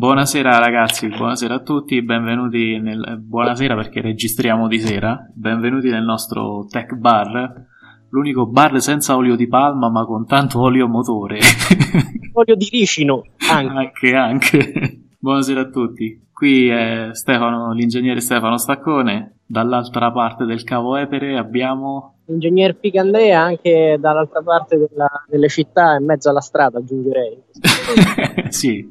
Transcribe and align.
Buonasera 0.00 0.58
ragazzi, 0.58 1.08
buonasera 1.08 1.56
a 1.56 1.62
tutti, 1.62 2.02
benvenuti 2.02 2.78
nel... 2.78 3.18
buonasera 3.20 3.74
perché 3.74 4.00
registriamo 4.00 4.66
di 4.66 4.78
sera, 4.78 5.30
benvenuti 5.34 5.88
nel 5.88 6.04
nostro 6.04 6.66
tech 6.70 6.94
bar, 6.94 7.66
l'unico 8.08 8.46
bar 8.46 8.80
senza 8.80 9.16
olio 9.16 9.36
di 9.36 9.46
palma 9.46 9.90
ma 9.90 10.04
con 10.04 10.26
tanto 10.26 10.60
olio 10.60 10.88
motore. 10.88 11.40
olio 12.32 12.54
di 12.54 12.68
ricino, 12.70 13.24
anche. 13.50 13.72
anche, 13.74 14.14
anche. 14.14 15.00
Buonasera 15.18 15.60
a 15.60 15.68
tutti, 15.68 16.28
qui 16.32 16.68
è 16.68 17.10
Stefano, 17.12 17.72
l'ingegnere 17.72 18.20
Stefano 18.20 18.56
Staccone, 18.56 19.39
dall'altra 19.50 20.12
parte 20.12 20.44
del 20.44 20.62
cavo 20.62 20.96
Epere 20.96 21.36
abbiamo... 21.36 22.18
L'ingegner 22.26 22.76
Picandrea 22.76 23.40
anche 23.40 23.96
dall'altra 23.98 24.42
parte 24.42 24.76
della, 24.76 25.10
delle 25.26 25.48
città, 25.48 25.96
in 25.96 26.04
mezzo 26.04 26.30
alla 26.30 26.40
strada 26.40 26.78
aggiungerei. 26.78 27.42
sì 28.48 28.86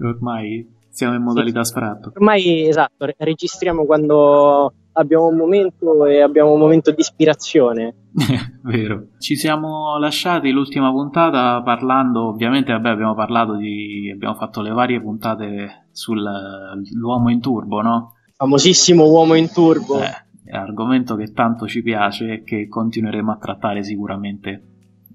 ormai 0.00 0.66
siamo 0.88 1.14
in 1.14 1.22
modalità 1.22 1.62
sì. 1.62 1.72
sfratto. 1.72 2.12
Ormai 2.14 2.66
esatto, 2.68 3.06
registriamo 3.16 3.84
quando 3.84 4.72
abbiamo 4.92 5.26
un 5.26 5.36
momento 5.36 6.04
e 6.06 6.20
abbiamo 6.20 6.52
un 6.52 6.58
momento 6.58 6.90
di 6.90 7.00
ispirazione. 7.00 7.94
Vero. 8.62 9.08
Ci 9.18 9.36
siamo 9.36 9.98
lasciati 9.98 10.50
l'ultima 10.50 10.90
puntata 10.90 11.62
parlando, 11.62 12.28
ovviamente 12.28 12.72
vabbè, 12.72 12.90
abbiamo 12.90 13.14
parlato 13.14 13.56
di 13.56 14.10
abbiamo 14.12 14.34
fatto 14.34 14.60
le 14.60 14.70
varie 14.70 15.00
puntate 15.00 15.86
sull'uomo 15.92 17.30
in 17.30 17.40
turbo, 17.40 17.80
no? 17.80 18.14
Famosissimo 18.42 19.08
uomo 19.08 19.34
in 19.34 19.52
turbo. 19.52 20.00
Eh, 20.02 20.08
è 20.46 20.56
un 20.56 20.62
argomento 20.62 21.14
che 21.14 21.32
tanto 21.32 21.68
ci 21.68 21.80
piace 21.80 22.32
e 22.32 22.42
che 22.42 22.66
continueremo 22.66 23.30
a 23.30 23.36
trattare 23.36 23.84
sicuramente 23.84 24.62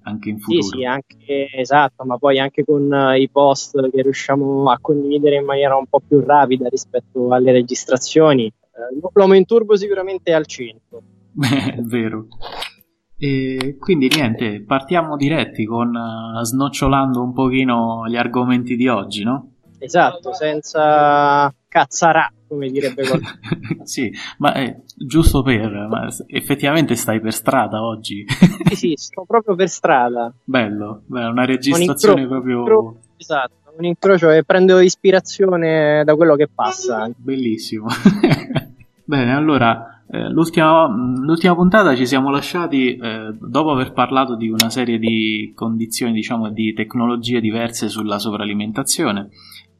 anche 0.04 0.30
in 0.30 0.38
futuro. 0.38 0.62
Sì, 0.62 0.78
sì, 0.78 0.84
anche, 0.86 1.50
esatto, 1.54 2.06
ma 2.06 2.16
poi 2.16 2.38
anche 2.38 2.64
con 2.64 2.90
uh, 2.90 3.12
i 3.12 3.28
post 3.28 3.90
che 3.90 4.00
riusciamo 4.00 4.70
a 4.70 4.78
condividere 4.80 5.36
in 5.36 5.44
maniera 5.44 5.76
un 5.76 5.84
po' 5.86 6.00
più 6.00 6.24
rapida 6.24 6.68
rispetto 6.70 7.34
alle 7.34 7.52
registrazioni. 7.52 8.50
Uh, 8.70 9.10
l'uomo 9.12 9.34
in 9.34 9.44
turbo 9.44 9.76
sicuramente 9.76 10.30
è 10.30 10.34
al 10.34 10.46
centro. 10.46 11.02
è 11.76 11.82
vero. 11.82 12.28
E 13.18 13.76
quindi 13.78 14.08
niente, 14.08 14.64
partiamo 14.64 15.18
diretti 15.18 15.66
con 15.66 15.94
uh, 15.94 16.42
snocciolando 16.42 17.22
un 17.22 17.34
pochino 17.34 18.08
gli 18.08 18.16
argomenti 18.16 18.74
di 18.74 18.88
oggi, 18.88 19.22
no? 19.22 19.56
Esatto, 19.78 20.32
senza 20.32 21.54
cazzarà, 21.68 22.32
come 22.48 22.70
direbbe 22.70 23.06
qualcuno. 23.06 23.38
sì, 23.84 24.10
ma 24.38 24.54
è 24.54 24.80
giusto 24.96 25.42
per, 25.42 25.86
ma 25.88 26.08
effettivamente 26.26 26.96
stai 26.96 27.20
per 27.20 27.32
strada 27.32 27.82
oggi. 27.82 28.24
sì, 28.68 28.74
sì, 28.74 28.92
sto 28.96 29.24
proprio 29.26 29.54
per 29.54 29.68
strada. 29.68 30.32
Bello, 30.42 31.02
bello 31.06 31.30
una 31.30 31.44
registrazione 31.44 32.22
un 32.22 32.28
proprio... 32.28 32.96
Esatto, 33.16 33.72
un 33.76 33.84
incrocio 33.84 34.30
e 34.30 34.44
prendo 34.44 34.80
ispirazione 34.80 36.02
da 36.04 36.14
quello 36.14 36.34
che 36.34 36.48
passa. 36.52 37.10
Bellissimo. 37.16 37.86
Bene, 39.04 39.34
allora, 39.34 40.02
eh, 40.10 40.28
l'ultima, 40.28 40.86
l'ultima, 40.86 41.54
puntata 41.54 41.96
ci 41.96 42.06
siamo 42.06 42.30
lasciati 42.30 42.96
eh, 42.96 43.34
dopo 43.38 43.70
aver 43.70 43.92
parlato 43.92 44.36
di 44.36 44.48
una 44.48 44.70
serie 44.70 44.98
di 44.98 45.52
condizioni, 45.54 46.12
diciamo, 46.12 46.50
di 46.50 46.72
tecnologie 46.74 47.40
diverse 47.40 47.88
sulla 47.88 48.18
sovralimentazione 48.18 49.30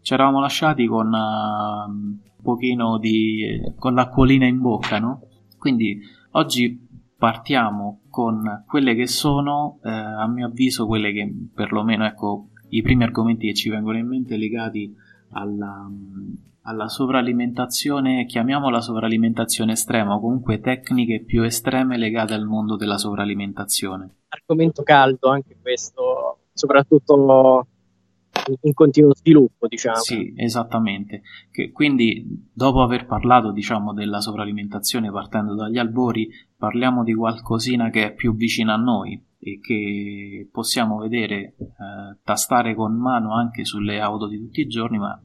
ci 0.08 0.14
eravamo 0.14 0.40
lasciati 0.40 0.86
con 0.86 1.12
uh, 1.12 2.27
pochino 2.43 2.99
di 2.99 3.60
con 3.78 3.94
l'acquolina 3.94 4.47
in 4.47 4.60
bocca, 4.60 4.99
no? 4.99 5.22
Quindi 5.59 6.00
oggi 6.32 6.87
partiamo 7.16 8.03
con 8.09 8.65
quelle 8.66 8.94
che 8.94 9.06
sono, 9.09 9.81
eh, 9.82 9.91
a 9.91 10.26
mio 10.28 10.47
avviso, 10.47 10.87
quelle 10.87 11.12
che 11.12 11.28
perlomeno, 11.53 12.06
ecco, 12.06 12.50
i 12.71 12.82
primi 12.82 13.03
argomenti 13.03 13.49
che 13.49 13.54
ci 13.54 13.71
vengono 13.71 13.99
in 13.99 14.06
mente 14.06 14.37
legati 14.37 14.94
alla, 15.31 15.91
alla 16.62 16.88
sovralimentazione, 16.88 18.25
chiamiamola 18.25 18.81
sovralimentazione 18.81 19.72
estrema, 19.72 20.15
o 20.15 20.20
comunque 20.20 20.60
tecniche 20.60 21.22
più 21.25 21.43
estreme 21.43 21.97
legate 21.97 22.34
al 22.34 22.44
mondo 22.44 22.76
della 22.76 22.99
sovralimentazione. 22.99 24.16
Argomento 24.28 24.82
caldo 24.82 25.31
anche 25.31 25.56
questo, 25.60 26.38
soprattutto 26.53 27.66
in 28.62 28.75
continuo 28.75 29.15
sviluppo, 29.15 29.66
diciamo. 29.66 29.99
Sì, 29.99 30.32
esattamente. 30.37 31.22
Che 31.50 31.71
quindi, 31.71 32.25
dopo 32.53 32.82
aver 32.82 33.06
parlato, 33.06 33.53
diciamo, 33.53 33.93
della 33.93 34.21
sovralimentazione 34.21 35.10
partendo 35.10 35.54
dagli 35.54 35.78
albori, 35.78 36.28
parliamo 36.56 37.03
di 37.03 37.15
qualcosina 37.15 37.91
che 37.91 38.06
è 38.06 38.15
più 38.15 38.34
vicina 38.34 38.75
a 38.75 38.78
noi 38.78 39.22
e 39.41 39.60
che 39.60 40.49
possiamo 40.50 40.99
vedere, 40.99 41.37
eh, 41.37 41.54
tastare 42.25 42.75
con 42.75 42.94
mano 42.99 43.34
anche 43.34 43.65
sulle 43.65 44.00
auto 44.00 44.26
di 44.26 44.38
tutti 44.38 44.60
i 44.60 44.66
giorni, 44.66 44.99
ma 44.99 45.20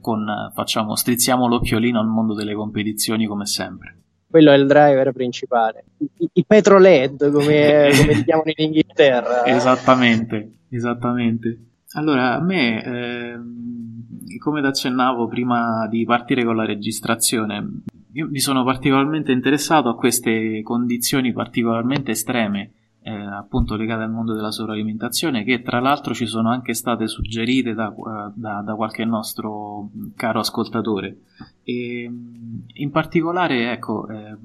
con, 0.00 0.50
facciamo, 0.54 0.96
strizziamo 0.96 1.46
l'occhiolino 1.46 2.00
al 2.00 2.08
mondo 2.08 2.34
delle 2.34 2.54
competizioni 2.54 3.26
come 3.26 3.46
sempre. 3.46 3.96
Quello 4.30 4.52
è 4.52 4.56
il 4.56 4.66
driver 4.66 5.12
principale. 5.12 5.84
I, 5.98 6.28
i 6.34 6.44
petroled, 6.44 7.32
come, 7.32 7.90
come 7.98 8.14
li 8.14 8.24
chiamano 8.24 8.52
in 8.54 8.64
Inghilterra. 8.64 9.44
esattamente, 9.44 10.58
esattamente. 10.70 11.69
Allora, 11.94 12.36
a 12.36 12.40
me, 12.40 12.84
eh, 12.84 13.38
come 14.38 14.60
accennavo 14.60 15.26
prima 15.26 15.88
di 15.88 16.04
partire 16.04 16.44
con 16.44 16.54
la 16.54 16.64
registrazione, 16.64 17.82
io 18.12 18.28
mi 18.28 18.38
sono 18.38 18.62
particolarmente 18.62 19.32
interessato 19.32 19.88
a 19.88 19.96
queste 19.96 20.62
condizioni 20.62 21.32
particolarmente 21.32 22.12
estreme, 22.12 22.72
eh, 23.02 23.10
appunto 23.12 23.74
legate 23.74 24.04
al 24.04 24.10
mondo 24.12 24.34
della 24.34 24.52
sovralimentazione, 24.52 25.42
che 25.42 25.62
tra 25.62 25.80
l'altro 25.80 26.14
ci 26.14 26.26
sono 26.26 26.50
anche 26.50 26.74
state 26.74 27.08
suggerite 27.08 27.74
da, 27.74 27.92
da, 28.34 28.62
da 28.64 28.74
qualche 28.76 29.04
nostro 29.04 29.90
caro 30.14 30.38
ascoltatore. 30.38 31.22
E, 31.64 32.08
in 32.72 32.90
particolare, 32.92 33.72
ecco, 33.72 34.06
eh, 34.06 34.36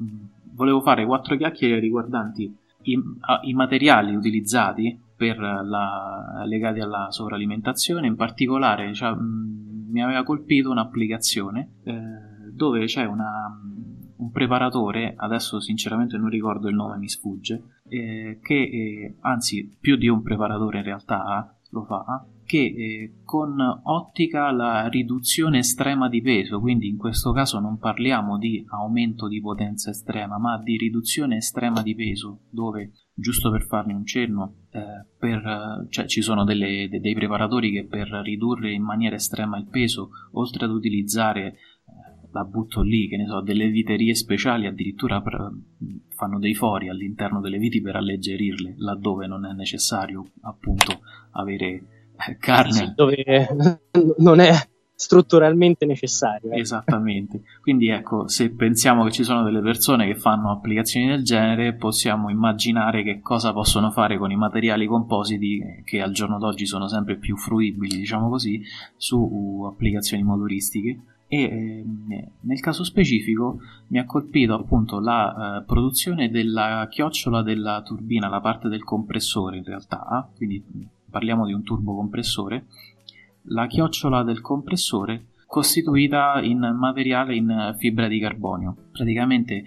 volevo 0.54 0.82
fare 0.82 1.06
quattro 1.06 1.38
chiacchiere 1.38 1.80
riguardanti 1.80 2.56
i, 2.84 3.00
i 3.44 3.54
materiali 3.54 4.16
utilizzati 4.16 5.00
la, 5.18 6.44
legati 6.46 6.80
alla 6.80 7.08
sovralimentazione, 7.10 8.08
in 8.08 8.16
particolare 8.16 8.94
cioè, 8.94 9.12
mh, 9.12 9.88
mi 9.92 10.04
aveva 10.04 10.24
colpito 10.24 10.72
un'applicazione 10.72 11.76
eh, 11.84 11.94
dove 12.52 12.86
c'è 12.86 13.06
una, 13.06 13.58
un 14.18 14.32
preparatore, 14.32 15.14
adesso 15.18 15.60
sinceramente 15.60 16.18
non 16.18 16.30
ricordo 16.30 16.68
il 16.68 16.76
nome, 16.76 16.98
mi 16.98 17.10
sfugge, 17.10 17.82
eh, 17.88 18.40
che 18.42 18.56
eh, 18.56 19.18
anzi 19.22 19.78
più 19.80 19.96
di 19.96 20.08
un 20.08 20.22
preparatore 20.22 20.80
in 20.80 20.84
realtà 20.84 21.58
lo 21.70 21.84
fa, 21.84 22.26
che 22.46 22.58
eh, 22.58 23.14
con 23.24 23.60
ottica 23.84 24.52
la 24.52 24.88
riduzione 24.88 25.60
estrema 25.60 26.08
di 26.08 26.22
peso, 26.22 26.60
quindi 26.60 26.88
in 26.88 26.98
questo 26.98 27.32
caso 27.32 27.60
non 27.60 27.78
parliamo 27.78 28.38
di 28.38 28.64
aumento 28.70 29.28
di 29.28 29.42
potenza 29.42 29.90
estrema, 29.90 30.38
ma 30.38 30.62
di 30.62 30.78
riduzione 30.78 31.38
estrema 31.38 31.82
di 31.82 31.96
peso, 31.96 32.42
dove 32.50 32.92
giusto 33.16 33.50
per 33.50 33.66
farne 33.66 33.94
un 33.94 34.06
cenno, 34.06 34.66
eh, 34.72 35.06
per, 35.18 35.88
cioè, 35.90 36.06
ci 36.06 36.22
sono 36.22 36.44
delle, 36.44 36.88
de, 36.90 37.00
dei 37.00 37.14
preparatori 37.14 37.72
che 37.72 37.86
per 37.86 38.10
ridurre 38.10 38.72
in 38.72 38.84
maniera 38.84 39.16
estrema 39.16 39.58
il 39.58 39.68
peso, 39.68 40.10
oltre 40.34 40.66
ad 40.66 40.72
utilizzare, 40.72 41.48
eh, 41.48 41.56
la 42.32 42.44
butto 42.44 42.82
lì, 42.82 43.08
che 43.08 43.16
ne 43.16 43.26
so, 43.26 43.42
delle 43.42 43.70
viterie 43.70 44.14
speciali, 44.14 44.68
addirittura 44.68 45.22
per, 45.22 45.50
fanno 46.10 46.40
dei 46.40 46.54
fori 46.54 46.90
all'interno 46.90 47.40
delle 47.40 47.58
viti 47.58 47.82
per 47.82 47.96
alleggerirle, 47.96 48.76
laddove 48.78 49.28
non 49.28 49.46
è 49.46 49.54
necessario 49.54 50.32
appunto 50.42 51.00
avere 51.32 52.12
eh, 52.28 52.38
carne. 52.38 52.72
Sì, 52.74 52.94
dove 52.96 53.48
non 54.20 54.40
è 54.40 54.54
strutturalmente 54.96 55.86
necessario. 55.86 56.52
Eh. 56.52 56.60
Esattamente. 56.60 57.42
Quindi 57.62 57.90
ecco, 57.90 58.28
se 58.28 58.50
pensiamo 58.52 59.04
che 59.04 59.12
ci 59.12 59.24
sono 59.24 59.44
delle 59.44 59.62
persone 59.62 60.08
che 60.08 60.16
fanno 60.16 60.52
applicazioni 60.52 61.08
del 61.08 61.24
genere, 61.24 61.74
possiamo 61.74 62.30
immaginare 62.30 63.04
che 63.04 63.20
cosa 63.20 63.52
possono 63.52 63.92
fare 63.92 64.18
con 64.18 64.32
i 64.32 64.38
materiali 64.38 64.88
compositi 64.88 65.62
che 65.84 66.02
al 66.02 66.12
giorno 66.12 66.40
d'oggi 66.40 66.66
sono 66.66 66.88
sempre 66.88 67.18
più 67.18 67.36
fruibili, 67.36 67.98
diciamo 67.98 68.30
così, 68.30 68.62
su 68.96 69.64
applicazioni 69.70 70.24
motoristiche. 70.24 71.00
e 71.28 71.42
eh, 71.42 71.86
nel 72.42 72.60
caso 72.60 72.84
specifico 72.84 73.60
mi 73.88 74.00
ha 74.00 74.06
colpito 74.06 74.54
appunto 74.54 75.00
la 75.00 75.58
eh, 75.60 75.64
produzione 75.66 76.30
della 76.30 76.88
chiocciola 76.90 77.42
della 77.42 77.82
turbina, 77.82 78.30
la 78.30 78.40
parte 78.40 78.70
del 78.70 78.84
compressore 78.84 79.58
in 79.58 79.64
realtà, 79.64 80.30
quindi 80.36 80.64
parliamo 81.10 81.46
di 81.46 81.54
un 81.54 81.64
turbocompressore, 81.64 82.66
la 83.48 83.68
chiocciola 83.68 84.24
del 84.24 84.42
compressore 84.42 85.28
costituita 85.48 86.42
in 86.42 86.60
materiale 86.78 87.36
in 87.36 87.76
fibra 87.78 88.08
di 88.08 88.20
carbonio. 88.20 88.76
Praticamente 88.92 89.64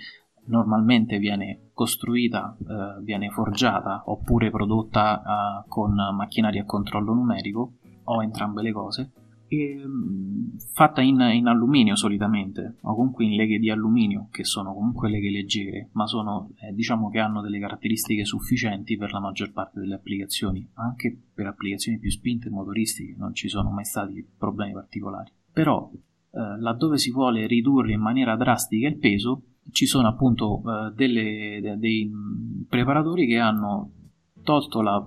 normalmente 0.46 1.18
viene 1.18 1.70
costruita, 1.72 2.56
eh, 2.58 3.02
viene 3.02 3.30
forgiata 3.30 4.02
oppure 4.06 4.50
prodotta 4.50 5.20
eh, 5.64 5.68
con 5.68 5.94
macchinari 5.94 6.58
a 6.58 6.64
controllo 6.64 7.12
numerico 7.12 7.74
o 8.04 8.22
entrambe 8.22 8.62
le 8.62 8.72
cose 8.72 9.12
e, 9.48 9.82
mm, 9.84 10.56
fatta 10.72 11.00
in, 11.00 11.20
in, 11.20 11.46
alluminio 11.46 11.96
solitamente 11.96 12.76
o 12.82 12.94
comunque 12.94 13.24
in 13.24 13.34
leghe 13.34 13.58
di 13.58 13.70
alluminio 13.70 14.28
che 14.30 14.44
sono 14.44 14.74
comunque 14.74 15.08
leghe 15.08 15.30
leggere 15.30 15.88
ma 15.92 16.06
sono 16.06 16.50
eh, 16.60 16.72
diciamo 16.72 17.08
che 17.08 17.18
hanno 17.18 17.40
delle 17.40 17.58
caratteristiche 17.58 18.24
sufficienti 18.24 18.96
per 18.96 19.12
la 19.12 19.20
maggior 19.20 19.52
parte 19.52 19.80
delle 19.80 19.94
applicazioni 19.94 20.68
anche 20.74 21.16
per 21.34 21.46
applicazioni 21.46 21.98
più 21.98 22.10
spinte 22.10 22.50
motoristiche 22.50 23.14
non 23.16 23.34
ci 23.34 23.48
sono 23.48 23.70
mai 23.70 23.84
stati 23.84 24.24
problemi 24.36 24.72
particolari. 24.72 25.32
Però 25.52 25.90
eh, 25.92 26.60
laddove 26.60 26.98
si 26.98 27.10
vuole 27.10 27.46
ridurre 27.46 27.92
in 27.92 28.00
maniera 28.00 28.36
drastica 28.36 28.86
il 28.86 28.98
peso 28.98 29.42
ci 29.70 29.86
sono 29.86 30.08
appunto 30.08 30.62
eh, 30.64 30.92
delle, 30.94 31.58
de, 31.60 31.76
dei 31.78 32.10
preparatori 32.68 33.26
che 33.26 33.38
hanno 33.38 33.92
tolto 34.42 34.80
la, 34.80 35.02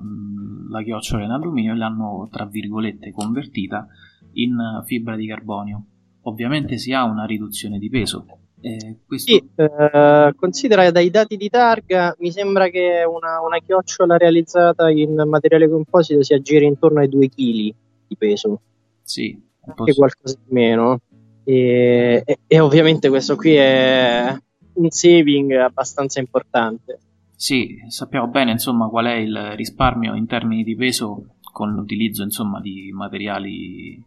la 0.70 0.84
chiocciola 0.84 1.24
in 1.24 1.32
alluminio 1.32 1.74
e 1.74 1.76
l'hanno 1.76 2.28
tra 2.32 2.46
virgolette 2.46 3.12
convertita 3.12 3.88
in 4.34 4.82
fibra 4.86 5.16
di 5.16 5.28
carbonio. 5.28 5.86
Ovviamente 6.24 6.78
si 6.78 6.94
ha 6.94 7.04
una 7.04 7.26
riduzione 7.26 7.80
di 7.80 7.90
peso. 7.90 8.26
Eh, 8.62 8.98
questo... 9.08 9.32
Sì, 9.32 9.44
eh, 9.56 10.34
considera 10.36 10.92
dai 10.92 11.10
dati 11.10 11.36
di 11.36 11.50
targa, 11.50 12.16
mi 12.20 12.32
sembra 12.32 12.70
che 12.70 13.04
una, 13.08 13.42
una, 13.42 13.58
chiocciola 13.58 14.18
realizzata 14.18 14.90
in 14.92 15.16
materiale 15.26 15.68
composito 15.68 16.22
si 16.22 16.34
aggiri 16.34 16.66
intorno 16.66 17.00
ai 17.00 17.10
2 17.10 17.28
kg 17.28 17.74
di 18.08 18.16
peso. 18.18 18.62
Sì, 19.02 19.42
anche 19.66 19.94
qualcosa 19.96 20.38
di 20.46 20.54
meno. 20.54 21.02
E, 21.44 22.22
e, 22.24 22.40
e, 22.46 22.60
ovviamente 22.60 23.10
questo 23.10 23.36
qui 23.36 23.56
è 23.56 24.38
un 24.74 24.90
saving 24.90 25.54
abbastanza 25.54 26.20
importante. 26.20 27.00
Sì, 27.36 27.78
sappiamo 27.88 28.28
bene 28.28 28.52
insomma 28.52 28.88
qual 28.88 29.08
è 29.08 29.16
il 29.16 29.54
risparmio 29.56 30.14
in 30.14 30.28
termini 30.28 30.64
di 30.64 30.76
peso 30.76 31.38
con 31.52 31.74
l'utilizzo 31.74 32.24
insomma 32.24 32.60
di 32.60 32.92
materiali 32.94 33.96
eh, 33.96 34.04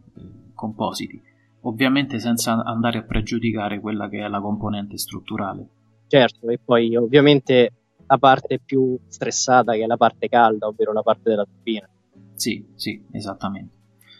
compositi, 0.53 1.21
ovviamente 1.61 2.19
senza 2.19 2.63
andare 2.63 2.99
a 2.99 3.03
pregiudicare 3.03 3.79
quella 3.79 4.09
che 4.09 4.23
è 4.23 4.27
la 4.27 4.41
componente 4.41 4.97
strutturale. 4.97 5.69
Certo, 6.07 6.49
e 6.49 6.59
poi 6.63 6.95
ovviamente 6.95 7.71
la 8.07 8.17
parte 8.17 8.59
più 8.63 8.97
stressata 9.07 9.73
che 9.73 9.83
è 9.83 9.87
la 9.87 9.97
parte 9.97 10.27
calda, 10.27 10.67
ovvero 10.67 10.93
la 10.93 11.01
parte 11.01 11.29
della 11.29 11.45
turbina. 11.45 11.89
Sì, 12.35 12.65
sì, 12.75 13.03
esattamente. 13.11 13.73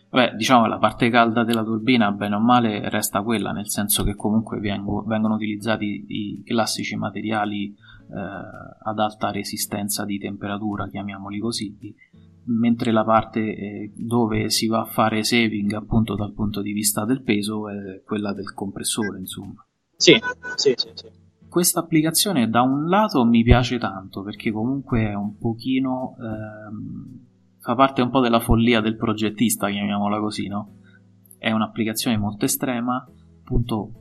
Beh, 0.10 0.34
diciamo 0.36 0.66
la 0.66 0.78
parte 0.78 1.10
calda 1.10 1.44
della 1.44 1.64
turbina, 1.64 2.12
bene 2.12 2.36
o 2.36 2.40
male, 2.40 2.90
resta 2.90 3.22
quella, 3.22 3.52
nel 3.52 3.70
senso 3.70 4.04
che 4.04 4.16
comunque 4.16 4.60
vengo, 4.60 5.04
vengono 5.04 5.36
utilizzati 5.36 6.06
i 6.08 6.44
classici 6.46 6.96
materiali 6.96 7.66
eh, 7.68 7.76
ad 8.84 9.00
alta 9.00 9.32
resistenza 9.32 10.06
di 10.06 10.18
temperatura, 10.18 10.88
chiamiamoli 10.88 11.40
così, 11.40 11.76
mentre 12.46 12.92
la 12.92 13.04
parte 13.04 13.40
eh, 13.40 13.92
dove 13.96 14.50
si 14.50 14.68
va 14.68 14.82
a 14.82 14.86
fare 14.86 15.24
saving 15.24 15.74
appunto 15.74 16.16
dal 16.16 16.34
punto 16.34 16.62
di 16.62 16.74
vista 16.74 17.06
del 17.06 17.22
peso 17.22 17.70
è 17.70 18.02
quella 18.04 18.34
del 18.34 18.54
compressore, 18.54 19.20
insomma. 19.20 19.66
Sì, 19.96 20.20
sì, 20.56 20.74
sì, 20.76 20.90
sì. 20.94 21.08
Questa 21.48 21.80
applicazione 21.80 22.50
da 22.50 22.62
un 22.62 22.88
lato 22.88 23.24
mi 23.26 23.44
piace 23.44 23.78
tanto 23.78 24.24
perché 24.24 24.52
comunque 24.52 25.08
è 25.10 25.14
un 25.14 25.38
pochino... 25.38 26.16
Ehm, 26.20 27.24
fa 27.66 27.74
parte 27.74 28.04
un 28.04 28.12
po' 28.12 28.20
della 28.20 28.40
follia 28.40 28.80
del 28.80 28.96
progettista, 28.96 29.70
chiamiamola 29.70 30.20
così, 30.20 30.48
no? 30.48 30.76
È 31.36 31.50
un'applicazione 31.50 32.16
molto 32.16 32.46
estrema, 32.46 33.04
appunto, 33.40 33.94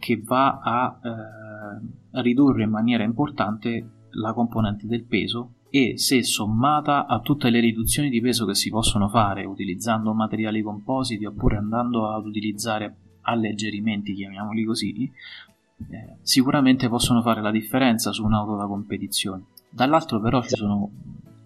che 0.00 0.20
va 0.20 0.58
a 0.58 0.98
eh, 1.00 2.20
ridurre 2.22 2.64
in 2.64 2.70
maniera 2.70 3.04
importante 3.04 4.06
la 4.10 4.32
componente 4.32 4.88
del 4.88 5.04
peso 5.04 5.52
e 5.74 5.98
se 5.98 6.22
sommata 6.22 7.06
a 7.06 7.18
tutte 7.18 7.50
le 7.50 7.58
riduzioni 7.58 8.08
di 8.08 8.20
peso 8.20 8.46
che 8.46 8.54
si 8.54 8.70
possono 8.70 9.08
fare 9.08 9.44
utilizzando 9.44 10.14
materiali 10.14 10.62
compositi 10.62 11.24
oppure 11.24 11.56
andando 11.56 12.12
ad 12.12 12.26
utilizzare 12.26 12.94
alleggerimenti, 13.22 14.14
chiamiamoli 14.14 14.62
così, 14.62 15.02
eh, 15.02 16.16
sicuramente 16.22 16.88
possono 16.88 17.22
fare 17.22 17.42
la 17.42 17.50
differenza 17.50 18.12
su 18.12 18.24
un'auto 18.24 18.54
da 18.54 18.66
competizione. 18.66 19.46
Dall'altro 19.68 20.20
però 20.20 20.42
ci 20.42 20.54
sono 20.54 20.90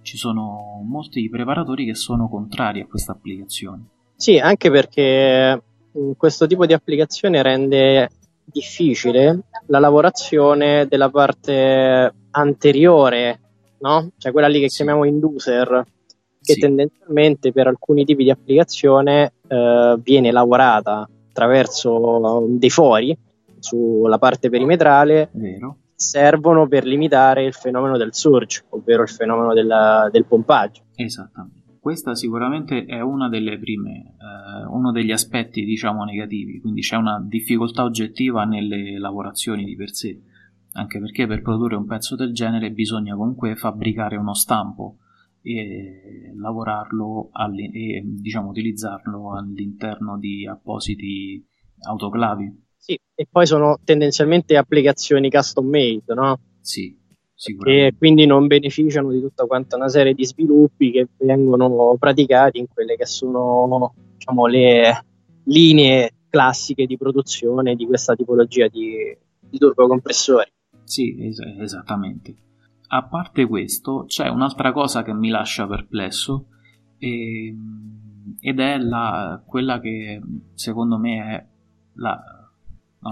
ci 0.03 0.19
sono 0.19 0.83
molti 0.87 1.27
preparatori 1.31 1.87
che 1.87 1.95
sono 1.95 2.29
contrari 2.29 2.81
a 2.81 2.87
questa 2.87 3.13
applicazione. 3.13 3.85
Sì, 4.15 4.39
anche 4.39 4.71
perché 4.71 5.63
questo 6.19 6.47
tipo 6.47 6.67
di 6.67 6.75
applicazione 6.75 7.43
rende 7.43 8.11
difficile 8.45 9.45
la 9.69 9.79
lavorazione 9.79 10.87
della 10.87 11.09
parte 11.09 12.13
anteriore, 12.31 13.41
no? 13.81 14.11
Cioè 14.17 14.33
quella 14.33 14.49
lì 14.49 14.61
che 14.61 14.69
chiamiamo 14.69 15.05
inducer, 15.05 15.85
che 16.41 16.53
sì. 16.53 16.61
tendenzialmente 16.61 17.53
per 17.53 17.67
alcuni 17.67 18.05
tipi 18.05 18.25
di 18.25 18.31
applicazione 18.31 19.33
eh, 19.47 19.99
viene 20.03 20.31
lavorata 20.31 21.09
attraverso 21.29 22.47
dei 22.49 22.71
fori 22.71 23.17
sulla 23.59 24.19
parte 24.19 24.49
perimetrale 24.49 25.31
Vero 25.33 25.79
servono 25.99 26.69
per 26.69 26.87
limitare 26.87 27.45
il 27.45 27.53
fenomeno 27.53 27.97
del 27.97 28.15
surge, 28.15 28.65
ovvero 28.69 29.03
il 29.03 29.09
fenomeno 29.09 29.53
della, 29.53 30.09
del 30.13 30.27
pompaggio. 30.27 30.83
Esattamente. 30.95 31.57
Questa 31.81 32.15
sicuramente 32.15 32.85
è 32.85 33.01
una 33.01 33.29
delle 33.29 33.59
prime, 33.59 34.15
eh, 34.17 34.67
uno 34.69 34.93
degli 34.93 35.11
aspetti 35.11 35.65
diciamo 35.65 36.05
negativi, 36.05 36.61
quindi 36.61 36.83
c'è 36.83 36.95
una 36.95 37.21
difficoltà 37.21 37.83
oggettiva 37.83 38.45
nelle 38.45 38.97
lavorazioni 38.99 39.65
di 39.65 39.75
per 39.75 39.91
sé, 39.93 40.21
anche 40.73 41.01
perché 41.01 41.27
per 41.27 41.43
produrre 41.43 41.77
un 41.77 41.87
pezzo 41.87 42.15
del 42.17 42.33
genere 42.33 42.71
bisogna 42.71 43.15
comunque 43.15 43.57
fabbricare 43.57 44.17
uno 44.17 44.35
stampo 44.35 44.99
e 45.43 46.33
lavorarlo 46.37 47.31
e 47.73 48.03
diciamo 48.05 48.49
utilizzarlo 48.49 49.37
all'interno 49.37 50.19
di 50.19 50.47
appositi 50.47 51.45
autoclavi 51.81 52.67
sì, 52.89 52.99
e 53.15 53.27
poi 53.31 53.45
sono 53.45 53.79
tendenzialmente 53.85 54.57
applicazioni 54.57 55.29
custom 55.29 55.67
made, 55.67 56.15
no? 56.15 56.41
Sì, 56.61 56.97
sicuramente. 57.35 57.87
E 57.87 57.99
quindi 57.99 58.25
non 58.25 58.47
beneficiano 58.47 59.11
di 59.11 59.21
tutta 59.21 59.45
quanta 59.45 59.77
una 59.77 59.89
serie 59.89 60.15
di 60.15 60.25
sviluppi 60.25 60.93
che 60.93 61.09
vengono 61.19 61.97
praticati 61.99 62.59
in 62.59 62.67
quelle 62.73 62.97
che 62.97 63.05
sono, 63.05 63.93
diciamo, 64.15 64.47
le 64.47 65.05
linee 65.45 66.13
classiche 66.31 66.87
di 66.87 66.97
produzione 66.97 67.75
di 67.75 67.85
questa 67.85 68.15
tipologia 68.15 68.69
di, 68.69 69.15
di 69.39 69.59
turbocompressori. 69.59 70.51
Sì, 70.89 71.15
es- 71.23 71.39
esattamente. 71.59 72.35
A 72.89 73.05
parte 73.05 73.45
questo, 73.47 74.05
c'è 74.07 74.29
un'altra 74.29 74.73
cosa 74.73 75.03
che 75.03 75.13
mi 75.13 75.29
lascia 75.29 75.67
perplesso 75.67 76.47
e, 76.97 77.55
ed 78.41 78.59
è 78.59 78.79
la, 78.79 79.43
quella 79.45 79.81
che 79.81 80.23
secondo 80.55 80.97
me 80.97 81.19
è 81.19 81.47
la, 81.97 82.51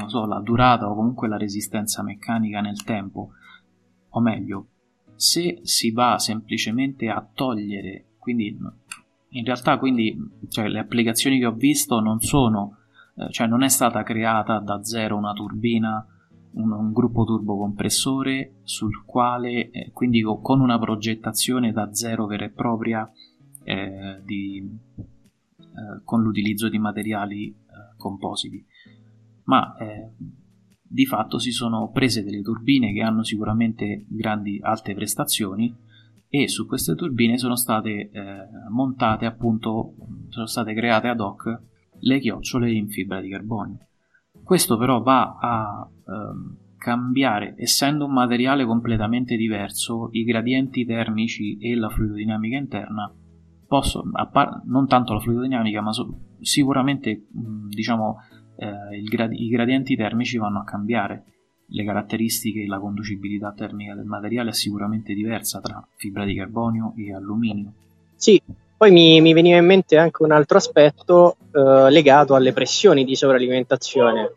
so, 0.06 0.24
la 0.24 0.40
durata 0.40 0.88
o 0.90 0.94
comunque 0.94 1.28
la 1.28 1.36
resistenza 1.36 2.02
meccanica 2.02 2.62
nel 2.62 2.82
tempo. 2.82 3.32
O 4.08 4.20
meglio, 4.20 4.68
se 5.14 5.58
si 5.62 5.90
va 5.90 6.18
semplicemente 6.18 7.10
a 7.10 7.28
togliere, 7.30 8.12
quindi 8.18 8.56
in 9.28 9.44
realtà 9.44 9.76
quindi 9.76 10.16
cioè, 10.48 10.68
le 10.68 10.78
applicazioni 10.78 11.38
che 11.38 11.44
ho 11.44 11.52
visto 11.52 12.00
non 12.00 12.20
sono, 12.20 12.78
eh, 13.16 13.30
cioè 13.30 13.46
non 13.46 13.62
è 13.62 13.68
stata 13.68 14.02
creata 14.02 14.60
da 14.60 14.82
zero 14.82 15.18
una 15.18 15.34
turbina, 15.34 16.06
un, 16.56 16.72
un 16.72 16.92
gruppo 16.92 17.24
turbocompressore 17.24 18.60
sul 18.62 19.04
quale, 19.04 19.70
eh, 19.70 19.90
quindi 19.92 20.22
con 20.22 20.60
una 20.60 20.78
progettazione 20.78 21.72
da 21.72 21.92
zero 21.92 22.26
vera 22.26 22.44
e 22.44 22.50
propria 22.50 23.10
eh, 23.64 24.20
di, 24.24 24.68
eh, 24.96 26.02
con 26.04 26.22
l'utilizzo 26.22 26.68
di 26.68 26.78
materiali 26.78 27.48
eh, 27.48 27.96
compositi. 27.96 28.64
Ma 29.44 29.76
eh, 29.76 30.10
di 30.88 31.06
fatto 31.06 31.38
si 31.38 31.50
sono 31.50 31.90
prese 31.90 32.22
delle 32.22 32.42
turbine 32.42 32.92
che 32.92 33.02
hanno 33.02 33.22
sicuramente 33.22 34.04
grandi 34.08 34.58
alte 34.62 34.94
prestazioni 34.94 35.74
e 36.28 36.48
su 36.48 36.66
queste 36.66 36.94
turbine 36.94 37.38
sono 37.38 37.56
state 37.56 38.10
eh, 38.10 38.10
montate 38.70 39.26
appunto 39.26 39.94
sono 40.28 40.46
state 40.46 40.74
create 40.74 41.08
ad 41.08 41.20
hoc 41.20 41.60
le 41.98 42.18
chiocciole 42.18 42.72
in 42.72 42.88
fibra 42.88 43.20
di 43.20 43.30
carbonio 43.30 43.86
questo 44.46 44.78
però 44.78 45.02
va 45.02 45.36
a 45.40 45.90
ehm, 46.06 46.56
cambiare 46.78 47.54
essendo 47.58 48.04
un 48.04 48.12
materiale 48.12 48.64
completamente 48.64 49.36
diverso 49.36 50.08
i 50.12 50.22
gradienti 50.22 50.86
termici 50.86 51.58
e 51.58 51.74
la 51.74 51.88
fluidodinamica 51.88 52.56
interna 52.56 53.12
possono 53.66 54.12
par- 54.30 54.62
non 54.66 54.86
tanto 54.86 55.12
la 55.14 55.20
fluidodinamica 55.20 55.80
ma 55.80 55.92
so- 55.92 56.36
sicuramente 56.40 57.26
mh, 57.28 57.68
diciamo 57.70 58.18
eh, 58.56 59.02
grad- 59.02 59.32
i 59.32 59.48
gradienti 59.48 59.96
termici 59.96 60.38
vanno 60.38 60.60
a 60.60 60.64
cambiare. 60.64 61.24
Le 61.68 61.84
caratteristiche 61.84 62.62
e 62.62 62.66
la 62.66 62.78
conducibilità 62.78 63.52
termica 63.52 63.94
del 63.94 64.04
materiale 64.04 64.50
è 64.50 64.52
sicuramente 64.52 65.14
diversa 65.14 65.60
tra 65.60 65.84
fibra 65.96 66.24
di 66.24 66.34
carbonio 66.34 66.94
e 66.96 67.12
alluminio. 67.12 67.72
Sì, 68.14 68.40
poi 68.76 68.90
mi, 68.90 69.20
mi 69.20 69.32
veniva 69.32 69.56
in 69.56 69.64
mente 69.64 69.96
anche 69.96 70.22
un 70.22 70.32
altro 70.32 70.58
aspetto 70.58 71.36
eh, 71.52 71.90
legato 71.90 72.34
alle 72.34 72.52
pressioni 72.52 73.04
di 73.04 73.16
sovralimentazione. 73.16 74.32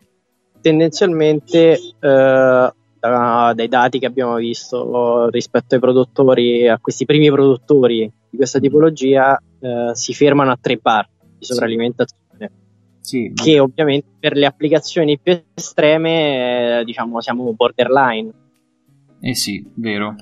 Tendenzialmente, 0.60 1.72
eh, 1.72 2.72
da, 3.00 3.52
dai 3.54 3.68
dati 3.68 3.98
che 3.98 4.06
abbiamo 4.06 4.36
visto 4.36 5.28
rispetto 5.28 5.74
ai 5.74 5.80
produttori, 5.80 6.68
a 6.68 6.78
questi 6.78 7.04
primi 7.04 7.30
produttori 7.30 8.10
di 8.30 8.36
questa 8.36 8.58
tipologia, 8.58 9.38
eh, 9.60 9.94
si 9.94 10.14
fermano 10.14 10.50
a 10.50 10.58
tre 10.60 10.76
bar 10.76 11.06
di 11.38 11.44
sovralimentazione. 11.44 12.18
Sì, 13.00 13.32
che 13.34 13.58
ovviamente 13.58 14.08
per 14.18 14.36
le 14.36 14.46
applicazioni 14.46 15.18
più 15.18 15.38
estreme, 15.54 16.80
eh, 16.80 16.84
diciamo, 16.84 17.20
siamo 17.20 17.52
borderline. 17.52 18.30
Eh 19.20 19.34
sì, 19.34 19.66
vero. 19.74 20.14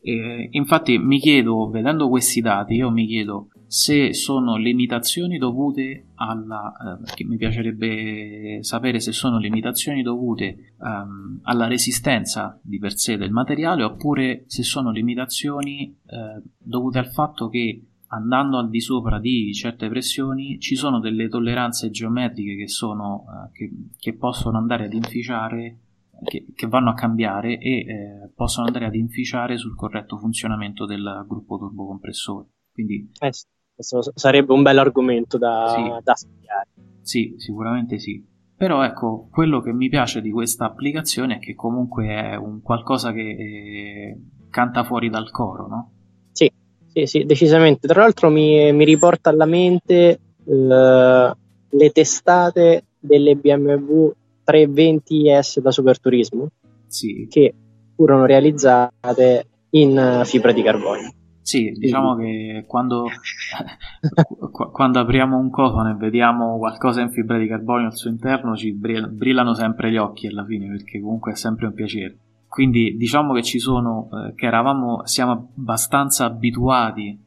E 0.00 0.48
infatti 0.50 0.98
mi 0.98 1.20
chiedo, 1.20 1.68
vedendo 1.68 2.08
questi 2.08 2.40
dati, 2.40 2.74
io 2.74 2.90
mi 2.90 3.06
chiedo 3.06 3.48
se 3.72 4.12
sono 4.12 4.56
limitazioni 4.56 5.38
dovute 5.38 6.08
alla, 6.16 7.00
eh, 7.16 7.24
mi 7.24 7.38
piacerebbe 7.38 8.58
sapere 8.60 9.00
se 9.00 9.12
sono 9.12 9.38
limitazioni 9.38 10.02
dovute 10.02 10.74
um, 10.76 11.38
alla 11.44 11.68
resistenza 11.68 12.60
di 12.62 12.78
per 12.78 12.98
sé 12.98 13.16
del 13.16 13.30
materiale 13.30 13.82
oppure 13.82 14.44
se 14.46 14.62
sono 14.62 14.90
limitazioni 14.90 15.86
eh, 16.04 16.42
dovute 16.58 16.98
al 16.98 17.10
fatto 17.12 17.48
che 17.48 17.86
andando 18.08 18.58
al 18.58 18.68
di 18.68 18.82
sopra 18.82 19.18
di 19.18 19.54
certe 19.54 19.88
pressioni 19.88 20.60
ci 20.60 20.76
sono 20.76 21.00
delle 21.00 21.28
tolleranze 21.28 21.88
geometriche 21.88 22.56
che, 22.56 22.68
sono, 22.68 23.24
eh, 23.24 23.52
che, 23.52 23.70
che 23.96 24.14
possono 24.18 24.58
andare 24.58 24.84
ad 24.84 24.92
inficiare 24.92 25.78
che, 26.24 26.44
che, 26.54 26.66
vanno 26.66 26.90
a 26.90 26.94
cambiare 26.94 27.58
e 27.58 27.78
eh, 27.78 28.30
possono 28.34 28.66
andare 28.66 28.84
ad 28.84 28.94
inficiare 28.96 29.56
sul 29.56 29.74
corretto 29.74 30.18
funzionamento 30.18 30.84
del 30.84 31.24
gruppo 31.26 31.56
turbocompressore. 31.56 32.48
Quindi, 32.70 33.10
eh, 33.18 33.30
questo 33.74 34.12
sarebbe 34.14 34.52
un 34.52 34.62
bel 34.62 34.78
argomento 34.78 35.38
da, 35.38 35.72
sì. 35.74 36.02
da 36.02 36.14
studiare. 36.14 36.68
Sì, 37.02 37.34
sicuramente 37.38 37.98
sì. 37.98 38.24
Però 38.56 38.84
ecco, 38.84 39.28
quello 39.30 39.60
che 39.60 39.72
mi 39.72 39.88
piace 39.88 40.20
di 40.20 40.30
questa 40.30 40.66
applicazione 40.66 41.36
è 41.36 41.38
che 41.40 41.54
comunque 41.54 42.06
è 42.06 42.36
un 42.36 42.62
qualcosa 42.62 43.12
che 43.12 43.20
eh, 43.20 44.20
canta 44.50 44.84
fuori 44.84 45.10
dal 45.10 45.32
coro, 45.32 45.66
no? 45.66 45.90
Sì, 46.30 46.50
sì, 46.92 47.06
sì, 47.06 47.24
decisamente. 47.24 47.88
Tra 47.88 48.02
l'altro 48.02 48.30
mi, 48.30 48.72
mi 48.72 48.84
riporta 48.84 49.30
alla 49.30 49.46
mente 49.46 50.20
uh, 50.44 50.54
le 50.54 51.90
testate 51.92 52.84
delle 53.00 53.34
BMW 53.34 54.12
320S 54.46 55.58
da 55.58 55.72
Superturismo 55.72 56.48
sì. 56.86 57.26
che 57.28 57.52
furono 57.96 58.26
realizzate 58.26 59.46
in 59.70 60.22
fibra 60.24 60.52
di 60.52 60.62
carbonio. 60.62 61.12
Sì, 61.42 61.72
diciamo 61.72 62.14
che 62.14 62.64
quando, 62.68 63.06
quando 64.70 65.00
apriamo 65.00 65.36
un 65.36 65.50
cofano 65.50 65.90
e 65.90 65.94
vediamo 65.94 66.56
qualcosa 66.56 67.00
in 67.00 67.10
fibra 67.10 67.36
di 67.36 67.48
carbonio 67.48 67.86
al 67.86 67.96
suo 67.96 68.10
interno 68.10 68.54
ci 68.54 68.72
brillano 68.72 69.52
sempre 69.52 69.90
gli 69.90 69.96
occhi 69.96 70.28
alla 70.28 70.44
fine 70.44 70.68
perché 70.68 71.00
comunque 71.00 71.32
è 71.32 71.36
sempre 71.36 71.66
un 71.66 71.74
piacere. 71.74 72.16
Quindi 72.46 72.96
diciamo 72.96 73.32
che 73.32 73.42
ci 73.42 73.58
sono, 73.58 74.08
eh, 74.12 74.34
che 74.34 74.46
eravamo, 74.46 75.04
siamo 75.06 75.52
abbastanza 75.56 76.26
abituati 76.26 77.18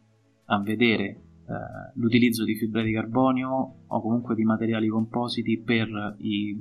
a 0.45 0.61
vedere 0.61 1.03
eh, 1.03 1.19
l'utilizzo 1.95 2.43
di 2.43 2.55
fibra 2.55 2.83
di 2.83 2.93
carbonio 2.93 3.73
o 3.87 4.01
comunque 4.01 4.33
di 4.33 4.43
materiali 4.43 4.87
compositi 4.87 5.59
per 5.59 6.15
i 6.19 6.55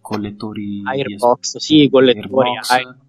collettori 0.00 0.82
Airbox, 0.84 1.54
di, 1.54 1.60
sì, 1.60 1.88
collettori 1.90 2.50
Airbox, 2.68 3.07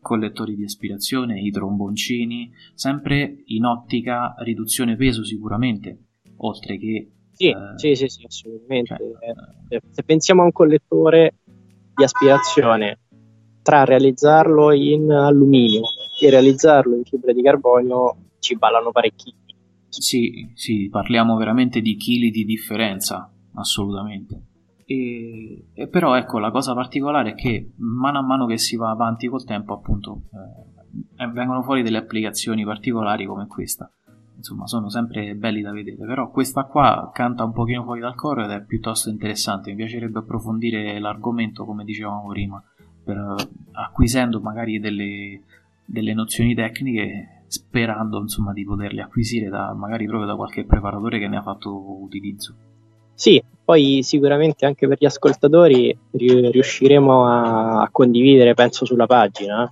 collettori 0.00 0.56
di 0.56 0.64
aspirazione, 0.64 1.40
i 1.40 1.50
tromboncini, 1.50 2.50
sempre 2.74 3.42
in 3.46 3.64
ottica 3.64 4.34
riduzione 4.38 4.96
peso 4.96 5.24
sicuramente, 5.24 6.06
oltre 6.38 6.78
che... 6.78 7.10
Sì, 7.32 7.48
eh, 7.48 7.54
sì, 7.76 7.94
sì, 7.94 8.08
sì, 8.08 8.24
assolutamente. 8.26 8.96
Cioè, 8.96 9.76
eh, 9.76 9.80
se 9.90 10.02
pensiamo 10.02 10.42
a 10.42 10.44
un 10.46 10.52
collettore 10.52 11.36
di 11.94 12.04
aspirazione, 12.04 12.98
tra 13.62 13.84
realizzarlo 13.84 14.72
in 14.72 15.10
alluminio 15.10 15.82
e 16.20 16.30
realizzarlo 16.30 16.96
in 16.96 17.04
fibra 17.04 17.32
di 17.32 17.42
carbonio 17.42 18.16
ci 18.38 18.56
ballano 18.56 18.90
parecchi. 18.90 19.34
Sì, 19.88 20.50
sì, 20.54 20.88
parliamo 20.88 21.36
veramente 21.36 21.80
di 21.80 21.96
chili 21.96 22.30
di 22.30 22.44
differenza, 22.44 23.32
assolutamente. 23.54 24.49
E, 24.90 25.66
e 25.72 25.86
però 25.86 26.16
ecco 26.16 26.40
la 26.40 26.50
cosa 26.50 26.74
particolare 26.74 27.30
è 27.30 27.34
che 27.36 27.74
mano 27.76 28.18
a 28.18 28.22
mano 28.22 28.46
che 28.46 28.58
si 28.58 28.74
va 28.74 28.90
avanti 28.90 29.28
col 29.28 29.44
tempo 29.44 29.72
appunto 29.72 30.22
eh, 31.16 31.28
vengono 31.28 31.62
fuori 31.62 31.84
delle 31.84 31.98
applicazioni 31.98 32.64
particolari 32.64 33.24
come 33.24 33.46
questa. 33.46 33.88
Insomma 34.36 34.66
sono 34.66 34.90
sempre 34.90 35.36
belli 35.36 35.60
da 35.60 35.70
vedere 35.70 36.04
però 36.04 36.28
questa 36.32 36.64
qua 36.64 37.08
canta 37.14 37.44
un 37.44 37.52
pochino 37.52 37.84
fuori 37.84 38.00
dal 38.00 38.16
coro 38.16 38.42
ed 38.42 38.50
è 38.50 38.64
piuttosto 38.64 39.10
interessante. 39.10 39.70
Mi 39.70 39.76
piacerebbe 39.76 40.18
approfondire 40.18 40.98
l'argomento 40.98 41.64
come 41.64 41.84
dicevamo 41.84 42.26
prima 42.26 42.60
per, 43.04 43.32
acquisendo 43.70 44.40
magari 44.40 44.80
delle, 44.80 45.40
delle 45.84 46.14
nozioni 46.14 46.52
tecniche 46.52 47.44
sperando 47.46 48.18
insomma 48.18 48.52
di 48.52 48.64
poterle 48.64 49.02
acquisire 49.02 49.48
da, 49.48 49.72
magari 49.72 50.06
proprio 50.06 50.26
da 50.26 50.34
qualche 50.34 50.64
preparatore 50.64 51.20
che 51.20 51.28
ne 51.28 51.36
ha 51.36 51.42
fatto 51.42 52.02
utilizzo 52.02 52.69
sì, 53.20 53.44
poi 53.62 54.00
sicuramente 54.02 54.64
anche 54.64 54.88
per 54.88 54.96
gli 54.98 55.04
ascoltatori 55.04 55.94
riusciremo 56.10 57.26
a, 57.26 57.86
condividere, 57.92 58.54
penso, 58.54 58.86
sulla 58.86 59.04
pagina 59.04 59.70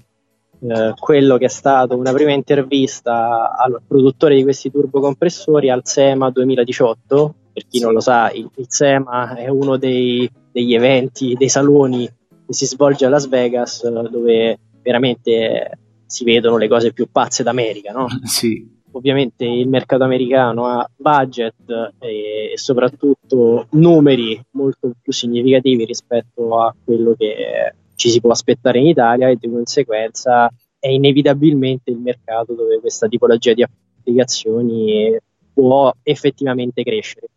eh, 0.61 0.93
quello 0.99 1.38
che 1.38 1.47
è 1.47 1.49
stato 1.49 1.97
una 1.97 2.12
prima 2.12 2.33
intervista 2.33 3.57
al 3.57 3.81
produttore 3.87 4.35
di 4.35 4.43
questi 4.43 4.71
turbocompressori 4.71 5.71
al 5.71 5.81
SEMA 5.83 6.28
2018. 6.28 7.35
Per 7.55 7.67
chi 7.67 7.81
non 7.81 7.95
lo 7.95 8.00
sa, 8.00 8.31
il, 8.33 8.50
il 8.55 8.67
SEMA 8.69 9.37
è 9.37 9.49
uno 9.49 9.78
dei, 9.78 10.31
degli 10.52 10.75
eventi, 10.75 11.33
dei 11.33 11.49
saloni 11.49 12.05
che 12.05 12.52
si 12.52 12.67
svolge 12.67 13.07
a 13.07 13.09
Las 13.09 13.28
Vegas, 13.28 13.88
dove 13.88 14.59
veramente 14.83 15.78
si 16.05 16.23
vedono 16.23 16.59
le 16.59 16.69
cose 16.69 16.93
più 16.93 17.09
pazze 17.11 17.43
d'America, 17.43 17.93
no? 17.93 18.09
Sì 18.25 18.76
ovviamente 18.92 19.45
il 19.45 19.68
mercato 19.68 20.04
americano 20.04 20.66
ha 20.66 20.88
budget 20.97 21.95
e, 21.99 22.52
soprattutto 22.54 23.66
numeri 23.71 24.40
molto 24.52 24.92
più 25.00 25.12
significativi 25.12 25.85
rispetto 25.85 26.59
a 26.59 26.75
quello 26.85 27.14
che 27.16 27.75
ci 27.95 28.11
si 28.11 28.21
può 28.21 28.30
aspettare 28.30 28.78
in 28.78 28.87
Italia 28.87 29.28
e 29.28 29.37
di 29.37 29.50
conseguenza 29.50 30.50
è 30.78 30.88
inevitabilmente 30.88 31.90
il 31.90 31.99
mercato 31.99 32.54
dove 32.54 32.78
questa 32.80 33.09
tipologia 33.09 33.52
di 33.52 33.64
applicazioni 33.64 35.16
può 35.52 35.92
effettivamente 36.02 36.83
crescere. 36.83 37.28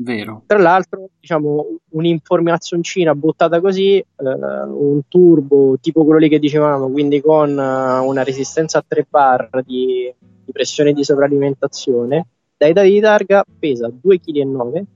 Vero. 0.00 0.44
Tra 0.46 0.58
l'altro, 0.58 1.08
diciamo, 1.18 1.78
un'informazioncina 1.90 3.14
buttata 3.14 3.60
così, 3.60 3.96
eh, 3.96 4.04
un 4.16 5.00
turbo 5.08 5.76
tipo 5.80 6.04
quello 6.04 6.20
lì 6.20 6.28
che 6.28 6.38
dicevamo, 6.38 6.88
quindi 6.88 7.20
con 7.20 7.50
uh, 7.50 8.06
una 8.06 8.22
resistenza 8.22 8.78
a 8.78 8.84
3 8.86 9.06
bar 9.10 9.50
di 9.64 10.12
di 10.48 10.52
pressione 10.52 10.94
di 10.94 11.04
sovralimentazione, 11.04 12.26
dai 12.56 12.72
dati 12.72 12.90
di 12.90 13.00
targa 13.00 13.44
pesa 13.58 13.86
2,9 13.88 14.18
kg, 14.18 14.86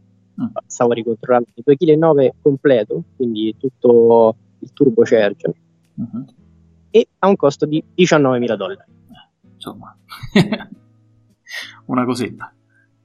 mm. 0.41 0.47
stavo 0.67 0.93
ricontrollando, 0.93 1.49
2,9 1.63 1.75
kg 1.77 2.33
completo, 2.41 3.03
quindi 3.17 3.55
tutto 3.59 4.35
il 4.61 4.73
turbocharger, 4.73 5.53
mm-hmm. 6.01 6.23
e 6.91 7.07
ha 7.19 7.29
un 7.29 7.37
costo 7.37 7.67
di 7.67 7.85
19.000 7.95 8.57
dollari. 8.57 8.91
Insomma, 9.55 9.95
una 11.87 12.05
cosetta. 12.07 12.53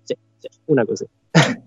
Sì, 0.03 0.15
sì, 0.37 0.47
una 0.65 0.85
cosetta. 0.85 1.11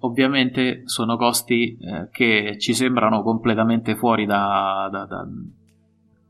Ovviamente 0.00 0.82
sono 0.84 1.16
costi 1.16 1.76
eh, 1.76 2.08
che 2.10 2.56
ci 2.58 2.74
sembrano 2.74 3.22
completamente 3.22 3.96
fuori 3.96 4.26
da, 4.26 4.88
da, 4.90 5.04
da, 5.06 5.26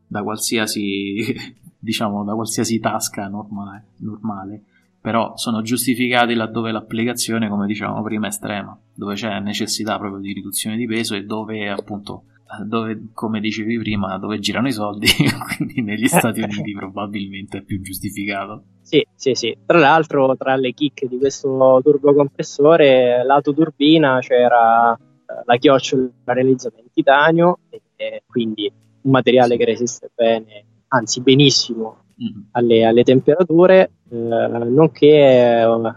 da 0.07 0.23
qualsiasi 0.23 1.35
diciamo 1.79 2.25
da 2.25 2.35
qualsiasi 2.35 2.81
tasca 2.81 3.29
normale, 3.29 3.89
normale, 3.99 4.63
però 5.01 5.37
sono 5.37 5.63
giustificati 5.63 6.35
laddove 6.35 6.73
l'applicazione, 6.73 7.49
come 7.49 7.67
dicevamo 7.67 8.03
prima, 8.03 8.27
è 8.27 8.31
estrema, 8.31 8.77
dove 8.95 9.15
c'è 9.15 9.39
necessità 9.41 9.97
proprio 9.99 10.21
di 10.21 10.33
riduzione 10.33 10.77
di 10.77 10.87
peso 10.87 11.15
e 11.15 11.25
dove 11.25 11.69
appunto 11.71 12.25
dove, 12.65 13.09
come 13.13 13.41
dicevi 13.41 13.79
prima, 13.79 14.19
dove 14.19 14.39
girano 14.39 14.69
i 14.69 14.73
soldi, 14.73 15.07
quindi 15.57 15.83
negli 15.83 16.09
Stati 16.09 16.41
Uniti 16.41 16.73
probabilmente 16.73 17.59
è 17.59 17.63
più 17.63 17.81
giustificato. 17.81 18.65
Sì, 18.83 19.07
sì, 19.15 19.35
sì. 19.35 19.57
Tra 19.67 19.79
l'altro, 19.79 20.35
tra 20.37 20.57
le 20.57 20.73
chicche 20.73 21.07
di 21.07 21.19
questo 21.19 21.81
turbocompressore, 21.83 23.23
lato 23.25 23.53
turbina 23.53 24.19
c'era 24.21 24.95
eh, 24.95 25.43
la 25.45 25.57
chiocciola 25.57 26.11
realizzata 26.25 26.79
in 26.79 26.91
titanio, 26.93 27.59
e 27.97 28.23
quindi 28.27 28.71
un 29.03 29.11
materiale 29.11 29.57
che 29.57 29.65
resiste 29.65 30.11
bene 30.15 30.65
anzi 30.89 31.21
benissimo 31.21 32.05
mm. 32.23 32.43
alle, 32.53 32.85
alle 32.85 33.03
temperature, 33.03 33.91
eh, 34.11 34.17
nonché 34.17 35.61
eh, 35.61 35.95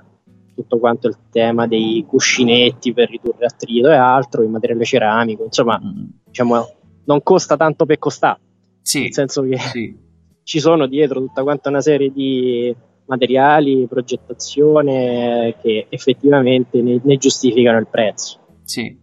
tutto 0.55 0.79
quanto 0.79 1.08
il 1.08 1.17
tema 1.29 1.67
dei 1.67 2.03
cuscinetti 2.08 2.93
per 2.93 3.10
ridurre 3.10 3.46
attrito 3.46 3.89
e 3.89 3.96
altro, 3.96 4.43
il 4.43 4.50
materiale 4.50 4.84
ceramico, 4.84 5.46
insomma, 5.46 5.79
mm. 5.81 6.05
Diciamo, 6.31 6.67
non 7.03 7.21
costa 7.21 7.55
tanto 7.57 7.85
per 7.85 8.00
costare. 8.00 8.39
Sì, 8.81 9.01
nel 9.01 9.13
senso 9.13 9.43
che 9.43 9.59
sì. 9.59 9.95
ci 10.43 10.59
sono 10.59 10.88
dietro 10.88 11.19
tutta 11.19 11.43
quanta 11.43 11.69
una 11.69 11.81
serie 11.81 12.11
di 12.11 12.75
materiali, 13.05 13.88
progettazione 13.88 15.55
che 15.61 15.88
effettivamente 15.89 16.81
ne, 16.81 17.00
ne 17.03 17.17
giustificano 17.17 17.77
il 17.77 17.88
prezzo. 17.88 18.39
Sì, 18.63 18.97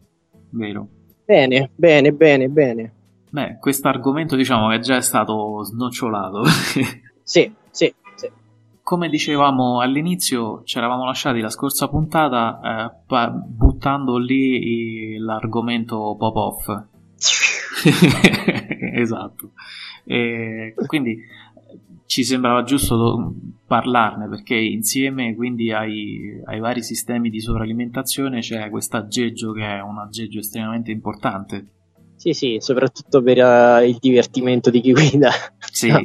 vero. 0.50 0.88
Bene, 1.24 1.70
bene, 1.74 2.12
bene, 2.12 2.48
bene. 2.48 2.92
Beh, 3.30 3.58
questo 3.58 3.88
argomento 3.88 4.34
diciamo 4.34 4.70
che 4.70 4.78
già 4.80 4.96
è 4.96 5.02
stato 5.02 5.62
snocciolato. 5.62 6.44
sì, 7.22 7.52
sì, 7.70 7.92
sì. 8.14 8.30
Come 8.82 9.10
dicevamo 9.10 9.80
all'inizio, 9.80 10.62
ci 10.64 10.78
eravamo 10.78 11.04
lasciati 11.04 11.40
la 11.40 11.50
scorsa 11.50 11.88
puntata 11.88 12.60
eh, 12.62 13.30
buttando 13.46 14.16
lì 14.16 15.18
l'argomento 15.18 16.16
pop-off. 16.18 16.96
esatto. 18.94 19.52
E 20.04 20.74
quindi 20.86 21.18
ci 22.06 22.24
sembrava 22.24 22.62
giusto 22.62 23.34
parlarne 23.66 24.28
perché 24.28 24.54
insieme 24.54 25.34
quindi 25.34 25.72
ai, 25.72 26.40
ai, 26.46 26.58
vari 26.58 26.82
sistemi 26.82 27.28
di 27.28 27.38
sovralimentazione 27.38 28.40
c'è 28.40 28.70
questo 28.70 28.96
aggeggio 28.96 29.52
che 29.52 29.62
è 29.62 29.82
un 29.82 29.98
aggeggio 29.98 30.38
estremamente 30.38 30.90
importante. 30.90 31.66
Sì, 32.16 32.32
sì, 32.32 32.56
soprattutto 32.60 33.22
per 33.22 33.38
uh, 33.38 33.84
il 33.86 33.98
divertimento 34.00 34.70
di 34.70 34.80
chi 34.80 34.92
guida. 34.92 35.30
Sì. 35.70 35.90
a, 35.92 36.04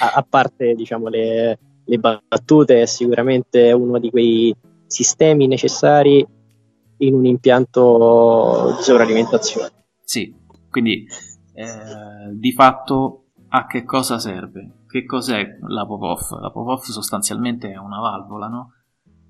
a, 0.00 0.12
a, 0.14 0.26
parte 0.28 0.74
diciamo, 0.74 1.08
le, 1.08 1.58
le 1.84 1.98
battute, 1.98 2.82
è 2.82 2.86
sicuramente 2.86 3.72
uno 3.72 3.98
di 3.98 4.10
quei 4.10 4.54
sistemi 4.86 5.46
necessari 5.46 6.24
in 6.98 7.14
un 7.14 7.24
impianto 7.24 8.74
di 8.76 8.82
sovralimentazione. 8.82 9.70
Sì, 10.12 10.30
quindi 10.68 11.06
eh, 11.54 12.34
di 12.34 12.52
fatto 12.52 13.28
a 13.48 13.64
che 13.64 13.82
cosa 13.82 14.18
serve? 14.18 14.82
Che 14.86 15.06
cos'è 15.06 15.56
la 15.68 15.86
pop-off? 15.86 16.32
La 16.32 16.50
pop-off 16.50 16.84
sostanzialmente 16.84 17.70
è 17.70 17.78
una 17.78 17.98
valvola 17.98 18.46
no? 18.46 18.72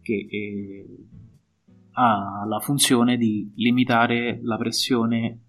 che 0.01 0.27
eh, 0.29 1.07
ha 1.93 2.45
la 2.45 2.59
funzione 2.59 3.17
di 3.17 3.53
limitare 3.55 4.41
la 4.43 4.57
pressione 4.57 5.45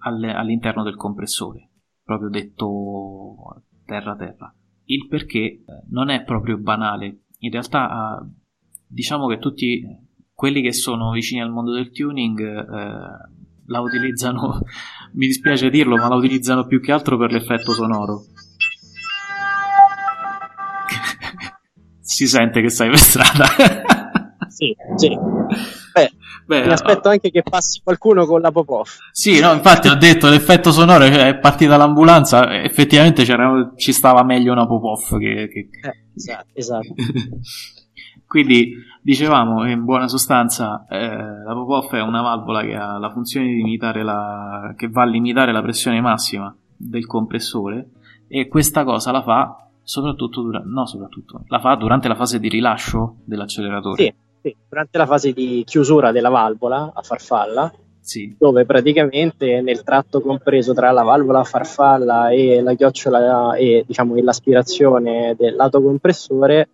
alle, 0.00 0.34
all'interno 0.34 0.82
del 0.82 0.96
compressore, 0.96 1.70
proprio 2.02 2.28
detto 2.28 3.62
terra-terra. 3.86 4.54
Il 4.84 5.08
perché 5.08 5.38
eh, 5.38 5.64
non 5.88 6.10
è 6.10 6.24
proprio 6.24 6.58
banale, 6.58 7.22
in 7.38 7.50
realtà 7.50 8.22
diciamo 8.86 9.28
che 9.28 9.38
tutti 9.38 9.82
quelli 10.34 10.60
che 10.60 10.74
sono 10.74 11.10
vicini 11.10 11.40
al 11.40 11.52
mondo 11.52 11.72
del 11.72 11.90
tuning 11.90 12.38
eh, 12.38 13.37
la 13.68 13.80
utilizzano, 13.80 14.60
mi 15.14 15.26
dispiace 15.26 15.70
dirlo, 15.70 15.96
ma 15.96 16.08
la 16.08 16.16
utilizzano 16.16 16.66
più 16.66 16.80
che 16.80 16.92
altro 16.92 17.16
per 17.16 17.32
l'effetto 17.32 17.72
sonoro. 17.72 18.24
si 22.00 22.26
sente 22.26 22.60
che 22.60 22.68
stai 22.68 22.88
per 22.88 22.98
strada. 22.98 23.44
sì, 24.48 24.74
sì. 24.96 25.16
Beh, 25.92 26.10
Beh, 26.46 26.64
mi 26.64 26.72
aspetto 26.72 27.08
anche 27.08 27.30
che 27.30 27.42
passi 27.42 27.80
qualcuno 27.84 28.26
con 28.26 28.40
la 28.40 28.50
pop-off. 28.50 28.98
Sì, 29.12 29.38
no, 29.38 29.52
infatti 29.52 29.88
ho 29.88 29.94
detto 29.94 30.28
l'effetto 30.28 30.72
sonoro 30.72 31.04
cioè, 31.06 31.28
è 31.28 31.38
partita 31.38 31.76
l'ambulanza, 31.76 32.62
effettivamente 32.62 33.24
ci 33.76 33.92
stava 33.92 34.24
meglio 34.24 34.52
una 34.52 34.66
pop-off 34.66 35.16
che... 35.18 35.48
che... 35.52 35.68
Eh, 35.86 36.04
esatto, 36.16 36.48
esatto. 36.54 36.94
Quindi 38.26 38.74
dicevamo 39.08 39.66
in 39.66 39.86
buona 39.86 40.06
sostanza 40.06 40.84
eh, 40.86 40.98
la 40.98 41.54
pop-off 41.54 41.94
è 41.94 42.02
una 42.02 42.20
valvola 42.20 42.60
che 42.60 42.74
ha 42.74 42.98
la 42.98 43.10
funzione 43.10 43.46
di 43.46 43.54
limitare 43.54 44.02
la, 44.02 44.74
che 44.76 44.90
va 44.90 45.00
a 45.00 45.06
limitare 45.06 45.50
la 45.50 45.62
pressione 45.62 45.98
massima 46.02 46.54
del 46.76 47.06
compressore 47.06 47.88
e 48.28 48.48
questa 48.48 48.84
cosa 48.84 49.10
la 49.10 49.22
fa 49.22 49.66
soprattutto, 49.82 50.42
dura- 50.42 50.62
no, 50.62 50.84
soprattutto 50.84 51.40
la 51.46 51.58
fa 51.58 51.74
durante 51.76 52.06
la 52.06 52.16
fase 52.16 52.38
di 52.38 52.50
rilascio 52.50 53.20
dell'acceleratore. 53.24 54.02
Sì, 54.02 54.14
sì, 54.42 54.56
durante 54.68 54.98
la 54.98 55.06
fase 55.06 55.32
di 55.32 55.62
chiusura 55.64 56.12
della 56.12 56.28
valvola 56.28 56.92
a 56.94 57.00
farfalla, 57.00 57.72
sì. 57.98 58.36
dove 58.38 58.66
praticamente 58.66 59.62
nel 59.62 59.84
tratto 59.84 60.20
compreso 60.20 60.74
tra 60.74 60.90
la 60.90 61.02
valvola 61.02 61.38
a 61.38 61.44
farfalla 61.44 62.28
e 62.28 62.60
la 62.60 62.74
chiocciola 62.74 63.54
e 63.54 63.84
diciamo 63.86 64.14
l'aspirazione 64.16 65.34
dell'autocompressore 65.34 66.68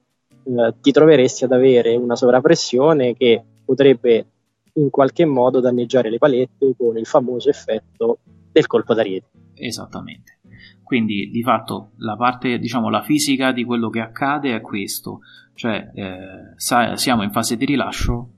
eh, 0.45 0.75
ti 0.81 0.93
troveresti 0.93 1.45
ad 1.45 1.53
avere 1.53 1.97
una 1.97 2.17
sovrappressione 2.17 3.15
che 3.15 3.43
potrebbe 3.65 4.27
in 4.75 4.91
qualche 4.91 5.25
modo 5.25 5.61
danneggiare 5.61 6.11
le 6.11 6.19
palette 6.19 6.75
con 6.77 6.99
il 6.99 7.07
famoso 7.07 7.49
effetto 7.49 8.19
del 8.53 8.67
colpo 8.67 8.95
d'ariete. 8.95 9.29
Esattamente. 9.55 10.41
Quindi 10.83 11.31
di 11.31 11.43
fatto 11.43 11.93
la 11.99 12.17
parte, 12.17 12.59
diciamo, 12.59 12.91
la 12.91 13.03
fisica 13.03 13.53
di 13.53 13.65
quello 13.65 13.89
che 13.89 14.01
accade 14.01 14.55
è 14.55 14.61
questo, 14.61 15.21
cioè 15.55 15.91
eh, 15.95 16.53
sa- 16.57 16.97
siamo 16.97 17.23
in 17.23 17.31
fase 17.31 17.57
di 17.57 17.65
rilascio, 17.65 18.31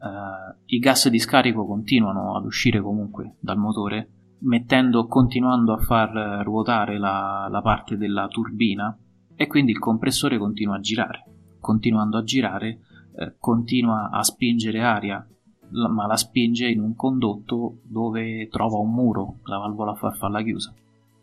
eh, 0.00 0.56
i 0.66 0.78
gas 0.78 1.08
di 1.08 1.18
scarico 1.18 1.64
continuano 1.66 2.36
ad 2.36 2.44
uscire 2.44 2.80
comunque 2.80 3.36
dal 3.38 3.58
motore, 3.58 4.08
mettendo, 4.40 5.06
continuando 5.06 5.72
a 5.72 5.78
far 5.78 6.42
ruotare 6.42 6.98
la, 6.98 7.46
la 7.50 7.62
parte 7.62 7.96
della 7.96 8.26
turbina 8.26 8.96
e 9.36 9.46
quindi 9.46 9.70
il 9.70 9.78
compressore 9.78 10.38
continua 10.38 10.76
a 10.76 10.80
girare 10.80 11.31
continuando 11.62 12.18
a 12.18 12.24
girare, 12.24 12.80
eh, 13.16 13.34
continua 13.38 14.10
a 14.10 14.22
spingere 14.22 14.82
aria, 14.82 15.26
ma 15.70 16.06
la 16.06 16.16
spinge 16.16 16.68
in 16.68 16.80
un 16.80 16.94
condotto 16.94 17.78
dove 17.84 18.48
trova 18.50 18.76
un 18.76 18.92
muro, 18.92 19.36
la 19.44 19.56
valvola 19.56 19.94
farfalla 19.94 20.42
chiusa. 20.42 20.74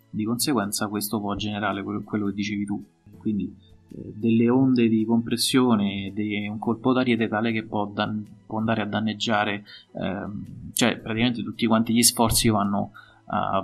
Di 0.10 0.24
conseguenza 0.24 0.88
questo 0.88 1.20
può 1.20 1.36
generare 1.36 1.84
quello 1.84 2.26
che 2.26 2.34
dicevi 2.34 2.66
tu, 2.66 2.84
quindi 3.20 3.54
eh, 3.90 4.14
delle 4.16 4.50
onde 4.50 4.88
di 4.88 5.06
compressione, 5.06 6.12
di 6.14 6.48
un 6.48 6.58
colpo 6.58 6.94
d'ariete 6.94 7.28
tale 7.28 7.52
che 7.52 7.64
può, 7.64 7.86
dan- 7.86 8.26
può 8.48 8.58
andare 8.58 8.82
a 8.82 8.86
danneggiare, 8.86 9.64
ehm, 9.92 10.72
cioè 10.74 10.98
praticamente 10.98 11.44
tutti 11.44 11.68
quanti 11.68 11.94
gli 11.94 12.02
sforzi 12.02 12.50
vanno 12.50 12.92
a, 13.26 13.64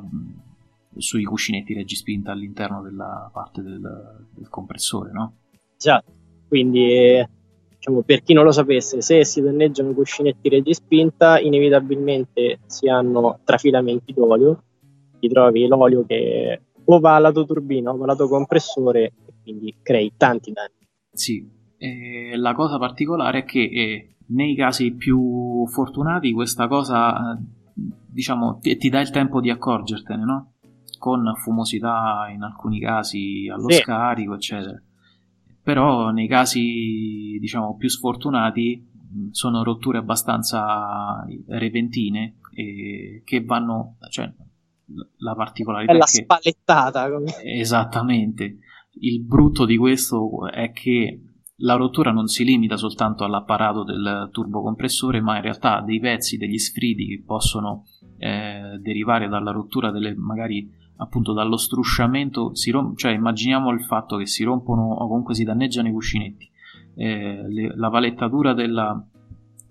sui 0.97 1.23
cuscinetti 1.23 1.73
reggispinta 1.73 2.31
all'interno 2.31 2.81
della 2.81 3.29
parte 3.33 3.63
del, 3.63 4.25
del 4.29 4.49
compressore, 4.49 5.11
no? 5.11 5.33
Esatto. 5.77 6.14
Quindi, 6.47 7.25
diciamo, 7.75 8.01
per 8.01 8.23
chi 8.23 8.33
non 8.33 8.43
lo 8.43 8.51
sapesse, 8.51 9.01
se 9.01 9.25
si 9.25 9.41
danneggiano 9.41 9.91
i 9.91 9.93
cuscinetti 9.93 10.49
reggispinta, 10.49 11.39
inevitabilmente 11.39 12.59
si 12.65 12.87
hanno 12.87 13.39
trafilamenti 13.43 14.13
d'olio, 14.13 14.63
ti 15.19 15.27
trovi 15.27 15.67
l'olio 15.67 16.05
che 16.05 16.61
o 16.87 16.99
va 16.99 17.15
al 17.15 17.23
lato 17.23 17.45
turbina 17.45 17.91
o 17.91 17.97
va 17.97 18.03
al 18.03 18.09
lato 18.09 18.27
compressore 18.27 19.13
e 19.25 19.33
quindi 19.41 19.75
crei 19.81 20.13
tanti 20.15 20.51
danni. 20.51 20.87
Sì, 21.11 21.47
eh, 21.77 22.33
la 22.35 22.53
cosa 22.53 22.77
particolare 22.77 23.39
è 23.39 23.43
che 23.43 23.61
eh, 23.61 24.15
nei 24.27 24.55
casi 24.55 24.93
più 24.93 25.65
fortunati 25.67 26.31
questa 26.31 26.67
cosa, 26.67 27.39
diciamo, 27.73 28.59
ti, 28.59 28.77
ti, 28.77 28.89
dà 28.89 28.99
il 29.01 29.09
tempo 29.09 29.39
di 29.39 29.49
accorgertene, 29.49 30.23
no? 30.23 30.53
Con 30.97 31.33
fumosità 31.35 32.27
in 32.33 32.41
alcuni 32.41 32.79
casi 32.79 33.49
allo 33.51 33.69
sì. 33.69 33.77
scarico, 33.79 34.35
eccetera 34.35 34.81
però 35.65 36.11
nei 36.11 36.27
casi 36.27 37.37
diciamo 37.39 37.75
più 37.75 37.89
sfortunati 37.89 38.87
sono 39.31 39.63
rotture 39.63 39.97
abbastanza 39.97 41.25
repentine 41.47 42.35
e 42.53 43.23
che 43.25 43.43
vanno 43.43 43.97
cioè 44.11 44.31
la 45.17 45.33
particolarità 45.33 45.91
è 45.91 45.97
la 45.97 46.05
che, 46.05 46.21
spallettata 46.21 47.09
come... 47.09 47.31
esattamente. 47.41 48.59
Il 48.99 49.23
brutto 49.23 49.65
di 49.65 49.75
questo 49.75 50.47
è 50.51 50.71
che 50.71 51.21
la 51.59 51.73
rottura 51.73 52.11
non 52.11 52.27
si 52.27 52.43
limita 52.43 52.77
soltanto 52.77 53.23
all'apparato 53.23 53.83
del 53.83 54.29
turbocompressore 54.31 55.19
ma 55.19 55.37
in 55.37 55.41
realtà 55.41 55.81
dei 55.81 55.99
pezzi 55.99 56.37
degli 56.37 56.59
sfridi 56.59 57.07
che 57.07 57.23
possono 57.25 57.85
eh, 58.19 58.77
derivare 58.79 59.27
dalla 59.27 59.49
rottura 59.49 59.89
delle 59.89 60.13
magari 60.13 60.69
appunto 60.97 61.33
dallo 61.33 61.57
strusciamento, 61.57 62.51
rom- 62.71 62.95
cioè 62.95 63.11
immaginiamo 63.11 63.71
il 63.71 63.83
fatto 63.83 64.17
che 64.17 64.25
si 64.25 64.43
rompono 64.43 64.93
o 64.93 65.07
comunque 65.07 65.35
si 65.35 65.43
danneggiano 65.43 65.87
i 65.87 65.91
cuscinetti, 65.91 66.49
eh, 66.95 67.45
le- 67.47 67.75
la 67.75 67.89
valettatura 67.89 68.53
della, 68.53 69.05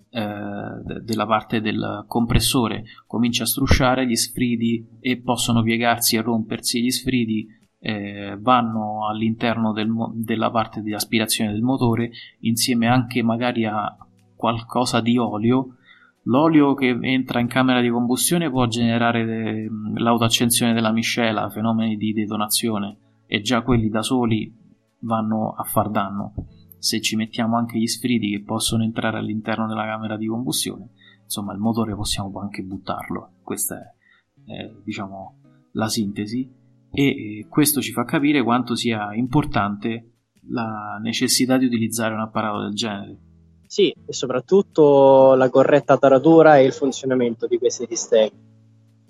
eh, 0.09 0.81
de- 0.83 1.01
della 1.03 1.25
parte 1.25 1.61
del 1.61 2.05
compressore 2.07 2.85
comincia 3.07 3.43
a 3.43 3.47
strusciare, 3.47 4.07
gli 4.07 4.15
sfridi 4.15 4.85
e 4.99 5.17
possono 5.17 5.61
piegarsi 5.63 6.15
e 6.15 6.21
rompersi, 6.21 6.81
gli 6.83 6.91
sfridi 6.91 7.47
eh, 7.79 8.35
vanno 8.39 9.07
all'interno 9.07 9.71
del 9.71 9.87
mo- 9.87 10.11
della 10.15 10.49
parte 10.49 10.81
di 10.81 10.93
aspirazione 10.93 11.51
del 11.51 11.61
motore 11.61 12.09
insieme 12.39 12.87
anche 12.87 13.21
magari 13.21 13.65
a 13.65 13.95
qualcosa 14.35 15.01
di 15.01 15.19
olio 15.19 15.75
L'olio 16.27 16.73
che 16.73 16.97
entra 17.01 17.39
in 17.39 17.47
camera 17.47 17.81
di 17.81 17.89
combustione 17.89 18.49
può 18.49 18.65
generare 18.67 19.25
de- 19.25 19.69
l'autoaccensione 19.95 20.73
della 20.73 20.91
miscela, 20.91 21.49
fenomeni 21.49 21.97
di 21.97 22.13
detonazione 22.13 22.97
e 23.27 23.41
già 23.41 23.61
quelli 23.61 23.89
da 23.89 24.01
soli 24.01 24.53
vanno 24.99 25.53
a 25.55 25.63
far 25.63 25.89
danno. 25.89 26.33
se 26.85 27.01
ci 27.01 27.15
mettiamo 27.15 27.57
anche 27.57 27.79
gli 27.79 27.87
sfridi 27.87 28.29
che 28.29 28.43
possono 28.43 28.83
entrare 28.83 29.17
all'interno 29.17 29.65
della 29.65 29.85
camera 29.85 30.17
di 30.17 30.27
combustione, 30.27 30.89
insomma 31.23 31.51
il 31.51 31.57
motore 31.57 31.95
possiamo 31.95 32.31
anche 32.39 32.61
buttarlo. 32.61 33.37
Questa 33.41 33.75
è, 33.75 34.51
è 34.51 34.71
diciamo 34.83 35.39
la 35.71 35.89
sintesi 35.89 36.47
e 36.91 37.47
questo 37.49 37.81
ci 37.81 37.91
fa 37.91 38.03
capire 38.03 38.43
quanto 38.43 38.75
sia 38.75 39.15
importante 39.15 40.11
la 40.49 40.99
necessità 41.01 41.57
di 41.57 41.65
utilizzare 41.65 42.13
un 42.13 42.19
apparato 42.19 42.61
del 42.61 42.73
genere. 42.73 43.19
Sì, 43.67 43.93
e 44.05 44.13
soprattutto 44.13 45.33
la 45.35 45.49
corretta 45.49 45.97
taratura 45.97 46.57
e 46.57 46.65
il 46.65 46.73
funzionamento 46.73 47.47
di 47.47 47.57
questi 47.57 47.85
sistemi. 47.89 48.31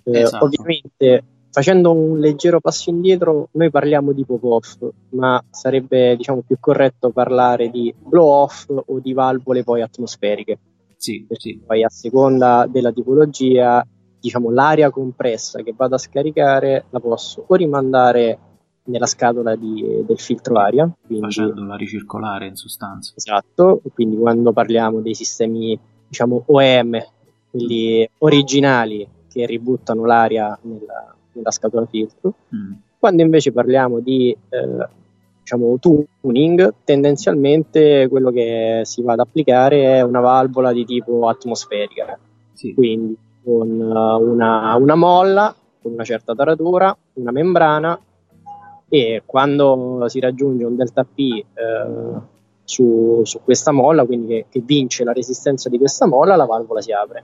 Eh, 0.04 0.20
esatto. 0.20 0.46
Ovviamente, 0.46 1.24
facendo 1.52 1.92
un 1.92 2.20
leggero 2.20 2.60
passo 2.60 2.90
indietro, 2.90 3.50
noi 3.52 3.70
parliamo 3.70 4.12
di 4.12 4.26
pop-off, 4.26 4.88
ma 5.12 5.44
sarebbe 5.50 6.16
diciamo, 6.16 6.44
più 6.46 6.58
corretto 6.60 7.12
parlare 7.12 7.70
di 7.70 7.94
blow-off 7.98 8.68
o 8.70 9.00
di 9.00 9.14
valvole 9.14 9.64
poi 9.64 9.82
atmosferiche. 9.82 10.60
Sì, 10.98 11.26
sì. 11.32 11.62
Poi 11.66 11.84
a 11.84 11.90
seconda 11.90 12.68
della 12.70 12.92
tipologia, 12.92 13.86
diciamo, 14.20 14.50
l'aria 14.50 14.90
compressa 14.90 15.62
che 15.62 15.74
vado 15.76 15.96
a 15.96 16.00
scaricare 16.00 16.86
la 16.90 17.00
posso 17.00 17.46
o 17.48 17.56
rimandare 17.56 18.40
nella 18.86 19.06
scatola 19.06 19.56
di, 19.56 20.04
del 20.06 20.20
filtro 20.20 20.58
aria. 20.58 20.90
Quindi, 21.06 21.26
Facendola 21.26 21.76
ricircolare 21.76 22.48
in 22.48 22.56
sostanza. 22.56 23.14
Esatto, 23.16 23.82
quindi 23.94 24.18
quando 24.18 24.52
parliamo 24.52 25.02
dei 25.02 25.16
sistemi 25.16 25.78
diciamo 26.08 26.44
OEM, 26.48 27.04
quelli 27.50 28.08
originali 28.20 29.08
che 29.32 29.46
ributtano 29.46 30.06
l'aria 30.06 30.58
nella, 30.62 31.14
nella 31.34 31.52
scatola 31.52 31.86
filtro, 31.86 32.34
mm. 32.56 32.74
quando 33.00 33.22
invece 33.22 33.52
parliamo 33.52 34.00
di 34.00 34.32
eh, 34.32 34.88
diciamo, 35.42 35.78
tuning, 35.80 36.74
tendenzialmente 36.84 38.08
quello 38.10 38.32
che 38.32 38.82
si 38.84 39.02
va 39.02 39.14
ad 39.14 39.20
applicare 39.20 39.98
è 39.98 40.02
una 40.02 40.20
valvola 40.20 40.72
di 40.72 40.86
tipo 40.86 41.28
atmosferica, 41.28 42.18
sì. 42.54 42.74
quindi 42.74 43.16
con 43.44 43.70
una, 43.70 44.76
una 44.76 44.96
molla, 44.96 45.56
con 45.82 45.94
una 45.94 46.04
certa 46.04 46.34
taratura, 46.34 46.96
una 47.14 47.32
membrana 47.32 48.00
e 48.88 49.24
quando 49.26 50.06
si 50.08 50.20
raggiunge 50.20 50.64
un 50.64 50.76
delta 50.76 51.04
P 51.04 51.20
eh, 51.20 51.44
su, 52.64 53.22
su, 53.24 53.42
questa 53.44 53.72
molla, 53.72 54.06
quindi 54.06 54.28
che, 54.28 54.46
che, 54.50 54.62
vince 54.62 55.04
la 55.04 55.14
resistenza 55.14 55.70
di 55.70 55.78
questa 55.78 56.06
molla, 56.06 56.36
la 56.36 56.46
valvola 56.46 56.82
si 56.82 56.92
apre. 56.92 57.24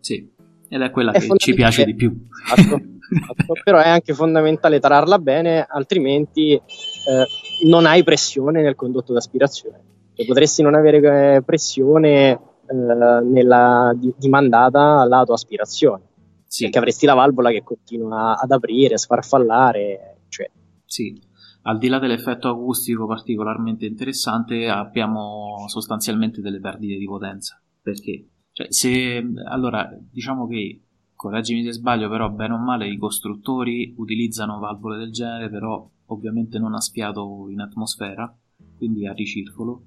Sì, 0.00 0.28
ed 0.68 0.80
è 0.80 0.90
quella 0.90 1.12
è 1.12 1.18
che 1.18 1.36
ci 1.36 1.54
piace 1.54 1.84
di 1.84 1.94
più. 1.94 2.26
Esatto, 2.56 2.74
esatto. 2.76 3.52
però 3.64 3.78
è 3.78 3.88
anche 3.88 4.14
fondamentale 4.14 4.78
tararla 4.78 5.18
bene, 5.18 5.66
altrimenti 5.68 6.52
eh, 6.54 7.26
non 7.66 7.86
hai 7.86 8.02
pressione 8.02 8.62
nel 8.62 8.76
condotto 8.76 9.12
d'aspirazione. 9.12 9.80
Cioè, 10.14 10.26
potresti 10.26 10.62
non 10.62 10.74
avere 10.74 11.36
eh, 11.36 11.42
pressione 11.42 12.30
eh, 12.30 12.74
nella 12.74 13.92
di, 13.96 14.12
dimandata 14.16 15.04
lato 15.04 15.32
aspirazione. 15.32 16.02
Sì. 16.46 16.64
Perché 16.64 16.78
avresti 16.78 17.06
la 17.06 17.14
valvola 17.14 17.50
che 17.50 17.62
continua 17.62 18.38
ad 18.38 18.50
aprire, 18.50 18.94
a 18.94 18.98
sfarfallare, 18.98 20.16
cioè 20.28 20.48
sì, 20.90 21.16
al 21.62 21.78
di 21.78 21.86
là 21.86 22.00
dell'effetto 22.00 22.48
acustico 22.48 23.06
particolarmente 23.06 23.86
interessante, 23.86 24.68
abbiamo 24.68 25.68
sostanzialmente 25.68 26.40
delle 26.40 26.58
perdite 26.58 26.96
di 26.96 27.04
potenza. 27.04 27.62
Perché? 27.80 28.26
Cioè, 28.50 28.72
se, 28.72 29.24
allora, 29.48 29.88
diciamo 30.10 30.48
che, 30.48 30.82
correggimi 31.14 31.62
se 31.62 31.72
sbaglio, 31.72 32.08
però 32.08 32.28
bene 32.28 32.54
o 32.54 32.58
male 32.58 32.88
i 32.88 32.98
costruttori 32.98 33.94
utilizzano 33.98 34.58
valvole 34.58 34.98
del 34.98 35.12
genere, 35.12 35.48
però 35.48 35.88
ovviamente 36.06 36.58
non 36.58 36.74
a 36.74 36.80
sfiato 36.80 37.46
in 37.50 37.60
atmosfera, 37.60 38.36
quindi 38.76 39.06
a 39.06 39.12
ricircolo. 39.12 39.84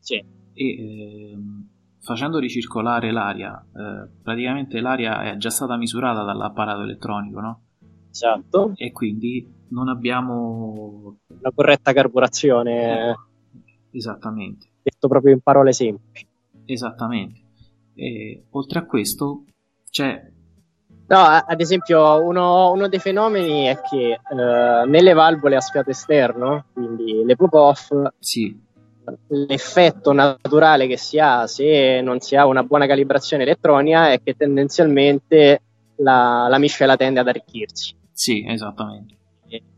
Sì. 0.00 0.16
E 0.16 0.24
eh, 0.54 1.38
facendo 1.98 2.38
ricircolare 2.38 3.10
l'aria, 3.10 3.58
eh, 3.74 4.06
praticamente 4.22 4.80
l'aria 4.80 5.22
è 5.22 5.38
già 5.38 5.48
stata 5.48 5.78
misurata 5.78 6.24
dall'apparato 6.24 6.82
elettronico, 6.82 7.40
no? 7.40 7.62
Esatto. 8.10 8.74
E 8.76 8.92
quindi 8.92 9.60
non 9.72 9.88
abbiamo 9.88 11.16
la 11.40 11.50
corretta 11.54 11.92
carburazione. 11.92 13.16
Esattamente. 13.90 14.68
Detto 14.82 15.08
proprio 15.08 15.32
in 15.32 15.40
parole 15.40 15.72
semplici. 15.72 16.26
Esattamente. 16.66 17.40
E, 17.94 18.44
oltre 18.50 18.78
a 18.78 18.84
questo 18.84 19.44
c'è... 19.90 20.30
No, 21.04 21.18
ad 21.18 21.60
esempio 21.60 22.24
uno, 22.24 22.70
uno 22.70 22.88
dei 22.88 22.98
fenomeni 22.98 23.64
è 23.64 23.80
che 23.82 24.12
eh, 24.12 24.86
nelle 24.86 25.12
valvole 25.12 25.56
a 25.56 25.60
sfiato 25.60 25.90
esterno, 25.90 26.66
quindi 26.72 27.22
le 27.24 27.36
pop-off, 27.36 27.92
sì. 28.18 28.58
l'effetto 29.26 30.12
naturale 30.12 30.86
che 30.86 30.96
si 30.96 31.18
ha 31.18 31.46
se 31.46 32.00
non 32.00 32.20
si 32.20 32.34
ha 32.34 32.46
una 32.46 32.62
buona 32.62 32.86
calibrazione 32.86 33.42
elettronica 33.42 34.10
è 34.10 34.22
che 34.22 34.36
tendenzialmente 34.36 35.60
la, 35.96 36.46
la 36.48 36.58
miscela 36.58 36.96
tende 36.96 37.20
ad 37.20 37.28
arricchirsi. 37.28 37.94
Sì, 38.10 38.46
esattamente 38.46 39.16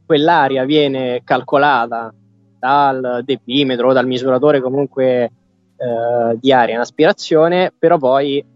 quell'area 0.04 0.64
viene 0.64 1.22
calcolata 1.24 2.12
dal 2.58 3.22
depimetro 3.24 3.88
o 3.88 3.92
dal 3.92 4.06
misuratore 4.06 4.60
comunque 4.60 5.30
eh, 5.76 6.38
di 6.38 6.52
aria 6.52 6.74
in 6.74 6.80
aspirazione, 6.80 7.72
però 7.78 7.98
poi 7.98 8.38
eh, 8.38 8.46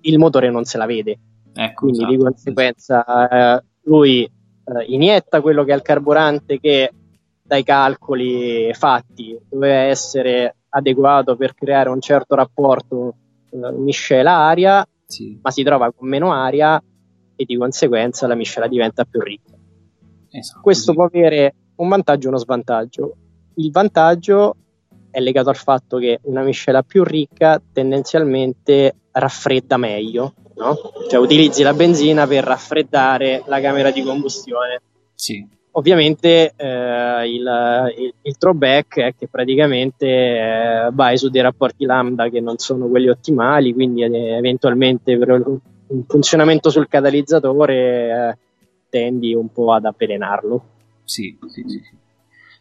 il 0.00 0.18
motore 0.18 0.50
non 0.50 0.64
se 0.64 0.78
la 0.78 0.86
vede. 0.86 1.18
Ecco, 1.54 1.86
Quindi 1.86 1.98
esatto. 1.98 2.16
di 2.16 2.22
conseguenza 2.22 3.28
eh, 3.28 3.64
lui 3.82 4.24
eh, 4.24 4.84
inietta 4.86 5.40
quello 5.40 5.64
che 5.64 5.72
è 5.72 5.76
il 5.76 5.82
carburante 5.82 6.60
che 6.60 6.92
dai 7.42 7.62
calcoli 7.62 8.70
fatti 8.74 9.38
doveva 9.48 9.80
essere 9.80 10.56
adeguato 10.68 11.36
per 11.36 11.54
creare 11.54 11.88
un 11.88 12.00
certo 12.00 12.34
rapporto 12.34 13.14
eh, 13.50 13.72
miscela-aria, 13.72 14.86
sì. 15.06 15.38
ma 15.42 15.50
si 15.50 15.62
trova 15.62 15.92
con 15.92 16.08
meno 16.08 16.32
aria 16.32 16.82
e 17.34 17.44
di 17.44 17.56
conseguenza 17.56 18.26
la 18.26 18.34
miscela 18.34 18.66
diventa 18.66 19.04
più 19.04 19.20
ricca. 19.20 19.57
Esatto, 20.30 20.60
Questo 20.62 20.90
sì. 20.90 20.96
può 20.96 21.04
avere 21.04 21.54
un 21.76 21.88
vantaggio 21.88 22.26
e 22.26 22.28
uno 22.28 22.38
svantaggio. 22.38 23.16
Il 23.54 23.70
vantaggio 23.70 24.56
è 25.10 25.20
legato 25.20 25.48
al 25.48 25.56
fatto 25.56 25.98
che 25.98 26.20
una 26.22 26.42
miscela 26.42 26.82
più 26.82 27.02
ricca 27.04 27.60
tendenzialmente 27.72 28.94
raffredda 29.12 29.76
meglio, 29.76 30.34
no? 30.56 30.76
Cioè 31.08 31.18
utilizzi 31.18 31.62
la 31.62 31.74
benzina 31.74 32.26
per 32.26 32.44
raffreddare 32.44 33.42
la 33.46 33.60
camera 33.60 33.90
di 33.90 34.02
combustione. 34.02 34.80
Sì. 35.14 35.46
Ovviamente 35.72 36.54
eh, 36.56 37.28
il, 37.28 37.94
il, 37.98 38.14
il, 38.22 38.34
drawback 38.36 38.98
è 38.98 39.14
che 39.16 39.28
praticamente 39.28 40.06
eh, 40.06 40.88
vai 40.92 41.16
su 41.16 41.28
dei 41.28 41.42
rapporti 41.42 41.84
lambda 41.84 42.28
che 42.28 42.40
non 42.40 42.58
sono 42.58 42.88
quelli 42.88 43.08
ottimali, 43.08 43.72
quindi 43.72 44.02
eh, 44.02 44.36
eventualmente 44.36 45.16
per 45.16 45.30
un 45.30 46.04
funzionamento 46.06 46.70
sul 46.70 46.88
catalizzatore 46.88 47.74
eh, 47.74 48.38
tendi 48.88 49.34
un 49.34 49.50
po' 49.50 49.72
ad 49.72 49.84
avvelenarlo. 49.84 50.64
Sì, 51.04 51.36
sì, 51.48 51.62
sì, 51.66 51.80
sì. 51.82 51.96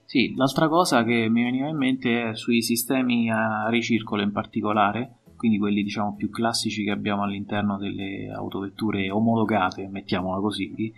Sì, 0.07 0.33
l'altra 0.35 0.69
cosa 0.69 1.03
che 1.03 1.27
mi 1.27 1.43
veniva 1.43 1.67
in 1.67 1.75
mente 1.75 2.29
è 2.29 2.35
sui 2.35 2.61
sistemi 2.61 3.29
a 3.29 3.67
ricircolo 3.69 4.21
in 4.21 4.31
particolare, 4.31 5.17
quindi 5.35 5.57
quelli 5.57 5.83
diciamo 5.83 6.15
più 6.15 6.29
classici 6.29 6.85
che 6.85 6.91
abbiamo 6.91 7.23
all'interno 7.23 7.77
delle 7.77 8.31
autovetture 8.33 9.11
omologate, 9.11 9.89
mettiamola 9.89 10.39
così, 10.39 10.93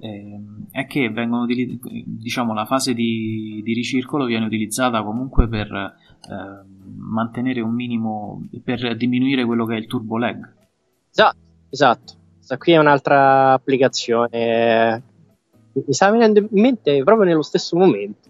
eh, 0.00 0.40
è 0.72 0.86
che 0.86 1.10
vengono 1.10 1.46
diciamo 1.46 2.52
la 2.52 2.64
fase 2.64 2.92
di, 2.92 3.60
di, 3.62 3.72
ricircolo 3.72 4.24
viene 4.24 4.46
utilizzata 4.46 5.02
comunque 5.04 5.46
per 5.46 5.72
eh, 5.72 6.66
mantenere 6.96 7.60
un 7.60 7.72
minimo, 7.72 8.48
per 8.64 8.96
diminuire 8.96 9.44
quello 9.44 9.64
che 9.64 9.74
è 9.74 9.78
il 9.78 9.86
turbo 9.86 10.18
lag. 10.18 10.54
Esatto, 11.10 11.38
esatto. 11.68 12.19
Questa 12.50 12.56
qui 12.56 12.72
è 12.72 12.78
un'altra 12.78 13.52
applicazione. 13.52 15.02
Mi 15.72 15.92
sta 15.92 16.10
venendo 16.10 16.40
in 16.40 16.48
mente 16.50 17.00
proprio 17.04 17.28
nello 17.28 17.42
stesso 17.42 17.76
momento. 17.76 18.28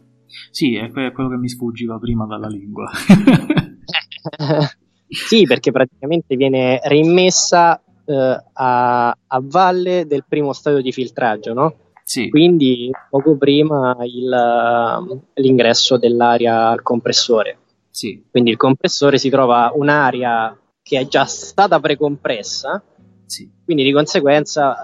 Sì, 0.51 0.77
è 0.77 0.91
quello 0.91 1.31
che 1.31 1.37
mi 1.37 1.49
sfuggiva 1.49 1.99
prima 1.99 2.27
dalla 2.27 2.49
lingua. 2.49 2.91
sì, 5.09 5.45
perché 5.45 5.71
praticamente 5.71 6.37
viene 6.37 6.81
rimmessa 6.85 7.83
eh, 8.05 8.45
a, 8.53 9.09
a, 9.09 9.43
valle 9.43 10.05
del 10.07 10.27
primo 10.29 10.53
stadio 10.53 10.83
di 10.83 10.93
filtraggio, 10.93 11.55
no? 11.55 11.77
Sì. 12.05 12.29
Quindi 12.29 12.91
poco 13.09 13.39
prima 13.39 13.97
il, 14.03 15.23
l'ingresso 15.33 15.97
dell'aria 15.97 16.69
al 16.69 16.83
compressore. 16.83 17.57
Sì. 17.89 18.23
Quindi 18.31 18.51
il 18.51 18.59
compressore 18.59 19.17
si 19.17 19.31
trova 19.31 19.73
un'aria 19.75 20.55
che 20.83 20.99
è 20.99 21.07
già 21.07 21.25
stata 21.25 21.81
precompressa 21.81 22.83
sì. 23.31 23.49
Quindi 23.65 23.85
di 23.85 23.93
conseguenza 23.93 24.77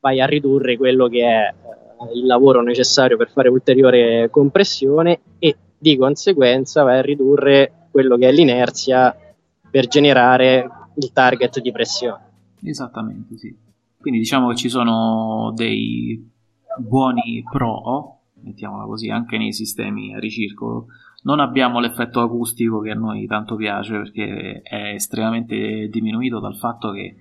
vai 0.00 0.20
a 0.20 0.26
ridurre 0.26 0.76
quello 0.76 1.08
che 1.08 1.24
è 1.24 1.48
eh, 1.48 2.18
il 2.18 2.26
lavoro 2.26 2.60
necessario 2.60 3.16
per 3.16 3.30
fare 3.30 3.48
ulteriore 3.48 4.28
compressione 4.30 5.20
e 5.38 5.56
di 5.78 5.96
conseguenza 5.96 6.82
vai 6.82 6.98
a 6.98 7.02
ridurre 7.02 7.88
quello 7.90 8.18
che 8.18 8.28
è 8.28 8.32
l'inerzia 8.32 9.16
per 9.70 9.88
generare 9.88 10.68
il 10.96 11.10
target 11.12 11.60
di 11.60 11.72
pressione. 11.72 12.24
Esattamente, 12.62 13.38
sì. 13.38 13.56
Quindi 13.98 14.20
diciamo 14.20 14.50
che 14.50 14.56
ci 14.56 14.68
sono 14.68 15.52
dei 15.54 16.30
buoni 16.78 17.42
pro, 17.50 18.20
mettiamola 18.42 18.84
così, 18.84 19.08
anche 19.08 19.38
nei 19.38 19.52
sistemi 19.52 20.14
a 20.14 20.18
ricircolo 20.18 20.88
Non 21.22 21.40
abbiamo 21.40 21.80
l'effetto 21.80 22.20
acustico 22.20 22.80
che 22.80 22.90
a 22.90 22.94
noi 22.94 23.26
tanto 23.26 23.56
piace 23.56 23.92
perché 23.92 24.60
è 24.62 24.92
estremamente 24.94 25.88
diminuito 25.88 26.38
dal 26.38 26.56
fatto 26.56 26.92
che 26.92 27.16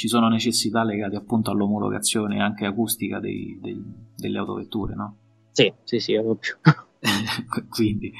ci 0.00 0.08
sono 0.08 0.28
necessità 0.28 0.82
legate 0.82 1.14
appunto 1.16 1.50
all'omologazione 1.50 2.40
anche 2.40 2.64
acustica 2.64 3.20
dei, 3.20 3.58
dei, 3.60 3.84
delle 4.16 4.38
autovetture, 4.38 4.94
no? 4.94 5.16
Sì, 5.50 5.70
sì, 5.84 6.00
sì, 6.00 6.14
ovvio. 6.14 6.58
Quindi... 7.68 8.10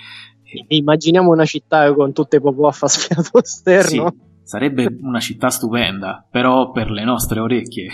Immaginiamo 0.67 1.31
una 1.31 1.47
città 1.47 1.91
con 1.95 2.13
tutte 2.13 2.37
i 2.37 2.41
pop-off 2.41 2.83
a 2.83 2.87
sfiato 2.87 3.39
esterno. 3.41 4.11
Sì, 4.11 4.19
sarebbe 4.43 4.95
una 5.01 5.21
città 5.21 5.49
stupenda, 5.49 6.27
però 6.31 6.71
per 6.71 6.91
le 6.91 7.03
nostre 7.03 7.41
orecchie, 7.41 7.89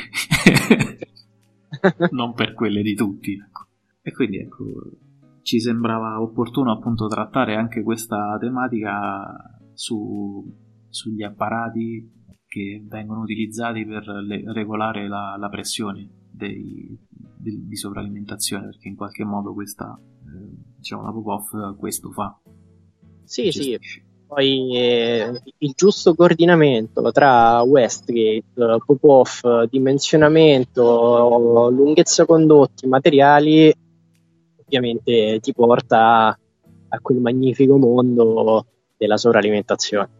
non 2.11 2.35
per 2.35 2.55
quelle 2.55 2.83
di 2.83 2.97
tutti. 2.97 3.35
Ecco. 3.35 3.67
E 4.03 4.13
quindi 4.13 4.39
ecco, 4.39 4.65
ci 5.43 5.61
sembrava 5.61 6.21
opportuno 6.21 6.73
appunto 6.73 7.07
trattare 7.07 7.55
anche 7.55 7.85
questa 7.85 8.37
tematica 8.41 9.61
su, 9.75 10.45
sugli 10.89 11.23
apparati 11.23 12.16
che 12.57 12.83
vengono 12.83 13.21
utilizzati 13.21 13.85
per 13.85 14.07
le, 14.07 14.43
regolare 14.51 15.09
la, 15.09 15.37
la 15.39 15.51
pressione 15.51 16.09
dei, 16.31 16.99
di, 17.37 17.67
di, 17.67 17.77
sovralimentazione 17.77 18.65
perché 18.65 18.89
in 18.89 18.97
qualche 18.97 19.25
modo 19.25 19.53
questa 19.53 19.95
eh, 20.01 20.57
diciamo 20.79 21.03
la 21.03 21.13
pop-off 21.13 21.77
questo 21.77 22.11
fa. 22.13 22.35
Sì 23.25 23.53
sì. 23.53 23.79
Poi 24.27 24.75
eh, 24.75 25.41
il 25.59 25.73
giusto 25.77 26.15
coordinamento 26.15 27.13
tra 27.13 27.61
Westgate, 27.61 28.45
pop-off, 28.85 29.45
dimensionamento, 29.69 31.69
lunghezza 31.71 32.25
condotti, 32.25 32.87
materiali 32.87 33.73
ovviamente 34.65 35.39
ti 35.41 35.53
porta 35.53 36.37
a 36.89 37.01
quel 37.01 37.19
magnifico 37.19 37.77
mondo 37.77 38.67
della 38.97 39.17
sovralimentazione. 39.17 40.16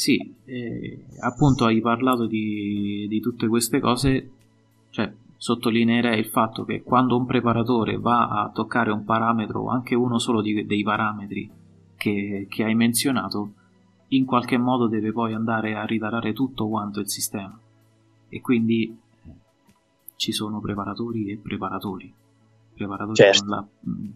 Sì, 0.00 0.34
eh, 0.46 1.04
appunto 1.20 1.66
hai 1.66 1.82
parlato 1.82 2.24
di, 2.24 3.04
di, 3.06 3.20
tutte 3.20 3.46
queste 3.48 3.80
cose, 3.80 4.30
cioè 4.88 5.12
sottolineerei 5.36 6.18
il 6.18 6.24
fatto 6.24 6.64
che 6.64 6.82
quando 6.82 7.18
un 7.18 7.26
preparatore 7.26 7.98
va 7.98 8.28
a 8.30 8.50
toccare 8.50 8.90
un 8.92 9.04
parametro, 9.04 9.68
anche 9.68 9.94
uno 9.94 10.18
solo 10.18 10.40
di, 10.40 10.64
dei 10.64 10.82
parametri 10.82 11.50
che, 11.98 12.46
che 12.48 12.64
hai 12.64 12.74
menzionato, 12.74 13.52
in 14.08 14.24
qualche 14.24 14.56
modo 14.56 14.88
deve 14.88 15.12
poi 15.12 15.34
andare 15.34 15.74
a 15.74 15.84
ritarare 15.84 16.32
tutto 16.32 16.66
quanto 16.66 17.00
il 17.00 17.10
sistema. 17.10 17.60
E 18.30 18.40
quindi 18.40 18.84
eh, 19.26 19.30
ci 20.16 20.32
sono 20.32 20.60
preparatori 20.60 21.30
e 21.30 21.36
preparatori 21.36 22.14
preparatori 22.72 23.16
certo. 23.16 23.44
con, 23.44 23.50
la, 23.50 23.68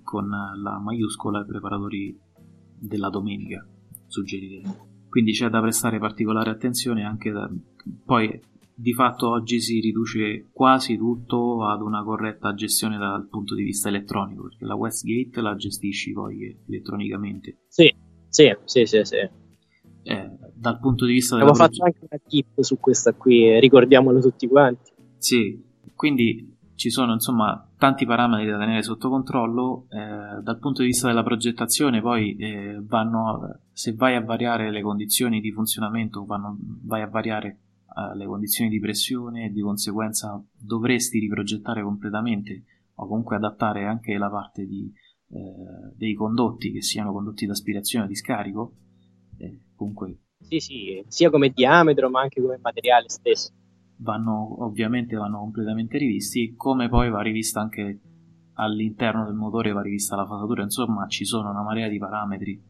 con, 0.02 0.62
la, 0.62 0.78
maiuscola 0.78 1.42
e 1.42 1.44
preparatori 1.44 2.18
della 2.78 3.10
domenica, 3.10 3.62
suggerirei. 4.06 4.92
Quindi 5.14 5.30
c'è 5.30 5.48
da 5.48 5.60
prestare 5.60 6.00
particolare 6.00 6.50
attenzione 6.50 7.04
anche 7.04 7.30
da, 7.30 7.48
poi 8.04 8.36
di 8.74 8.92
fatto 8.92 9.30
oggi 9.30 9.60
si 9.60 9.78
riduce 9.78 10.48
quasi 10.50 10.96
tutto 10.96 11.64
ad 11.68 11.82
una 11.82 12.02
corretta 12.02 12.52
gestione 12.52 12.98
dal 12.98 13.28
punto 13.28 13.54
di 13.54 13.62
vista 13.62 13.90
elettronico, 13.90 14.42
perché 14.48 14.64
la 14.64 14.74
Westgate 14.74 15.40
la 15.40 15.54
gestisci 15.54 16.12
poi 16.12 16.58
elettronicamente. 16.66 17.58
Sì, 17.68 17.94
sì, 18.28 18.56
sì, 18.64 18.86
sì. 18.86 19.00
sì. 19.04 19.16
Eh, 20.02 20.30
dal 20.52 20.80
punto 20.80 21.04
di 21.06 21.12
vista 21.12 21.36
Abbiamo 21.36 21.54
fatto 21.54 21.76
proge- 21.76 21.84
anche 21.84 22.06
una 22.10 22.20
tip 22.26 22.60
su 22.60 22.80
questa 22.80 23.12
qui, 23.12 23.60
ricordiamolo 23.60 24.18
tutti 24.18 24.48
quanti. 24.48 24.90
Sì, 25.16 25.62
quindi 25.94 26.53
ci 26.76 26.90
sono 26.90 27.12
insomma 27.12 27.68
tanti 27.78 28.04
parametri 28.04 28.50
da 28.50 28.58
tenere 28.58 28.82
sotto 28.82 29.08
controllo 29.08 29.86
eh, 29.90 30.42
dal 30.42 30.58
punto 30.58 30.82
di 30.82 30.88
vista 30.88 31.06
della 31.06 31.22
progettazione 31.22 32.00
poi 32.00 32.36
eh, 32.36 32.80
vanno 32.82 33.60
se 33.72 33.94
vai 33.94 34.16
a 34.16 34.20
variare 34.20 34.70
le 34.70 34.82
condizioni 34.82 35.40
di 35.40 35.52
funzionamento 35.52 36.24
vanno, 36.24 36.58
vai 36.82 37.02
a 37.02 37.06
variare 37.06 37.58
eh, 37.96 38.16
le 38.16 38.26
condizioni 38.26 38.70
di 38.70 38.80
pressione 38.80 39.46
e 39.46 39.50
di 39.50 39.60
conseguenza 39.60 40.42
dovresti 40.58 41.18
riprogettare 41.20 41.82
completamente 41.82 42.64
o 42.94 43.06
comunque 43.06 43.36
adattare 43.36 43.86
anche 43.86 44.16
la 44.18 44.30
parte 44.30 44.66
di, 44.66 44.92
eh, 45.28 45.94
dei 45.96 46.14
condotti 46.14 46.72
che 46.72 46.82
siano 46.82 47.12
condotti 47.12 47.46
d'aspirazione 47.46 48.06
o 48.06 48.08
di 48.08 48.16
scarico 48.16 48.74
eh, 49.38 49.60
comunque 49.76 50.18
sì 50.40 50.58
sì 50.58 51.04
sia 51.06 51.30
come 51.30 51.50
diametro 51.50 52.10
ma 52.10 52.20
anche 52.20 52.40
come 52.40 52.58
materiale 52.60 53.08
stesso 53.08 53.52
vanno 53.96 54.64
ovviamente 54.64 55.16
vanno 55.16 55.38
completamente 55.38 55.98
rivisti, 55.98 56.54
come 56.56 56.88
poi 56.88 57.10
va 57.10 57.22
rivista 57.22 57.60
anche 57.60 58.00
all'interno 58.54 59.24
del 59.24 59.34
motore, 59.34 59.72
va 59.72 59.82
rivista 59.82 60.16
la 60.16 60.26
fasatura, 60.26 60.62
insomma 60.62 61.06
ci 61.06 61.24
sono 61.24 61.50
una 61.50 61.62
marea 61.62 61.88
di 61.88 61.98
parametri. 61.98 62.60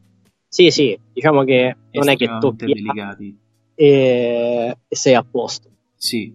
Sì, 0.47 0.71
sì, 0.71 0.97
diciamo 1.11 1.43
che 1.43 1.75
non 1.91 2.09
è 2.09 2.15
che 2.15 2.37
tocchi 2.39 2.65
delicati. 2.65 3.37
E, 3.75 4.77
e 4.87 4.95
sei 4.95 5.13
a 5.13 5.23
posto. 5.23 5.69
Sì. 5.95 6.33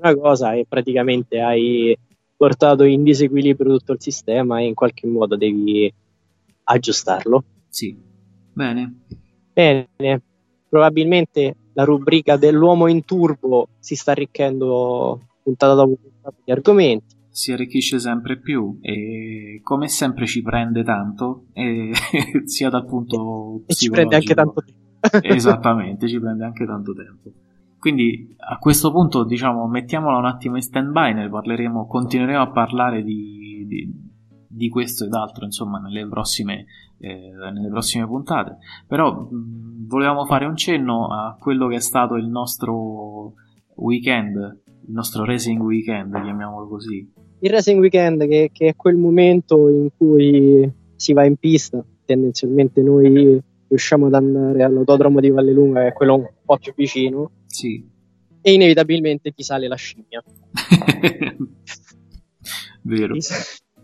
Una 0.00 0.14
cosa 0.14 0.54
è 0.54 0.64
praticamente 0.66 1.40
hai 1.40 1.96
portato 2.36 2.84
in 2.84 3.02
disequilibrio 3.02 3.76
tutto 3.76 3.92
il 3.92 4.00
sistema 4.00 4.60
e 4.60 4.66
in 4.66 4.74
qualche 4.74 5.06
modo 5.06 5.36
devi 5.36 5.92
aggiustarlo. 6.64 7.44
Sì. 7.68 7.96
Bene. 8.52 9.00
Bene. 9.52 10.22
Probabilmente 10.68 11.56
la 11.78 11.84
rubrica 11.84 12.36
dell'uomo 12.36 12.88
in 12.88 13.04
turbo 13.04 13.68
si 13.78 13.94
sta 13.94 14.10
arricchendo 14.10 15.20
puntata 15.40 15.74
dopo 15.74 15.96
puntata 16.02 16.36
di 16.44 16.50
argomenti. 16.50 17.14
Si 17.30 17.52
arricchisce 17.52 18.00
sempre 18.00 18.36
più 18.36 18.78
e 18.82 19.60
come 19.62 19.86
sempre 19.86 20.26
ci 20.26 20.42
prende 20.42 20.82
tanto, 20.82 21.44
e, 21.52 21.92
sia 22.46 22.68
dal 22.68 22.84
punto 22.84 23.62
e 23.66 23.74
ci 23.74 23.90
prende 23.90 24.16
anche 24.16 24.34
tanto 24.34 24.60
tempo. 24.60 24.86
Esattamente, 25.22 26.08
ci 26.08 26.18
prende 26.18 26.44
anche 26.44 26.66
tanto 26.66 26.92
tempo. 26.94 27.30
Quindi 27.78 28.34
a 28.38 28.58
questo 28.58 28.90
punto, 28.90 29.22
diciamo, 29.22 29.68
mettiamola 29.68 30.18
un 30.18 30.26
attimo 30.26 30.56
in 30.56 30.62
stand 30.62 30.90
by, 30.90 31.14
ne 31.14 31.28
parleremo, 31.28 31.86
continueremo 31.86 32.42
a 32.42 32.50
parlare 32.50 33.04
di, 33.04 33.64
di, 33.68 34.07
di 34.48 34.68
questo 34.68 35.04
ed 35.04 35.12
altro, 35.12 35.44
insomma, 35.44 35.78
nelle 35.78 36.08
prossime 36.08 36.66
eh, 37.00 37.30
nelle 37.52 37.68
prossime 37.68 38.06
puntate. 38.06 38.58
Però 38.86 39.12
mh, 39.12 39.86
volevamo 39.86 40.24
fare 40.26 40.44
un 40.46 40.56
cenno 40.56 41.08
a 41.08 41.36
quello 41.38 41.68
che 41.68 41.76
è 41.76 41.80
stato 41.80 42.16
il 42.16 42.26
nostro 42.26 43.34
weekend, 43.76 44.36
il 44.86 44.92
nostro 44.92 45.24
racing 45.24 45.60
weekend, 45.62 46.12
chiamiamolo 46.12 46.68
così. 46.68 47.08
Il 47.40 47.50
racing 47.50 47.80
weekend 47.80 48.26
che, 48.26 48.50
che 48.52 48.68
è 48.68 48.76
quel 48.76 48.96
momento 48.96 49.68
in 49.68 49.90
cui 49.96 50.68
si 50.96 51.12
va 51.12 51.24
in 51.24 51.36
pista, 51.36 51.84
tendenzialmente 52.04 52.82
noi 52.82 53.40
riusciamo 53.68 54.06
ad 54.06 54.14
andare 54.14 54.64
all'autodromo 54.64 55.20
di 55.20 55.30
Vallelunga, 55.30 55.82
che 55.82 55.88
è 55.88 55.92
quello 55.92 56.14
un 56.16 56.28
po' 56.44 56.58
più 56.58 56.72
vicino. 56.74 57.30
Sì. 57.46 57.96
E 58.40 58.52
inevitabilmente 58.52 59.30
ti 59.32 59.42
sale 59.42 59.68
la 59.68 59.76
scimmia. 59.76 60.22
Vero 62.82 63.14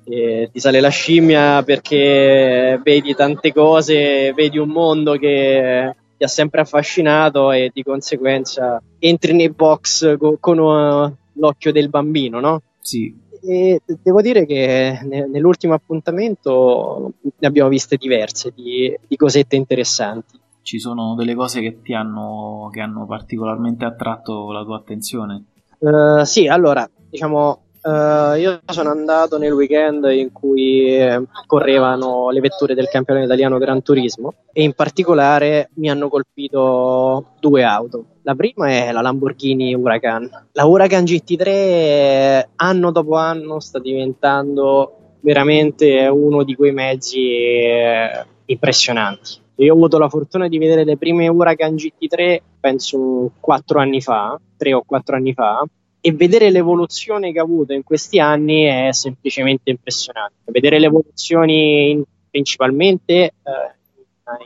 e 0.05 0.51
ti 0.53 0.61
sale 0.61 0.81
la 0.81 0.88
scimmia 0.88 1.62
perché 1.62 2.79
vedi 2.83 3.14
tante 3.14 3.53
cose, 3.53 4.33
vedi 4.35 4.59
un 4.59 4.69
mondo 4.69 5.17
che 5.17 5.95
ti 6.17 6.25
ha 6.25 6.29
sempre 6.29 6.61
affascinato 6.61 7.51
e 7.51 7.71
di 7.73 7.83
conseguenza 7.83 8.81
entri 8.99 9.33
nei 9.33 9.51
box 9.51 10.17
con, 10.17 10.37
con 10.38 10.59
uh, 10.59 11.14
l'occhio 11.33 11.73
del 11.73 11.88
bambino, 11.88 12.40
no? 12.40 12.62
Sì. 12.81 13.23
E 13.47 13.81
devo 13.85 14.23
dire 14.23 14.47
che 14.47 15.01
nell'ultimo 15.03 15.75
appuntamento 15.75 17.12
ne 17.21 17.47
abbiamo 17.47 17.69
viste 17.69 17.97
diverse 17.97 18.53
di, 18.55 18.97
di 19.07 19.17
cosette 19.17 19.57
interessanti. 19.57 20.40
Ci 20.62 20.79
sono 20.79 21.14
delle 21.14 21.35
cose 21.35 21.61
che 21.61 21.83
ti 21.83 21.93
hanno, 21.93 22.71
che 22.73 22.81
hanno 22.81 23.05
particolarmente 23.05 23.85
attratto 23.85 24.51
la 24.51 24.64
tua 24.64 24.77
attenzione? 24.77 25.45
Uh, 25.79 26.25
sì, 26.25 26.47
allora, 26.47 26.88
diciamo, 27.11 27.63
Uh, 27.85 28.35
io 28.38 28.61
sono 28.64 28.90
andato 28.90 29.37
nel 29.37 29.53
weekend 29.53 30.05
in 30.11 30.33
cui 30.33 30.99
correvano 31.44 32.31
le 32.31 32.40
vetture 32.40 32.75
del 32.75 32.88
campionato 32.88 33.27
italiano 33.27 33.59
Gran 33.59 33.83
Turismo 33.83 34.33
e 34.55 34.62
in 34.62 34.73
particolare 34.73 35.68
mi 35.75 35.90
hanno 35.90 36.09
colpito 36.09 37.35
due 37.40 37.62
auto. 37.62 38.07
La 38.23 38.35
prima 38.35 38.68
è 38.68 38.90
la 38.90 39.03
Lamborghini 39.03 39.75
Huracan. 39.75 40.31
La 40.53 40.64
Huracan 40.64 41.05
GT3 41.05 42.44
anno 42.57 42.90
dopo 42.90 43.16
anno 43.16 43.61
sta 43.61 43.79
diventando 43.79 45.16
veramente 45.20 46.07
uno 46.07 46.42
di 46.42 46.55
quei 46.55 46.73
mezzi 46.73 47.20
eh, 47.20 48.25
impressionanti. 48.47 49.42
Io 49.57 49.75
ho 49.75 49.77
avuto 49.77 49.99
la 49.99 50.09
fortuna 50.09 50.49
di 50.49 50.57
vedere 50.57 50.85
le 50.85 50.97
prime 50.97 51.29
Huracan 51.29 51.75
GT3 51.75 52.38
penso 52.61 53.31
quattro 53.40 53.79
anni 53.79 54.01
fa, 54.01 54.40
tre 54.57 54.73
o 54.73 54.83
quattro 54.87 55.16
anni 55.16 55.35
fa, 55.35 55.62
e 56.07 56.12
vedere 56.12 56.51
l'evoluzione 56.51 57.33
che 57.33 57.38
ha 57.38 57.45
avuto 57.45 57.73
in 57.73 57.83
questi 57.83 58.21
anni 58.21 58.64
è 58.64 58.93
semplicemente 58.93 59.71
impressionante. 59.71 60.35
Vedere 60.45 60.79
le 60.79 60.85
evoluzioni 60.85 61.93
in, 61.93 62.03
principalmente 62.29 63.14
eh, 63.14 63.33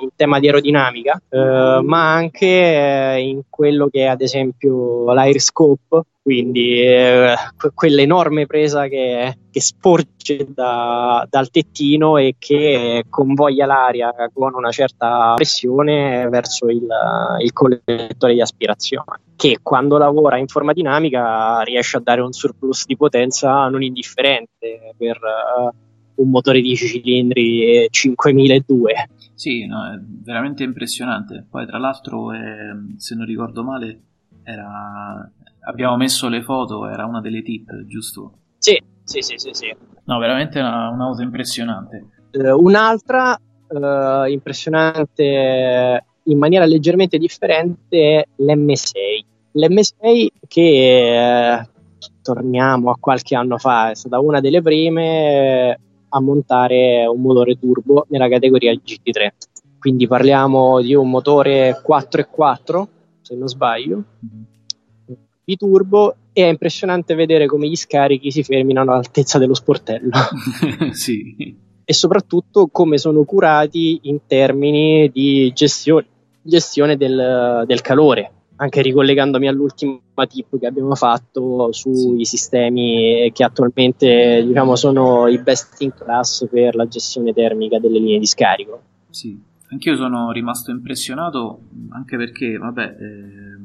in 0.01 0.11
tema 0.17 0.41
di 0.41 0.47
aerodinamica, 0.47 1.21
eh, 1.29 1.81
ma 1.83 2.13
anche 2.13 2.47
eh, 2.47 3.21
in 3.21 3.43
quello 3.49 3.89
che 3.89 4.01
è 4.01 4.07
ad 4.07 4.21
esempio 4.21 5.13
l'air 5.13 5.39
scope, 5.41 6.03
quindi 6.23 6.81
eh, 6.83 7.35
quell'enorme 7.73 8.47
presa 8.47 8.87
che, 8.87 9.39
che 9.51 9.61
sporge 9.61 10.47
da, 10.53 11.27
dal 11.31 11.51
tettino 11.51 12.17
e 12.19 12.35
che 12.39 13.05
convoglia 13.09 13.67
l'aria 13.67 14.13
con 14.33 14.55
una 14.55 14.71
certa 14.71 15.35
pressione 15.37 16.29
verso 16.29 16.69
il, 16.69 16.87
il 17.41 17.53
collettore 17.53 18.35
di 18.35 18.41
aspirazione, 18.41 19.21
che 19.37 19.61
quando 19.63 19.97
lavora 19.97 20.37
in 20.37 20.49
forma 20.49 20.73
dinamica 20.73 21.61
riesce 21.61 21.97
a 21.97 22.01
dare 22.01 22.21
un 22.21 22.33
surplus 22.33 22.85
di 22.85 22.97
potenza 22.97 23.69
non 23.69 23.83
indifferente 23.83 24.95
per 24.99 25.19
uh, 25.23 25.88
un 26.19 26.31
motore 26.31 26.61
10 26.61 26.87
cilindri 26.87 27.87
5002. 27.91 29.09
Sì, 29.35 29.67
no, 29.67 29.93
è 29.93 29.99
veramente 30.01 30.65
impressionante. 30.65 31.47
Poi 31.49 31.67
tra 31.67 31.79
l'altro, 31.79 32.33
eh, 32.33 32.97
se 32.97 33.15
non 33.15 33.27
ricordo 33.27 33.63
male, 33.63 34.01
era... 34.43 35.31
abbiamo 35.61 35.97
messo 35.97 36.29
le 36.29 36.43
foto, 36.43 36.89
era 36.89 37.07
una 37.07 37.21
delle 37.21 37.43
tip, 37.43 37.85
giusto? 37.87 38.33
Sì, 38.59 38.81
sì, 39.05 39.21
sì, 39.21 39.35
sì. 39.37 39.51
sì. 39.53 39.77
No, 40.05 40.19
veramente 40.19 40.59
una, 40.59 40.89
un'auto 40.89 41.23
impressionante. 41.23 42.05
Uh, 42.33 42.61
un'altra 42.63 43.39
uh, 43.69 44.25
impressionante 44.29 46.05
in 46.25 46.39
maniera 46.39 46.65
leggermente 46.65 47.19
differente 47.19 48.19
è 48.21 48.43
l'M6. 48.43 48.93
L'M6 49.53 50.29
che... 50.47 51.63
Uh, 51.65 51.77
torniamo 52.23 52.91
a 52.91 52.97
qualche 53.01 53.35
anno 53.35 53.57
fa, 53.57 53.91
è 53.91 53.95
stata 53.95 54.21
una 54.21 54.41
delle 54.41 54.61
prime 54.61 55.79
a 56.09 56.21
montare 56.21 57.07
un 57.07 57.21
motore 57.21 57.59
turbo 57.59 58.07
nella 58.09 58.29
categoria 58.29 58.73
GT3. 58.73 59.29
Quindi 59.79 60.07
parliamo 60.07 60.81
di 60.81 60.95
un 60.95 61.09
motore 61.09 61.83
4.4, 61.87 62.87
se 63.21 63.37
non 63.37 63.49
sbaglio, 63.49 64.03
di 65.45 65.57
turbo 65.57 66.15
e 66.33 66.45
è 66.45 66.49
impressionante 66.49 67.15
vedere 67.15 67.47
come 67.47 67.69
gli 67.69 67.77
scarichi 67.77 68.31
si 68.31 68.43
fermino 68.43 68.81
all'altezza 68.81 69.39
dello 69.39 69.55
sportello. 69.55 70.11
sì. 70.93 71.57
E 71.85 71.93
soprattutto 71.93 72.69
come 72.71 72.99
sono 72.99 73.25
curati 73.25 74.01
in 74.03 74.21
termini 74.27 75.11
di 75.11 75.51
gestione, 75.55 76.07
gestione 76.43 76.97
del, 76.97 77.65
del 77.67 77.81
calore 77.81 78.33
anche 78.61 78.83
ricollegandomi 78.83 79.47
all'ultima 79.47 80.01
tip 80.29 80.59
che 80.59 80.67
abbiamo 80.67 80.95
fatto 80.95 81.73
sui 81.73 82.25
sistemi 82.25 83.31
che 83.33 83.45
attualmente 83.45 84.43
diciamo, 84.45 84.75
sono 84.75 85.27
i 85.29 85.39
best 85.39 85.81
in 85.83 85.93
class 85.95 86.47
per 86.49 86.75
la 86.75 86.89
gestione 86.89 87.33
termica 87.33 87.79
delle 87.79 87.99
linee 87.99 88.19
di 88.19 88.27
scarico. 88.27 88.83
Sì, 89.11 89.41
anch'io 89.71 89.97
sono 89.97 90.33
rimasto 90.33 90.71
impressionato 90.71 91.61
anche 91.91 92.17
perché, 92.17 92.57
vabbè, 92.57 92.83
eh, 92.83 93.59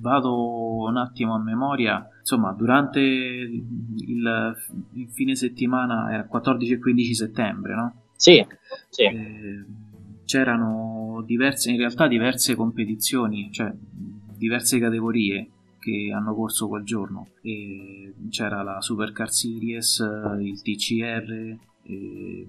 vado 0.00 0.84
un 0.84 0.96
attimo 0.98 1.34
a 1.34 1.38
memoria, 1.38 2.06
insomma, 2.20 2.52
durante 2.52 3.00
il, 3.00 4.54
il 4.92 5.08
fine 5.08 5.34
settimana 5.34 6.12
era 6.12 6.26
14 6.26 6.72
e 6.74 6.78
15 6.78 7.14
settembre, 7.14 7.74
no? 7.74 7.94
Sì, 8.16 8.44
sì. 8.90 9.02
Eh, 9.02 9.64
c'erano 10.26 11.22
diverse, 11.24 11.70
in 11.70 11.78
realtà 11.78 12.06
diverse 12.06 12.54
competizioni, 12.54 13.50
cioè 13.50 13.72
diverse 14.36 14.78
categorie 14.78 15.50
che 15.78 16.12
hanno 16.12 16.34
corso 16.34 16.68
quel 16.68 16.84
giorno. 16.84 17.28
E 17.42 18.14
c'era 18.30 18.62
la 18.62 18.80
Supercar 18.80 19.30
Series, 19.30 19.98
il 20.40 20.60
TCR, 20.60 21.58
il 21.84 22.46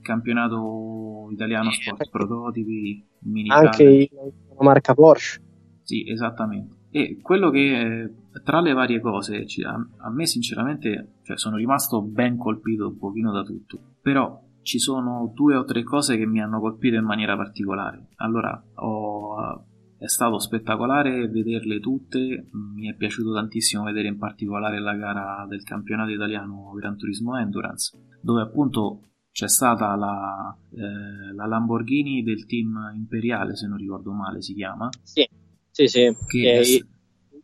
campionato 0.00 1.28
italiano 1.30 1.70
sport 1.70 2.08
prototipi, 2.10 3.04
minicar. 3.20 3.66
anche 3.66 4.08
la 4.12 4.64
marca 4.64 4.94
Porsche. 4.94 5.40
Sì, 5.82 6.08
esattamente. 6.08 6.76
E 6.90 7.18
quello 7.20 7.50
che 7.50 8.10
tra 8.44 8.60
le 8.60 8.72
varie 8.72 9.00
cose 9.00 9.44
a, 9.64 10.10
me 10.10 10.26
sinceramente 10.26 11.14
cioè, 11.22 11.38
sono 11.38 11.56
rimasto 11.56 12.02
ben 12.02 12.36
colpito 12.36 12.88
un 12.88 12.98
pochino 12.98 13.32
da 13.32 13.42
tutto, 13.42 13.78
però 14.00 14.40
ci 14.62 14.78
sono 14.78 15.30
due 15.34 15.56
o 15.56 15.64
tre 15.64 15.82
cose 15.82 16.16
che 16.16 16.26
mi 16.26 16.40
hanno 16.40 16.60
colpito 16.60 16.96
in 16.96 17.04
maniera 17.04 17.36
particolare. 17.36 18.08
Allora, 18.16 18.62
ho 18.74 19.64
è 20.02 20.08
stato 20.08 20.40
spettacolare 20.40 21.28
vederle 21.28 21.78
tutte, 21.78 22.48
mi 22.50 22.90
è 22.90 22.94
piaciuto 22.96 23.32
tantissimo 23.32 23.84
vedere 23.84 24.08
in 24.08 24.18
particolare 24.18 24.80
la 24.80 24.96
gara 24.96 25.46
del 25.48 25.62
campionato 25.62 26.10
italiano 26.10 26.72
Gran 26.74 26.96
Turismo 26.96 27.38
Endurance, 27.38 27.96
dove 28.20 28.42
appunto 28.42 29.10
c'è 29.30 29.48
stata 29.48 29.94
la, 29.94 30.52
eh, 30.74 31.32
la 31.32 31.46
Lamborghini 31.46 32.24
del 32.24 32.46
team 32.46 32.90
imperiale, 32.96 33.54
se 33.54 33.68
non 33.68 33.76
ricordo 33.76 34.10
male 34.10 34.42
si 34.42 34.54
chiama. 34.54 34.88
Sì, 35.04 35.24
sì, 35.70 35.86
sì. 35.86 36.16
Che 36.26 36.52
è 36.52 36.82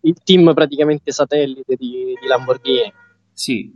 il, 0.00 0.16
team 0.24 0.52
praticamente 0.52 1.12
satellite 1.12 1.76
di, 1.76 2.12
di 2.20 2.26
Lamborghini. 2.26 2.92
Sì, 3.32 3.72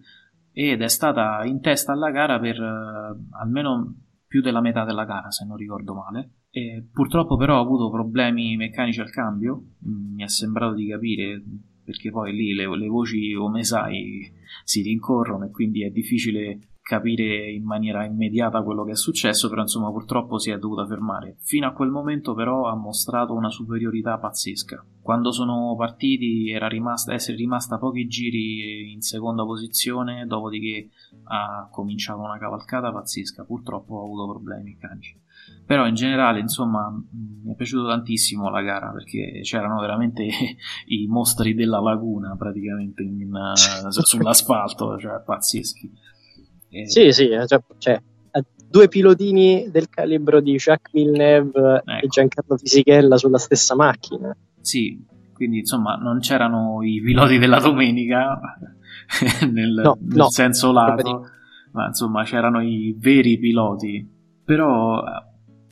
ed 0.51 0.83
è 0.83 0.89
stata 0.89 1.45
in 1.45 1.61
testa 1.61 1.93
alla 1.93 2.11
gara 2.11 2.41
per 2.41 2.59
uh, 2.59 3.37
almeno 3.41 3.95
più 4.27 4.41
della 4.41 4.61
metà 4.61 4.85
della 4.85 5.05
gara, 5.05 5.31
se 5.31 5.45
non 5.45 5.57
ricordo 5.57 5.95
male. 5.95 6.31
E 6.55 6.87
purtroppo 6.93 7.37
però 7.39 7.57
ho 7.57 7.63
avuto 7.63 7.89
problemi 7.89 8.57
meccanici 8.57 9.01
al 9.01 9.11
cambio, 9.11 9.69
mm, 9.89 10.15
mi 10.17 10.23
è 10.23 10.29
sembrato 10.29 10.75
di 10.75 10.87
capire 10.87 11.43
perché 11.83 12.11
poi 12.11 12.35
lì 12.35 12.53
le, 12.53 12.77
le 12.77 12.89
voci, 12.89 13.33
come 13.33 13.65
sai, 13.65 14.31
si 14.63 14.83
rincorrono 14.83 15.47
e 15.47 15.51
quindi 15.51 15.83
è 15.83 15.89
difficile 15.89 16.73
capire 16.83 17.51
in 17.51 17.65
maniera 17.65 18.05
immediata 18.05 18.63
quello 18.63 18.85
che 18.85 18.93
è 18.93 18.97
successo, 18.97 19.49
però 19.49 19.63
insomma 19.63 19.91
purtroppo 19.91 20.39
si 20.39 20.51
è 20.51 20.59
dovuta 20.59 20.85
fermare. 20.87 21.37
Fino 21.41 21.67
a 21.67 21.73
quel 21.73 21.89
momento 21.89 22.35
però 22.35 22.67
ha 22.67 22.75
mostrato 22.75 23.33
una 23.33 23.49
superiorità 23.49 24.19
pazzesca. 24.19 24.85
Quando 25.01 25.33
sono 25.33 25.75
partiti 25.75 26.51
era 26.51 26.69
rimasta, 26.69 27.15
essere 27.15 27.39
rimasta 27.39 27.79
pochi 27.79 28.07
giri 28.09 28.93
in 28.93 29.01
seconda 29.01 29.43
posizione, 29.45 30.27
dopodiché 30.27 30.91
ha 31.25 31.67
cominciato 31.71 32.21
una 32.21 32.39
cavalcata 32.39 32.93
pazzesca. 32.93 33.45
Purtroppo 33.45 34.01
ha 34.01 34.05
avuto 34.05 34.29
problemi 34.29 34.65
meccanici. 34.65 35.22
Però 35.65 35.87
in 35.87 35.95
generale, 35.95 36.41
insomma, 36.41 36.91
mi 36.91 37.53
è 37.53 37.55
piaciuto 37.55 37.87
tantissimo 37.87 38.51
la 38.51 38.61
gara 38.63 38.91
perché 38.91 39.41
c'erano 39.43 39.81
veramente 39.81 40.25
i 40.87 41.07
mostri 41.07 41.55
della 41.55 41.81
laguna 41.81 42.37
praticamente 42.37 43.03
in, 43.03 43.33
uh, 43.33 43.89
sull'asfalto, 43.89 44.99
cioè 44.99 45.23
pazzeschi. 45.25 45.91
E... 46.69 46.89
Sì, 46.89 47.13
sì, 47.13 47.29
eh, 47.29 47.47
cioè, 47.47 47.63
cioè, 47.79 48.03
due 48.73 48.89
pilotini 48.89 49.69
del 49.71 49.91
calibro 49.91 50.41
di 50.41 50.57
Jacques 50.57 50.93
Villeneuve 50.93 51.83
ecco. 51.85 52.05
e 52.05 52.09
Giancarlo 52.09 52.57
Fisichella 52.57 53.19
sulla 53.19 53.39
stessa 53.39 53.75
macchina. 53.75 54.35
Sì, 54.61 55.05
quindi 55.35 55.59
insomma 55.59 55.97
non 55.97 56.21
c'erano 56.21 56.83
i 56.83 57.01
piloti 57.03 57.37
della 57.37 57.61
domenica 57.61 58.41
nel, 59.51 59.73
no, 59.73 59.99
nel 60.01 60.17
no, 60.17 60.31
senso 60.31 60.73
lato, 60.73 61.29
ma 61.73 61.89
insomma 61.89 62.25
c'erano 62.25 62.63
i 62.63 62.97
veri 62.99 63.39
piloti. 63.39 64.09
Però 64.45 65.03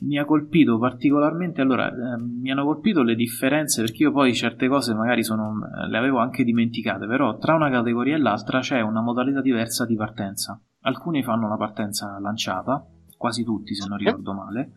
mi 0.01 0.17
ha 0.17 0.25
colpito 0.25 0.79
particolarmente, 0.79 1.61
allora, 1.61 1.89
eh, 1.89 2.17
mi 2.17 2.51
hanno 2.51 2.65
colpito 2.65 3.03
le 3.03 3.15
differenze 3.15 3.81
perché 3.81 4.03
io 4.03 4.11
poi 4.11 4.33
certe 4.33 4.67
cose 4.67 4.93
magari 4.93 5.23
sono, 5.23 5.53
eh, 5.65 5.87
le 5.87 5.97
avevo 5.97 6.19
anche 6.19 6.43
dimenticate, 6.43 7.05
però 7.05 7.37
tra 7.37 7.55
una 7.55 7.69
categoria 7.69 8.15
e 8.15 8.19
l'altra 8.19 8.59
c'è 8.59 8.81
una 8.81 9.01
modalità 9.01 9.41
diversa 9.41 9.85
di 9.85 9.95
partenza. 9.95 10.59
Alcuni 10.81 11.23
fanno 11.23 11.47
la 11.47 11.57
partenza 11.57 12.17
lanciata, 12.19 12.83
quasi 13.17 13.43
tutti 13.43 13.75
se 13.75 13.87
non 13.87 13.97
ricordo 13.97 14.33
male, 14.33 14.71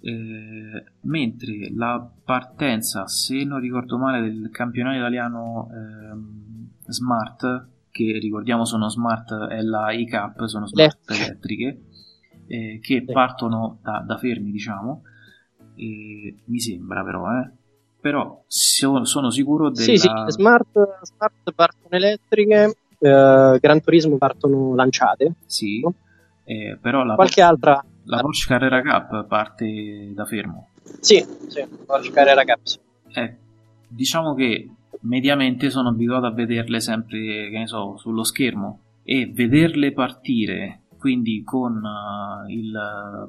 eh, 0.00 0.84
mentre 1.02 1.70
la 1.74 2.10
partenza, 2.24 3.06
se 3.06 3.44
non 3.44 3.60
ricordo 3.60 3.96
male, 3.96 4.22
del 4.22 4.50
campionato 4.50 4.96
italiano 4.96 5.68
eh, 5.70 6.92
Smart, 6.92 7.68
che 7.90 8.18
ricordiamo 8.20 8.64
sono 8.64 8.88
Smart 8.88 9.30
e 9.50 9.62
la 9.62 9.92
ICAP, 9.92 10.44
sono 10.46 10.66
Smart 10.66 11.08
elettriche, 11.10 11.84
eh, 12.46 12.78
che 12.80 13.04
partono 13.04 13.78
da, 13.82 14.02
da, 14.06 14.16
fermi, 14.16 14.50
diciamo. 14.50 15.02
E 15.76 16.36
mi 16.44 16.60
sembra 16.60 17.02
però, 17.02 17.26
eh. 17.30 17.50
Però 18.00 18.44
so, 18.46 19.04
sono 19.04 19.30
sicuro 19.30 19.70
della... 19.70 19.84
Sì, 19.84 19.96
sì, 19.96 20.08
smart, 20.28 21.02
smart 21.02 21.52
partono 21.54 21.88
elettriche, 21.90 22.76
eh, 22.98 23.58
Gran 23.60 23.80
Turismo 23.80 24.16
partono 24.18 24.74
lanciate. 24.74 25.34
Sì, 25.46 25.80
no? 25.80 25.94
eh, 26.44 26.78
però 26.80 27.02
la 27.02 27.14
Qualche 27.14 27.40
Porsche, 27.40 27.42
altra... 27.42 27.84
La 28.04 28.20
Porsche 28.20 28.46
Carrera 28.46 28.82
Cup 28.82 29.26
parte 29.26 30.12
da 30.14 30.24
fermo. 30.26 30.68
Sì, 31.00 31.24
sì, 31.46 31.66
Porsche 31.86 32.10
Carrera 32.10 32.44
Cup. 32.44 32.60
Sì. 32.62 32.78
Eh, 33.14 33.36
diciamo 33.88 34.34
che 34.34 34.68
mediamente 35.00 35.70
sono 35.70 35.88
abituato 35.88 36.26
a 36.26 36.32
vederle 36.32 36.80
sempre, 36.80 37.48
che 37.50 37.58
ne 37.58 37.66
so, 37.66 37.96
sullo 37.96 38.24
schermo 38.24 38.80
e 39.02 39.30
vederle 39.32 39.92
partire 39.92 40.80
quindi 41.04 41.42
con 41.42 41.82
uh, 41.84 42.48
il 42.48 42.72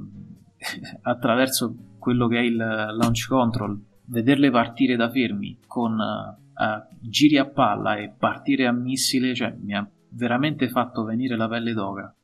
attraverso 1.03 1.75
quello 1.99 2.29
che 2.29 2.37
è 2.37 2.41
il 2.41 2.55
launch 2.55 3.27
control 3.27 3.77
vederle 4.05 4.49
partire 4.49 4.95
da 4.95 5.09
fermi 5.09 5.59
con 5.67 5.91
uh, 5.99 6.97
giri 7.01 7.37
a 7.37 7.45
palla 7.49 7.97
e 7.97 8.13
partire 8.17 8.65
a 8.65 8.71
missile 8.71 9.35
cioè 9.35 9.53
mi 9.59 9.75
ha 9.75 9.85
veramente 10.11 10.69
fatto 10.69 11.03
venire 11.03 11.35
la 11.35 11.49
pelle 11.49 11.73
d'oca. 11.73 12.15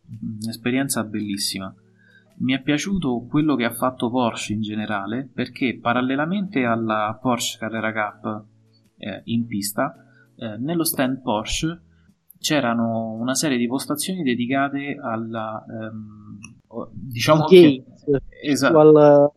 Un'esperienza 0.41 1.04
bellissima. 1.04 1.76
Mi 2.38 2.54
è 2.54 2.62
piaciuto 2.62 3.26
quello 3.30 3.56
che 3.56 3.66
ha 3.66 3.74
fatto 3.74 4.10
Porsche 4.10 4.54
in 4.54 4.62
generale 4.62 5.30
perché 5.32 5.78
parallelamente 5.78 6.64
alla 6.64 7.20
Porsche 7.22 7.58
Carrera 7.60 7.91
Cup 7.91 8.45
eh, 8.95 9.22
in 9.26 9.45
pista, 9.47 9.93
eh, 10.38 10.56
nello 10.56 10.86
stand 10.86 11.22
Porsche 11.22 11.82
c'erano 12.42 13.12
una 13.14 13.36
serie 13.36 13.58
di 13.58 13.68
postazioni 13.68 14.24
dedicate 14.24 14.98
alla 15.00 15.64
ehm, 15.70 16.39
diciamo 16.92 17.46
che 17.46 17.84
esatto, 18.44 18.80
al... 18.80 19.32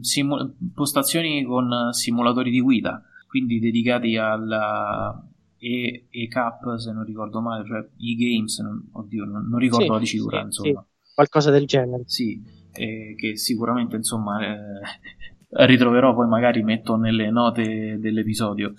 simu- 0.00 0.54
postazioni 0.74 1.42
con 1.44 1.92
simulatori 1.92 2.50
di 2.50 2.60
guida 2.60 3.02
quindi 3.26 3.58
dedicati 3.58 4.16
alla 4.16 5.20
e, 5.56 6.06
e 6.10 6.28
Cup 6.28 6.76
se 6.76 6.92
non 6.92 7.04
ricordo 7.04 7.40
male 7.40 7.64
cioè 7.66 7.88
i 7.96 8.14
games 8.14 8.58
non, 8.60 8.88
oddio 8.92 9.24
non, 9.24 9.48
non 9.48 9.58
ricordo 9.58 9.86
sì, 9.86 9.90
la 9.90 9.98
dicitura 9.98 10.38
sì, 10.38 10.44
insomma. 10.44 10.86
sì, 10.86 11.12
qualcosa 11.14 11.50
del 11.50 11.66
genere. 11.66 12.02
Sì 12.06 12.56
eh, 12.72 13.14
che 13.16 13.36
sicuramente 13.36 13.96
insomma 13.96 14.38
eh, 14.40 15.66
ritroverò 15.66 16.14
poi 16.14 16.28
magari 16.28 16.62
metto 16.62 16.96
nelle 16.96 17.30
note 17.30 17.98
dell'episodio 17.98 18.74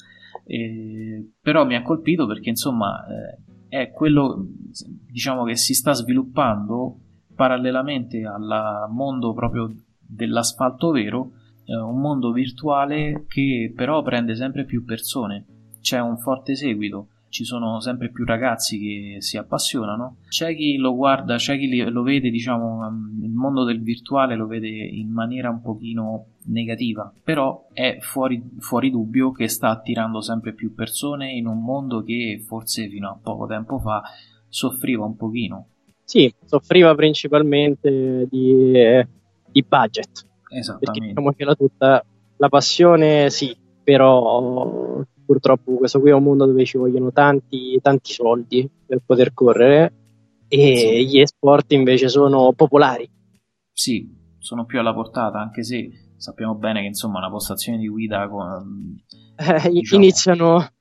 eh, 0.49 1.33
però 1.39 1.63
mi 1.63 1.75
ha 1.75 1.83
colpito 1.83 2.25
perché 2.25 2.49
insomma 2.49 3.05
eh, 3.05 3.37
è 3.67 3.91
quello 3.91 4.47
diciamo 5.07 5.43
che 5.43 5.55
si 5.55 5.75
sta 5.75 5.93
sviluppando 5.93 6.97
parallelamente 7.35 8.23
al 8.25 8.87
mondo 8.89 9.33
proprio 9.33 9.71
dell'asfalto 9.99 10.89
vero 10.89 11.33
eh, 11.65 11.75
un 11.75 11.99
mondo 12.01 12.31
virtuale 12.31 13.25
che 13.27 13.71
però 13.75 14.01
prende 14.01 14.35
sempre 14.35 14.65
più 14.65 14.83
persone 14.83 15.45
c'è 15.81 15.99
un 15.99 16.17
forte 16.17 16.55
seguito 16.55 17.09
ci 17.29 17.43
sono 17.43 17.79
sempre 17.79 18.09
più 18.09 18.25
ragazzi 18.25 18.79
che 18.79 19.17
si 19.19 19.37
appassionano. 19.37 20.17
C'è 20.27 20.55
chi 20.55 20.77
lo 20.77 20.95
guarda, 20.95 21.35
c'è 21.35 21.57
chi 21.57 21.77
lo 21.77 22.01
vede, 22.01 22.31
diciamo, 22.31 22.87
um, 22.87 23.19
il 23.21 23.31
mondo 23.31 23.63
del 23.63 23.81
virtuale 23.81 24.35
lo 24.35 24.47
vede 24.47 24.67
in 24.67 25.11
maniera 25.11 25.49
un 25.49 25.61
pochino 25.61 26.25
negativa, 26.51 27.11
però 27.23 27.67
è 27.73 27.97
fuori, 27.99 28.41
fuori 28.59 28.89
dubbio 28.89 29.31
che 29.31 29.47
sta 29.47 29.69
attirando 29.69 30.21
sempre 30.21 30.53
più 30.53 30.73
persone 30.73 31.31
in 31.31 31.47
un 31.47 31.61
mondo 31.63 32.03
che 32.03 32.43
forse 32.45 32.87
fino 32.89 33.09
a 33.09 33.17
poco 33.21 33.45
tempo 33.45 33.79
fa 33.79 34.01
soffriva 34.47 35.05
un 35.05 35.15
pochino. 35.15 35.67
Sì, 36.03 36.33
soffriva 36.45 36.95
principalmente 36.95 38.27
di, 38.29 38.71
eh, 38.73 39.07
di 39.51 39.63
budget. 39.67 40.27
Esattamente. 40.49 40.85
Perché 40.85 41.07
diciamo 41.07 41.31
che 41.33 41.43
la, 41.45 41.55
tutta 41.55 42.03
la 42.37 42.49
passione 42.49 43.29
sì, 43.29 43.55
però 43.83 45.03
purtroppo 45.25 45.75
questo 45.75 45.99
qui 45.99 46.09
è 46.09 46.13
un 46.13 46.23
mondo 46.23 46.45
dove 46.45 46.65
ci 46.65 46.77
vogliono 46.77 47.11
tanti, 47.11 47.79
tanti 47.81 48.13
soldi 48.13 48.67
per 48.85 49.01
poter 49.05 49.33
correre 49.33 49.93
e 50.47 50.75
sì. 50.75 51.07
gli 51.07 51.19
esport 51.19 51.71
invece 51.73 52.09
sono 52.09 52.53
popolari. 52.53 53.07
Sì, 53.71 54.11
sono 54.39 54.65
più 54.65 54.79
alla 54.79 54.93
portata, 54.95 55.39
anche 55.39 55.63
se 55.63 56.08
sappiamo 56.19 56.55
bene 56.55 56.81
che 56.81 56.87
insomma 56.87 57.17
una 57.17 57.29
postazione 57.29 57.77
di 57.77 57.87
guida 57.87 58.27
con, 58.27 59.01
eh, 59.37 59.69
diciamo... 59.69 60.03
iniziano 60.03 60.71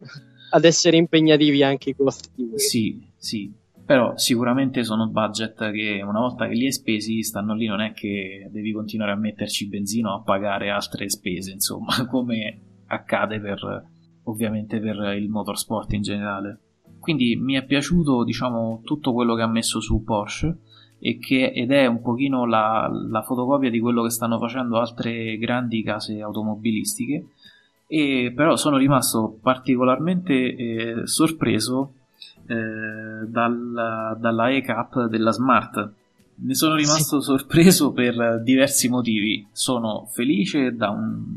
ad 0.50 0.64
essere 0.64 0.96
impegnativi 0.96 1.62
anche 1.62 1.90
i 1.90 1.94
costi. 1.94 2.50
Sì, 2.56 3.10
sì, 3.16 3.52
però 3.84 4.16
sicuramente 4.16 4.82
sono 4.84 5.08
budget 5.08 5.70
che 5.70 6.02
una 6.02 6.20
volta 6.20 6.46
che 6.46 6.54
li 6.54 6.66
hai 6.66 6.72
spesi 6.72 7.22
stanno 7.22 7.54
lì, 7.54 7.66
non 7.66 7.80
è 7.80 7.92
che 7.92 8.48
devi 8.50 8.72
continuare 8.72 9.12
a 9.12 9.16
metterci 9.16 9.68
benzina 9.68 10.12
o 10.12 10.16
a 10.16 10.22
pagare 10.22 10.70
altre 10.70 11.08
spese, 11.08 11.52
insomma, 11.52 12.04
come 12.10 12.60
accade 12.86 13.40
per 13.40 13.86
ovviamente 14.24 14.80
per 14.80 15.14
il 15.16 15.28
motorsport 15.28 15.92
in 15.92 16.02
generale. 16.02 16.60
Quindi 16.98 17.36
mi 17.36 17.54
è 17.54 17.64
piaciuto 17.64 18.24
diciamo 18.24 18.82
tutto 18.84 19.12
quello 19.12 19.34
che 19.34 19.42
ha 19.42 19.48
messo 19.48 19.80
su 19.80 20.02
Porsche 20.02 20.58
che, 21.00 21.52
ed 21.52 21.70
è 21.70 21.86
un 21.86 22.02
pochino 22.02 22.44
la, 22.44 22.90
la 22.90 23.22
fotocopia 23.22 23.70
di 23.70 23.80
quello 23.80 24.02
che 24.02 24.10
stanno 24.10 24.38
facendo 24.38 24.78
altre 24.78 25.38
grandi 25.38 25.82
case 25.82 26.20
automobilistiche 26.20 27.26
e 27.86 28.32
però 28.36 28.56
sono 28.56 28.76
rimasto 28.76 29.38
particolarmente 29.40 30.34
eh, 30.34 31.06
sorpreso 31.06 31.94
eh, 32.46 33.26
dalla, 33.26 34.16
dalla 34.18 34.50
E-Cup 34.50 35.06
della 35.06 35.32
Smart. 35.32 35.92
Ne 36.40 36.54
sono 36.54 36.74
rimasto 36.74 37.20
sì. 37.20 37.26
sorpreso 37.26 37.92
per 37.92 38.42
diversi 38.42 38.88
motivi. 38.88 39.46
Sono 39.52 40.06
felice 40.12 40.76
un, 40.78 41.36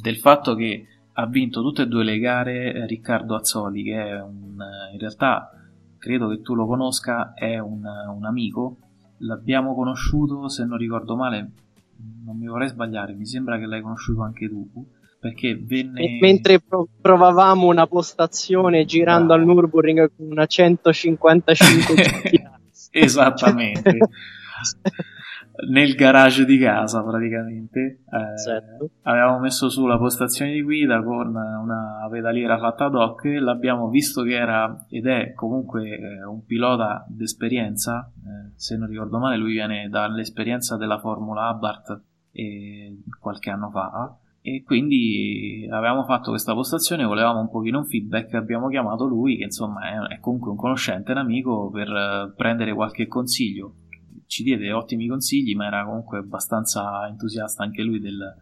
del 0.00 0.16
fatto 0.16 0.54
che 0.54 0.86
ha 1.12 1.26
vinto 1.26 1.60
tutte 1.60 1.82
e 1.82 1.86
due 1.86 2.02
le 2.02 2.18
gare 2.18 2.72
eh, 2.72 2.86
Riccardo 2.86 3.34
Azzoli, 3.34 3.82
che 3.82 4.02
è 4.02 4.20
un, 4.20 4.56
in 4.92 4.98
realtà 4.98 5.50
credo 5.98 6.28
che 6.28 6.40
tu 6.40 6.54
lo 6.54 6.66
conosca, 6.66 7.34
è 7.34 7.58
un, 7.58 7.82
un 7.84 8.24
amico. 8.24 8.76
L'abbiamo 9.20 9.74
conosciuto, 9.74 10.48
se 10.48 10.64
non 10.64 10.78
ricordo 10.78 11.16
male, 11.16 11.50
non 12.24 12.36
mi 12.36 12.46
vorrei 12.46 12.68
sbagliare, 12.68 13.12
mi 13.14 13.26
sembra 13.26 13.58
che 13.58 13.66
l'hai 13.66 13.82
conosciuto 13.82 14.22
anche 14.22 14.48
tu. 14.48 14.68
Perché 15.20 15.54
venne. 15.54 16.18
Mentre 16.18 16.62
provavamo 17.00 17.66
una 17.66 17.86
postazione 17.86 18.86
girando 18.86 19.34
Bravo. 19.34 19.40
al 19.42 19.46
Nürburgring 19.46 20.10
con 20.16 20.30
una 20.30 20.46
155 20.46 21.94
Esattamente. 22.90 23.98
nel 25.68 25.94
garage 25.94 26.44
di 26.44 26.58
casa 26.58 27.02
praticamente. 27.02 28.02
Eh, 28.10 28.38
certo. 28.38 28.90
Avevamo 29.02 29.38
messo 29.38 29.68
su 29.68 29.86
la 29.86 29.98
postazione 29.98 30.52
di 30.52 30.62
guida 30.62 31.02
con 31.02 31.28
una 31.28 32.08
pedaliera 32.10 32.58
fatta 32.58 32.86
ad 32.86 32.94
hoc 32.94 33.24
l'abbiamo 33.24 33.88
visto 33.88 34.22
che 34.22 34.34
era 34.34 34.86
ed 34.88 35.06
è 35.06 35.32
comunque 35.34 35.98
eh, 35.98 36.24
un 36.24 36.44
pilota 36.44 37.04
d'esperienza. 37.08 38.10
Eh, 38.16 38.52
se 38.54 38.76
non 38.76 38.88
ricordo 38.88 39.18
male, 39.18 39.36
lui 39.36 39.52
viene 39.52 39.88
dall'esperienza 39.88 40.76
della 40.76 40.98
Formula 40.98 41.48
Abarth 41.48 42.00
qualche 43.20 43.50
anno 43.50 43.70
fa. 43.70 44.16
E 44.42 44.62
quindi 44.64 45.68
avevamo 45.70 46.04
fatto 46.04 46.30
questa 46.30 46.54
postazione, 46.54 47.04
volevamo 47.04 47.40
un 47.40 47.50
pochino 47.50 47.80
un 47.80 47.84
feedback, 47.84 48.32
abbiamo 48.34 48.68
chiamato 48.68 49.04
lui, 49.04 49.36
che 49.36 49.44
insomma 49.44 50.08
è, 50.08 50.14
è 50.14 50.20
comunque 50.20 50.50
un 50.50 50.56
conoscente, 50.56 51.12
un 51.12 51.18
amico, 51.18 51.68
per 51.70 51.88
eh, 51.88 52.32
prendere 52.34 52.72
qualche 52.72 53.06
consiglio 53.06 53.74
ci 54.30 54.44
diede 54.44 54.72
ottimi 54.72 55.08
consigli, 55.08 55.56
ma 55.56 55.66
era 55.66 55.84
comunque 55.84 56.18
abbastanza 56.18 57.04
entusiasta 57.08 57.64
anche 57.64 57.82
lui 57.82 57.98
del, 57.98 58.32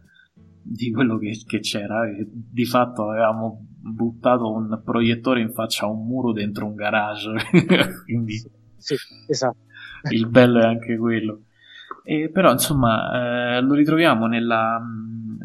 di 0.61 0.91
quello 0.91 1.17
che, 1.17 1.41
che 1.47 1.61
c'era. 1.61 2.07
E 2.07 2.29
di 2.29 2.65
fatto 2.65 3.09
avevamo 3.09 3.65
buttato 3.81 4.51
un 4.51 4.79
proiettore 4.85 5.41
in 5.41 5.51
faccia 5.51 5.87
a 5.87 5.89
un 5.89 6.05
muro 6.05 6.31
dentro 6.31 6.67
un 6.67 6.75
garage. 6.75 7.31
Quindi 8.05 8.35
sì, 8.77 8.93
esatto. 9.27 9.57
il 10.11 10.27
bello 10.27 10.59
è 10.59 10.65
anche 10.65 10.95
quello. 10.95 11.45
E 12.03 12.29
però 12.29 12.51
insomma 12.51 13.57
eh, 13.57 13.61
lo 13.61 13.73
ritroviamo 13.73 14.27
nella, 14.27 14.79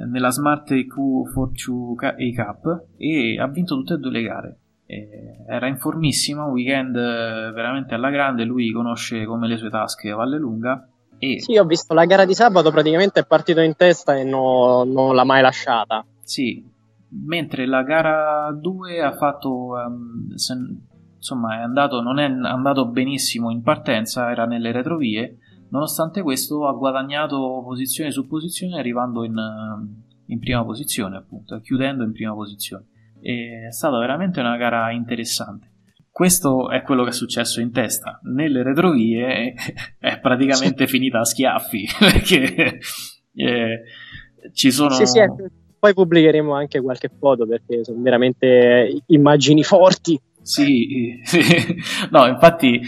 nella 0.07 0.31
Smart 0.31 0.71
EQ 0.71 1.27
Fortune 1.33 2.07
A-Cup 2.07 2.89
e 2.99 3.39
ha 3.41 3.49
vinto 3.49 3.77
tutte 3.77 3.95
e 3.95 3.97
due 3.97 4.11
le 4.11 4.23
gare 4.23 4.59
era 4.87 5.66
in 5.66 5.78
formissima, 5.78 6.45
un 6.45 6.53
weekend 6.53 6.95
eh, 6.97 7.51
veramente 7.53 7.95
alla 7.95 8.11
grande, 8.11 8.45
lui 8.45 8.70
conosce 8.70 9.24
come 9.24 9.49
le 9.49 9.57
sue 9.57 9.70
tasche 9.70 10.11
a 10.11 10.16
Valle 10.16 10.39
Lunga. 10.39 10.89
E... 11.18 11.41
Sì, 11.41 11.57
ho 11.57 11.64
visto 11.64 11.95
la 11.95 12.05
gara 12.05 12.24
di 12.24 12.35
sabato, 12.35 12.70
praticamente 12.70 13.20
è 13.20 13.26
partito 13.26 13.61
in 13.61 13.76
testa 13.76 14.16
e 14.16 14.24
no, 14.24 14.85
non 14.85 15.14
l'ha 15.14 15.24
mai 15.24 15.41
lasciata. 15.41 16.05
Sì, 16.20 16.62
mentre 17.09 17.66
la 17.66 17.82
gara 17.82 18.53
2 18.53 19.01
ha 19.01 19.12
fatto, 19.12 19.70
um, 19.72 20.35
se, 20.35 20.55
insomma, 21.16 21.59
è 21.59 21.62
andato, 21.62 22.03
non 22.03 22.18
è 22.18 22.24
andato 22.24 22.87
benissimo 22.87 23.51
in 23.51 23.62
partenza, 23.62 24.30
era 24.30 24.45
nelle 24.45 24.70
retrovie, 24.70 25.39
nonostante 25.70 26.20
questo 26.20 26.68
ha 26.68 26.72
guadagnato 26.72 27.62
posizione 27.64 28.11
su 28.11 28.26
posizione 28.26 28.78
arrivando 28.78 29.24
in, 29.24 29.35
in 30.26 30.39
prima 30.39 30.62
posizione, 30.62 31.16
appunto, 31.16 31.59
chiudendo 31.61 32.05
in 32.05 32.12
prima 32.12 32.35
posizione 32.35 32.89
è 33.25 33.72
stata 33.72 33.99
veramente 33.99 34.41
una 34.41 34.57
gara 34.57 34.91
interessante. 34.91 35.70
Questo 36.11 36.70
è 36.70 36.83
quello 36.83 37.03
che 37.05 37.11
è 37.11 37.12
successo 37.12 37.61
in 37.61 37.72
testa. 37.72 38.20
Nelle 38.22 38.62
retrovie 38.62 39.55
è 39.99 40.20
praticamente 40.20 40.87
finita 40.87 41.20
a 41.20 41.25
schiaffi 41.25 41.89
perché 41.99 42.79
eh, 43.35 43.83
ci 44.53 44.70
sono. 44.70 44.91
Sì, 44.91 45.07
sì, 45.07 45.18
ecco. 45.18 45.47
poi 45.79 45.95
pubblicheremo 45.95 46.55
anche 46.55 46.81
qualche 46.81 47.11
foto 47.18 47.47
perché 47.47 47.83
sono 47.83 48.01
veramente 48.03 49.03
immagini 49.07 49.64
forti. 49.64 50.20
Sì, 50.43 51.18
no, 52.12 52.27
infatti 52.27 52.81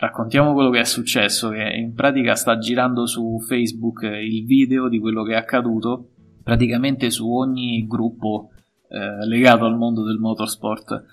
raccontiamo 0.00 0.54
quello 0.54 0.70
che 0.70 0.80
è 0.80 0.84
successo, 0.84 1.50
che 1.50 1.62
in 1.62 1.92
pratica 1.92 2.34
sta 2.34 2.56
girando 2.56 3.06
su 3.06 3.38
Facebook 3.46 4.02
il 4.02 4.44
video 4.46 4.88
di 4.88 4.98
quello 4.98 5.22
che 5.22 5.34
è 5.34 5.36
accaduto, 5.36 6.08
praticamente 6.42 7.10
su 7.10 7.30
ogni 7.30 7.86
gruppo 7.86 8.50
eh, 8.88 9.26
legato 9.26 9.64
al 9.64 9.76
mondo 9.76 10.02
del 10.02 10.18
motorsport. 10.18 11.04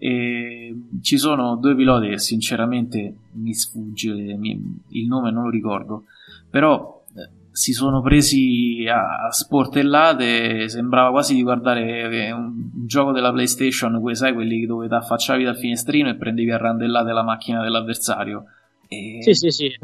E 0.00 0.76
ci 1.02 1.18
sono 1.18 1.56
due 1.56 1.74
piloti 1.74 2.16
sinceramente 2.20 3.14
mi 3.32 3.52
sfugge 3.52 4.12
mi, 4.12 4.80
il 4.90 5.08
nome, 5.08 5.32
non 5.32 5.44
lo 5.44 5.50
ricordo, 5.50 6.04
però 6.48 7.04
eh, 7.16 7.28
si 7.50 7.72
sono 7.72 8.00
presi 8.00 8.86
a 8.88 9.30
sportellate. 9.30 10.68
Sembrava 10.68 11.10
quasi 11.10 11.34
di 11.34 11.42
guardare 11.42 12.32
un, 12.32 12.70
un 12.74 12.86
gioco 12.86 13.12
della 13.12 13.32
PlayStation, 13.32 14.00
quei, 14.00 14.14
sai, 14.14 14.32
quelli 14.32 14.66
dove 14.66 14.86
ti 14.86 14.94
affacciavi 14.94 15.42
dal 15.42 15.56
finestrino 15.56 16.08
e 16.08 16.14
prendevi 16.14 16.50
a 16.52 16.58
randellate 16.58 17.12
la 17.12 17.24
macchina 17.24 17.62
dell'avversario. 17.62 18.44
E... 18.86 19.18
Sì, 19.20 19.34
sì, 19.34 19.50
sì, 19.50 19.66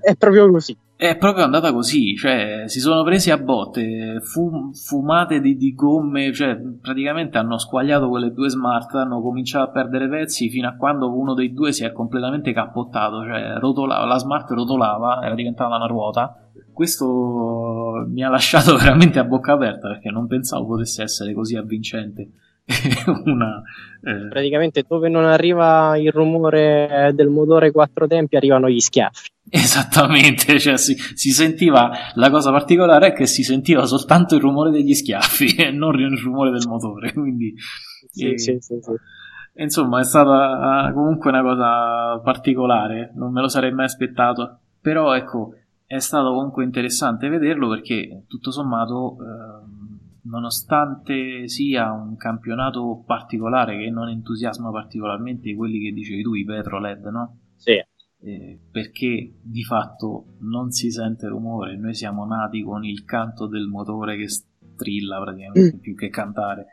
è 0.00 0.14
proprio 0.16 0.50
così. 0.50 0.76
È 1.00 1.16
proprio 1.16 1.44
andata 1.44 1.72
così, 1.72 2.14
cioè 2.14 2.64
si 2.66 2.78
sono 2.78 3.02
presi 3.02 3.30
a 3.30 3.38
botte, 3.38 4.20
fum, 4.20 4.70
fumate 4.74 5.40
di, 5.40 5.56
di, 5.56 5.74
gomme, 5.74 6.30
cioè 6.30 6.60
praticamente 6.78 7.38
hanno 7.38 7.56
squagliato 7.56 8.10
quelle 8.10 8.34
due 8.34 8.50
smart, 8.50 8.96
hanno 8.96 9.22
cominciato 9.22 9.64
a 9.64 9.72
perdere 9.72 10.10
pezzi 10.10 10.50
fino 10.50 10.68
a 10.68 10.76
quando 10.76 11.18
uno 11.18 11.32
dei 11.32 11.54
due 11.54 11.72
si 11.72 11.84
è 11.84 11.92
completamente 11.92 12.52
cappottato, 12.52 13.24
cioè 13.24 13.54
rotolava, 13.56 14.04
la 14.04 14.18
smart 14.18 14.50
rotolava, 14.50 15.22
era 15.22 15.34
diventata 15.34 15.74
una 15.74 15.86
ruota. 15.86 16.36
Questo 16.70 18.04
mi 18.06 18.22
ha 18.22 18.28
lasciato 18.28 18.76
veramente 18.76 19.18
a 19.18 19.24
bocca 19.24 19.54
aperta 19.54 19.88
perché 19.88 20.10
non 20.10 20.26
pensavo 20.26 20.66
potesse 20.66 21.02
essere 21.02 21.32
così 21.32 21.56
avvincente. 21.56 22.28
una, 23.24 23.62
eh... 24.02 24.28
Praticamente 24.28 24.84
dove 24.86 25.08
non 25.08 25.24
arriva 25.24 25.96
il 25.98 26.10
rumore 26.10 27.12
del 27.14 27.28
motore 27.28 27.70
quattro 27.70 28.06
tempi 28.06 28.36
arrivano 28.36 28.68
gli 28.68 28.80
schiaffi. 28.80 29.28
Esattamente, 29.48 30.58
cioè 30.58 30.76
si, 30.76 30.94
si, 31.14 31.30
sentiva 31.30 31.90
la 32.14 32.30
cosa 32.30 32.50
particolare 32.50 33.08
è 33.08 33.12
che 33.12 33.26
si 33.26 33.42
sentiva 33.42 33.84
soltanto 33.84 34.36
il 34.36 34.40
rumore 34.40 34.70
degli 34.70 34.94
schiaffi 34.94 35.56
e 35.58 35.70
non 35.70 35.98
il 35.98 36.16
rumore 36.18 36.50
del 36.50 36.66
motore. 36.66 37.12
Quindi, 37.12 37.54
sì, 38.10 38.32
eh, 38.32 38.38
sì, 38.38 38.56
sì, 38.60 38.78
insomma, 39.54 40.00
è 40.00 40.04
stata 40.04 40.86
ah, 40.86 40.92
comunque 40.92 41.30
una 41.30 41.42
cosa 41.42 42.20
particolare, 42.22 43.12
non 43.16 43.32
me 43.32 43.40
lo 43.40 43.48
sarei 43.48 43.72
mai 43.72 43.86
aspettato. 43.86 44.60
Però 44.80 45.12
ecco, 45.14 45.54
è 45.84 45.98
stato 45.98 46.32
comunque 46.32 46.64
interessante 46.64 47.28
vederlo 47.28 47.68
perché 47.68 48.24
tutto 48.28 48.50
sommato. 48.50 49.16
Eh, 49.20 49.88
nonostante 50.22 51.48
sia 51.48 51.92
un 51.92 52.16
campionato 52.16 53.02
particolare 53.06 53.78
che 53.78 53.90
non 53.90 54.08
entusiasma 54.08 54.70
particolarmente 54.70 55.54
quelli 55.54 55.80
che 55.80 55.92
dicevi 55.92 56.22
tu, 56.22 56.34
i 56.34 56.44
Petro 56.44 56.78
LED, 56.78 57.06
no? 57.06 57.38
Sì. 57.56 57.82
Eh, 58.22 58.60
perché 58.70 59.38
di 59.40 59.62
fatto 59.62 60.34
non 60.40 60.70
si 60.70 60.90
sente 60.90 61.26
rumore, 61.26 61.76
noi 61.76 61.94
siamo 61.94 62.26
nati 62.26 62.62
con 62.62 62.84
il 62.84 63.04
canto 63.04 63.46
del 63.46 63.66
motore 63.66 64.16
che 64.18 64.28
strilla 64.28 65.20
praticamente 65.20 65.76
mm. 65.76 65.80
più 65.80 65.94
che 65.94 66.10
cantare 66.10 66.66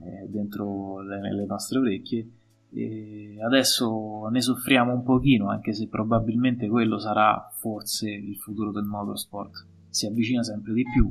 eh, 0.00 0.28
dentro 0.28 1.00
le, 1.02 1.20
le, 1.34 1.46
nostre 1.46 1.78
orecchie. 1.78 2.28
E 2.72 3.36
adesso 3.44 4.26
ne 4.30 4.40
soffriamo 4.40 4.92
un 4.92 5.04
pochino, 5.04 5.48
anche 5.48 5.72
se 5.72 5.88
probabilmente 5.88 6.68
quello 6.68 6.98
sarà 6.98 7.48
forse 7.60 8.10
il 8.10 8.36
futuro 8.36 8.72
del 8.72 8.84
motorsport. 8.84 9.66
Si 9.88 10.06
avvicina 10.06 10.42
sempre 10.42 10.72
di 10.72 10.82
più, 10.82 11.08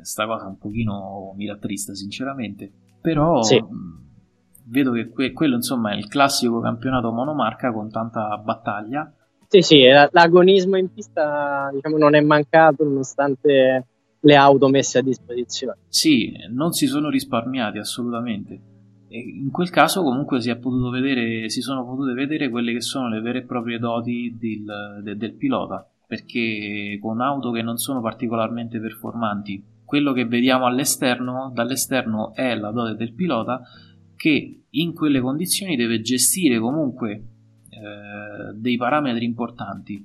sta 0.00 0.26
cosa 0.26 0.46
un 0.46 0.58
pochino 0.58 1.32
mi 1.36 1.46
rattrista 1.46 1.94
sinceramente, 1.94 2.70
però 3.00 3.42
sì. 3.42 3.62
vedo 4.64 4.92
che 4.92 5.08
que- 5.08 5.32
quello 5.32 5.56
insomma 5.56 5.92
è 5.92 5.96
il 5.96 6.08
classico 6.08 6.60
campionato 6.60 7.12
monomarca 7.12 7.72
con 7.72 7.90
tanta 7.90 8.36
battaglia. 8.38 9.12
Sì, 9.48 9.60
sì, 9.60 9.82
l'agonismo 10.10 10.76
in 10.76 10.92
pista 10.92 11.68
diciamo, 11.72 11.98
non 11.98 12.14
è 12.14 12.20
mancato 12.20 12.84
nonostante 12.84 13.86
le 14.20 14.36
auto 14.36 14.68
messe 14.68 14.98
a 14.98 15.02
disposizione. 15.02 15.78
Sì, 15.88 16.32
non 16.50 16.72
si 16.72 16.86
sono 16.86 17.10
risparmiati 17.10 17.78
assolutamente. 17.78 18.70
In 19.08 19.50
quel 19.50 19.68
caso 19.68 20.02
comunque 20.02 20.40
si, 20.40 20.50
vedere, 20.90 21.50
si, 21.50 21.60
sono 21.60 21.84
potute 21.84 22.14
vedere 22.14 22.48
quelle 22.48 22.72
che 22.72 22.80
sono 22.80 23.08
le 23.08 23.20
vere 23.20 23.40
e 23.40 23.44
proprie 23.44 23.78
doti 23.78 24.34
del, 24.38 25.02
de, 25.02 25.16
del 25.16 25.34
pilota, 25.34 25.86
perché 26.06 26.98
con 26.98 27.20
auto 27.20 27.50
che 27.50 27.60
non 27.60 27.76
sono 27.76 28.00
particolarmente 28.00 28.80
performanti 28.80 29.62
quello 29.92 30.14
che 30.14 30.24
vediamo 30.24 30.64
all'esterno, 30.64 31.50
dall'esterno 31.52 32.32
è 32.32 32.54
la 32.54 32.70
dote 32.70 32.94
del 32.94 33.12
pilota 33.12 33.60
che 34.16 34.62
in 34.70 34.94
quelle 34.94 35.20
condizioni 35.20 35.76
deve 35.76 36.00
gestire 36.00 36.58
comunque 36.58 37.10
eh, 37.10 38.54
dei 38.54 38.78
parametri 38.78 39.26
importanti 39.26 40.02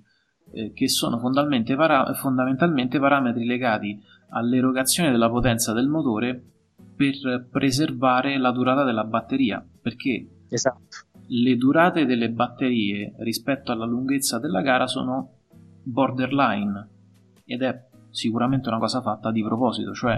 eh, 0.52 0.74
che 0.74 0.90
sono 0.90 1.18
fondamentalmente, 1.20 1.78
para- 1.78 2.14
fondamentalmente 2.16 3.00
parametri 3.00 3.46
legati 3.46 3.98
all'erogazione 4.32 5.10
della 5.10 5.30
potenza 5.30 5.72
del 5.72 5.88
motore 5.88 6.44
per 6.94 7.48
preservare 7.50 8.38
la 8.38 8.52
durata 8.52 8.84
della 8.84 9.06
batteria 9.06 9.66
perché 9.82 10.42
esatto. 10.50 10.84
le 11.28 11.56
durate 11.56 12.06
delle 12.06 12.30
batterie 12.30 13.14
rispetto 13.20 13.72
alla 13.72 13.86
lunghezza 13.86 14.38
della 14.38 14.60
gara 14.60 14.86
sono 14.86 15.44
borderline 15.82 16.90
ed 17.46 17.62
è 17.62 17.87
sicuramente 18.18 18.68
una 18.68 18.80
cosa 18.80 19.00
fatta 19.00 19.32
di 19.32 19.44
proposito, 19.44 19.94
cioè 19.94 20.16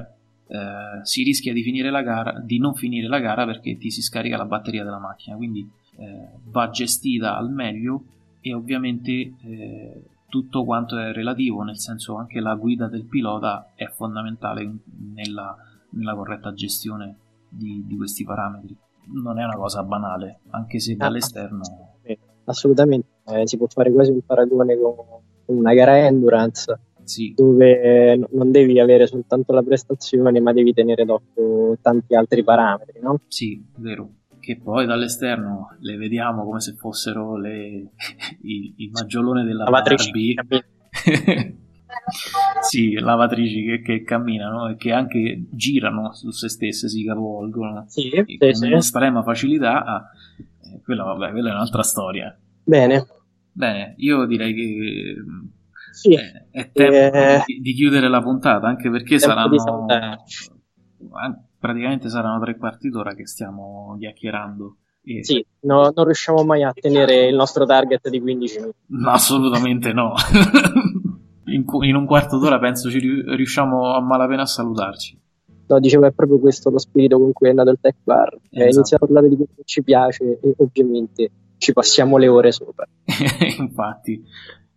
eh, 0.47 1.03
si 1.03 1.21
rischia 1.23 1.51
di, 1.51 1.61
gara, 1.61 2.39
di, 2.39 2.57
non 2.57 2.73
finire 2.73 3.09
la 3.09 3.19
gara 3.19 3.45
perché 3.45 3.77
ti 3.77 3.91
si 3.91 4.01
scarica 4.01 4.37
la 4.37 4.45
batteria 4.45 4.85
della 4.85 4.99
macchina, 4.99 5.35
quindi 5.35 5.69
eh, 5.97 6.29
va 6.45 6.69
gestita 6.69 7.35
al 7.35 7.51
meglio 7.51 8.03
e 8.39 8.53
ovviamente 8.53 9.11
eh, 9.11 10.03
tutto 10.29 10.63
quanto 10.63 10.97
è 10.97 11.11
relativo, 11.11 11.61
nel 11.63 11.77
senso 11.77 12.15
anche 12.15 12.39
la 12.39 12.55
guida 12.55 12.87
del 12.87 13.03
pilota 13.03 13.71
è 13.75 13.87
fondamentale 13.87 14.71
nella, 15.13 15.57
nella 15.89 16.15
corretta 16.15 16.53
gestione 16.53 17.17
di, 17.49 17.83
di, 17.85 17.97
questi 17.97 18.23
parametri. 18.23 18.77
Non 19.07 19.39
è 19.39 19.43
una 19.43 19.57
cosa 19.57 19.83
banale, 19.83 20.39
anche 20.51 20.79
se 20.79 20.95
dall'esterno... 20.95 21.61
Assolutamente, 22.45 23.07
eh, 23.25 23.45
si 23.45 23.57
può 23.57 23.67
fare 23.67 23.91
quasi 23.91 24.11
un 24.11 24.21
paragone 24.25 24.77
con 24.77 24.95
una 25.47 25.73
gara 25.73 26.05
endurance 26.05 26.79
sì. 27.09 27.33
dove 27.35 28.27
non 28.31 28.51
devi 28.51 28.79
avere 28.79 29.07
soltanto 29.07 29.51
la 29.51 29.63
prestazione, 29.63 30.39
ma 30.39 30.53
devi 30.53 30.73
tenere 30.73 31.05
d'occhio 31.05 31.77
tanti 31.81 32.13
altri 32.15 32.43
parametri, 32.43 32.99
no? 33.01 33.21
Sì, 33.27 33.61
vero. 33.77 34.11
Che 34.39 34.59
poi 34.63 34.85
dall'esterno 34.85 35.75
le 35.79 35.97
vediamo 35.97 36.45
come 36.45 36.61
se 36.61 36.73
fossero 36.73 37.35
le, 37.35 37.89
i, 38.43 38.73
i 38.77 38.89
maggiolone 38.91 39.43
della 39.43 39.63
lavatrici. 39.63 40.35
sì, 42.61 42.93
lavatrici 42.93 43.63
che, 43.63 43.81
che, 43.81 44.03
camminano 44.03 44.69
e 44.69 44.75
che 44.75 44.91
anche 44.91 45.45
girano 45.49 46.13
su 46.13 46.29
se 46.29 46.47
stesse, 46.47 46.87
si 46.87 47.03
capovolgono 47.03 47.85
sì, 47.87 48.09
sì, 48.13 48.37
con 48.37 48.53
sì. 48.53 48.71
estrema 48.73 49.23
facilità. 49.23 49.83
Ah, 49.83 50.11
eh, 50.63 50.81
quella, 50.83 51.03
vabbè, 51.03 51.31
quella 51.31 51.49
è 51.49 51.53
un'altra 51.53 51.83
storia. 51.83 52.37
Bene. 52.63 53.05
Bene, 53.51 53.95
io 53.97 54.25
direi 54.25 54.53
che 54.53 55.15
sì. 55.91 56.13
è, 56.13 56.47
è 56.51 56.71
tempo 56.71 57.17
eh, 57.17 57.43
di, 57.45 57.59
di, 57.59 57.73
chiudere 57.73 58.09
la 58.09 58.21
puntata, 58.21 58.67
anche 58.67 58.89
perché 58.89 59.19
saranno 59.19 59.49
praticamente 61.59 62.09
saranno 62.09 62.39
tre 62.39 62.57
quarti 62.57 62.89
d'ora 62.89 63.13
che 63.13 63.27
stiamo 63.27 63.95
chiacchierando. 63.99 64.77
E... 65.03 65.23
Sì, 65.23 65.45
no, 65.61 65.91
non 65.93 66.05
riusciamo 66.05 66.43
mai 66.43 66.63
a 66.63 66.71
tenere 66.73 67.27
il 67.27 67.35
nostro 67.35 67.65
target 67.65 68.09
di 68.09 68.19
15 68.19 68.59
minuti. 68.59 68.77
No, 68.87 69.09
assolutamente 69.11 69.93
no. 69.93 70.13
in, 71.45 71.65
in, 71.81 71.95
un 71.95 72.05
quarto 72.05 72.37
d'ora 72.37 72.59
penso 72.59 72.89
ci 72.89 72.99
riusciamo 72.99 73.93
a 73.93 74.01
malapena 74.01 74.43
a 74.43 74.45
salutarci. 74.45 75.17
No, 75.67 75.79
dicevo, 75.79 76.05
è 76.05 76.11
proprio 76.11 76.39
questo 76.39 76.69
lo 76.71 76.79
spirito 76.79 77.19
con 77.19 77.31
cui 77.31 77.49
è 77.49 77.53
nato 77.53 77.69
il 77.69 77.77
Tech 77.79 77.97
Bar. 78.03 78.37
Esatto. 78.49 78.75
Inizia 78.75 78.97
a 78.97 78.99
parlare 78.99 79.29
di 79.29 79.35
quello 79.35 79.51
che 79.55 79.63
ci 79.65 79.83
piace 79.83 80.39
e 80.41 80.53
ovviamente 80.57 81.31
ci 81.57 81.73
passiamo 81.73 82.17
le 82.17 82.27
ore 82.27 82.51
sopra. 82.51 82.87
Infatti, 83.59 84.23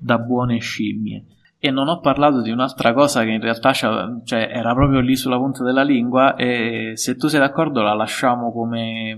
da 0.03 0.19
buone 0.19 0.59
scimmie. 0.59 1.25
E 1.59 1.71
non 1.71 1.87
ho 1.87 2.01
parlato 2.01 2.43
di 2.43 2.51
un'altra 2.51 2.93
cosa 2.93 3.23
che 3.23 3.31
in 3.31 3.41
realtà 3.41 3.73
cioè, 3.73 4.51
era 4.51 4.75
proprio 4.75 4.99
lì 4.99 5.15
sulla 5.15 5.37
punta 5.37 5.63
della 5.63 5.85
lingua 5.85 6.35
e 6.35 6.93
se 6.97 7.15
tu 7.15 7.29
sei 7.29 7.39
d'accordo 7.39 7.83
la 7.83 7.95
lasciamo 7.95 8.53
come 8.53 9.11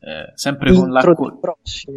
eh, 0.00 0.32
sempre 0.34 0.72
con 0.72 0.90
l'acqua 0.90 1.36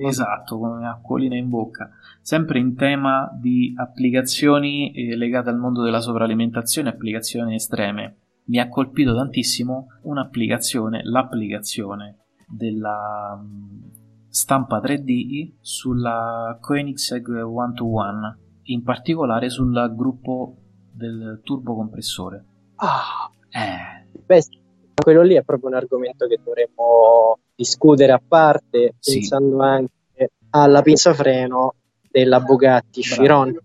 esatto, 0.05 0.59
come 0.59 0.87
acquolina 0.87 1.35
in 1.35 1.49
bocca. 1.49 1.89
Sempre 2.21 2.59
in 2.59 2.75
tema 2.75 3.27
di 3.39 3.73
applicazioni 3.75 4.91
eh, 4.91 5.15
legate 5.15 5.49
al 5.49 5.57
mondo 5.57 5.81
della 5.81 5.99
sovralimentazione 5.99 6.89
applicazioni 6.89 7.55
estreme. 7.55 8.17
Mi 8.45 8.59
ha 8.59 8.69
colpito 8.69 9.15
tantissimo 9.15 9.87
un'applicazione 10.03 11.01
l'applicazione 11.03 12.17
della 12.47 13.39
stampa 14.31 14.79
3D 14.79 15.55
sulla 15.59 16.57
Koenigsegg 16.59 17.27
One 17.27 17.73
to 17.73 17.85
One, 17.85 18.37
in 18.63 18.81
particolare 18.81 19.49
sul 19.49 19.93
gruppo 19.93 20.55
del 20.91 21.41
turbocompressore. 21.43 22.45
Ah, 22.75 23.29
eh. 23.49 24.09
Beh, 24.25 24.43
quello 24.95 25.21
lì 25.21 25.35
è 25.35 25.43
proprio 25.43 25.69
un 25.69 25.75
argomento 25.75 26.27
che 26.27 26.39
dovremmo 26.41 27.37
discutere 27.53 28.13
a 28.13 28.21
parte, 28.25 28.95
sì. 28.99 29.19
pensando 29.19 29.61
anche 29.61 30.31
alla 30.51 30.81
pinza 30.81 31.13
freno 31.13 31.75
della 32.09 32.39
Bugatti 32.39 33.01
Chiron. 33.01 33.55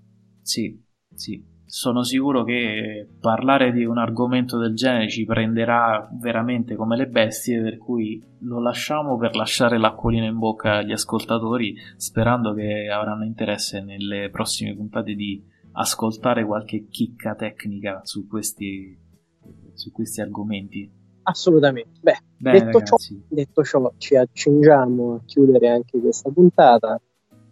Sì, 0.42 0.78
sì 1.14 1.45
sono 1.66 2.04
sicuro 2.04 2.44
che 2.44 3.08
parlare 3.20 3.72
di 3.72 3.84
un 3.84 3.98
argomento 3.98 4.56
del 4.56 4.74
genere 4.74 5.08
ci 5.08 5.24
prenderà 5.24 6.08
veramente 6.12 6.76
come 6.76 6.96
le 6.96 7.08
bestie, 7.08 7.60
per 7.60 7.76
cui 7.76 8.22
lo 8.40 8.60
lasciamo 8.60 9.16
per 9.16 9.34
lasciare 9.34 9.76
l'acquolina 9.76 10.26
in 10.26 10.38
bocca 10.38 10.76
agli 10.76 10.92
ascoltatori, 10.92 11.74
sperando 11.96 12.54
che 12.54 12.88
avranno 12.88 13.24
interesse 13.24 13.80
nelle 13.80 14.30
prossime 14.30 14.76
puntate 14.76 15.14
di 15.14 15.42
ascoltare 15.72 16.44
qualche 16.46 16.86
chicca 16.88 17.34
tecnica 17.34 18.00
su 18.04 18.28
questi, 18.28 18.96
su 19.74 19.90
questi 19.90 20.20
argomenti. 20.20 20.90
Assolutamente. 21.24 21.98
Beh, 22.00 22.18
Bene, 22.38 22.64
detto, 22.66 22.82
ciò, 22.82 22.96
detto 23.28 23.64
ciò, 23.64 23.92
ci 23.98 24.14
accingiamo 24.14 25.14
a 25.14 25.20
chiudere 25.24 25.68
anche 25.68 25.98
questa 25.98 26.30
puntata, 26.30 27.00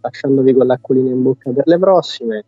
lasciandovi 0.00 0.54
con 0.54 0.66
l'acquolina 0.66 1.10
in 1.10 1.22
bocca 1.22 1.50
per 1.50 1.66
le 1.66 1.78
prossime 1.78 2.44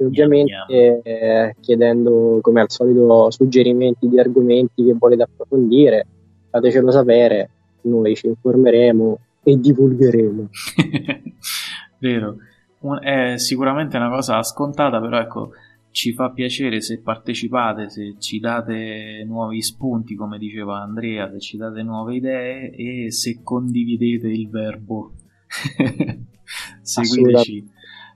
E 0.00 0.04
ovviamente 0.04 1.00
eh, 1.02 1.56
chiedendo 1.60 2.38
come 2.40 2.60
al 2.60 2.70
solito 2.70 3.30
suggerimenti 3.30 4.08
di 4.08 4.18
argomenti 4.20 4.84
che 4.84 4.94
volete 4.96 5.24
approfondire, 5.24 6.06
fatecelo 6.50 6.90
sapere, 6.92 7.50
noi 7.82 8.14
ci 8.14 8.28
informeremo 8.28 9.18
e 9.42 9.58
divulgheremo. 9.58 10.48
Vero, 11.98 12.36
è 13.00 13.36
sicuramente 13.38 13.96
una 13.96 14.10
cosa 14.10 14.40
scontata, 14.44 15.00
però 15.00 15.18
ecco, 15.18 15.50
ci 15.90 16.12
fa 16.12 16.30
piacere 16.30 16.80
se 16.80 17.00
partecipate, 17.00 17.88
se 17.88 18.14
ci 18.18 18.38
date 18.38 19.24
nuovi 19.26 19.60
spunti, 19.62 20.14
come 20.14 20.38
diceva 20.38 20.80
Andrea, 20.80 21.28
se 21.30 21.40
ci 21.40 21.56
date 21.56 21.82
nuove 21.82 22.14
idee 22.14 22.70
e 22.70 23.10
se 23.10 23.40
condividete 23.42 24.28
il 24.28 24.48
verbo. 24.48 25.12
seguiteci, 26.82 27.68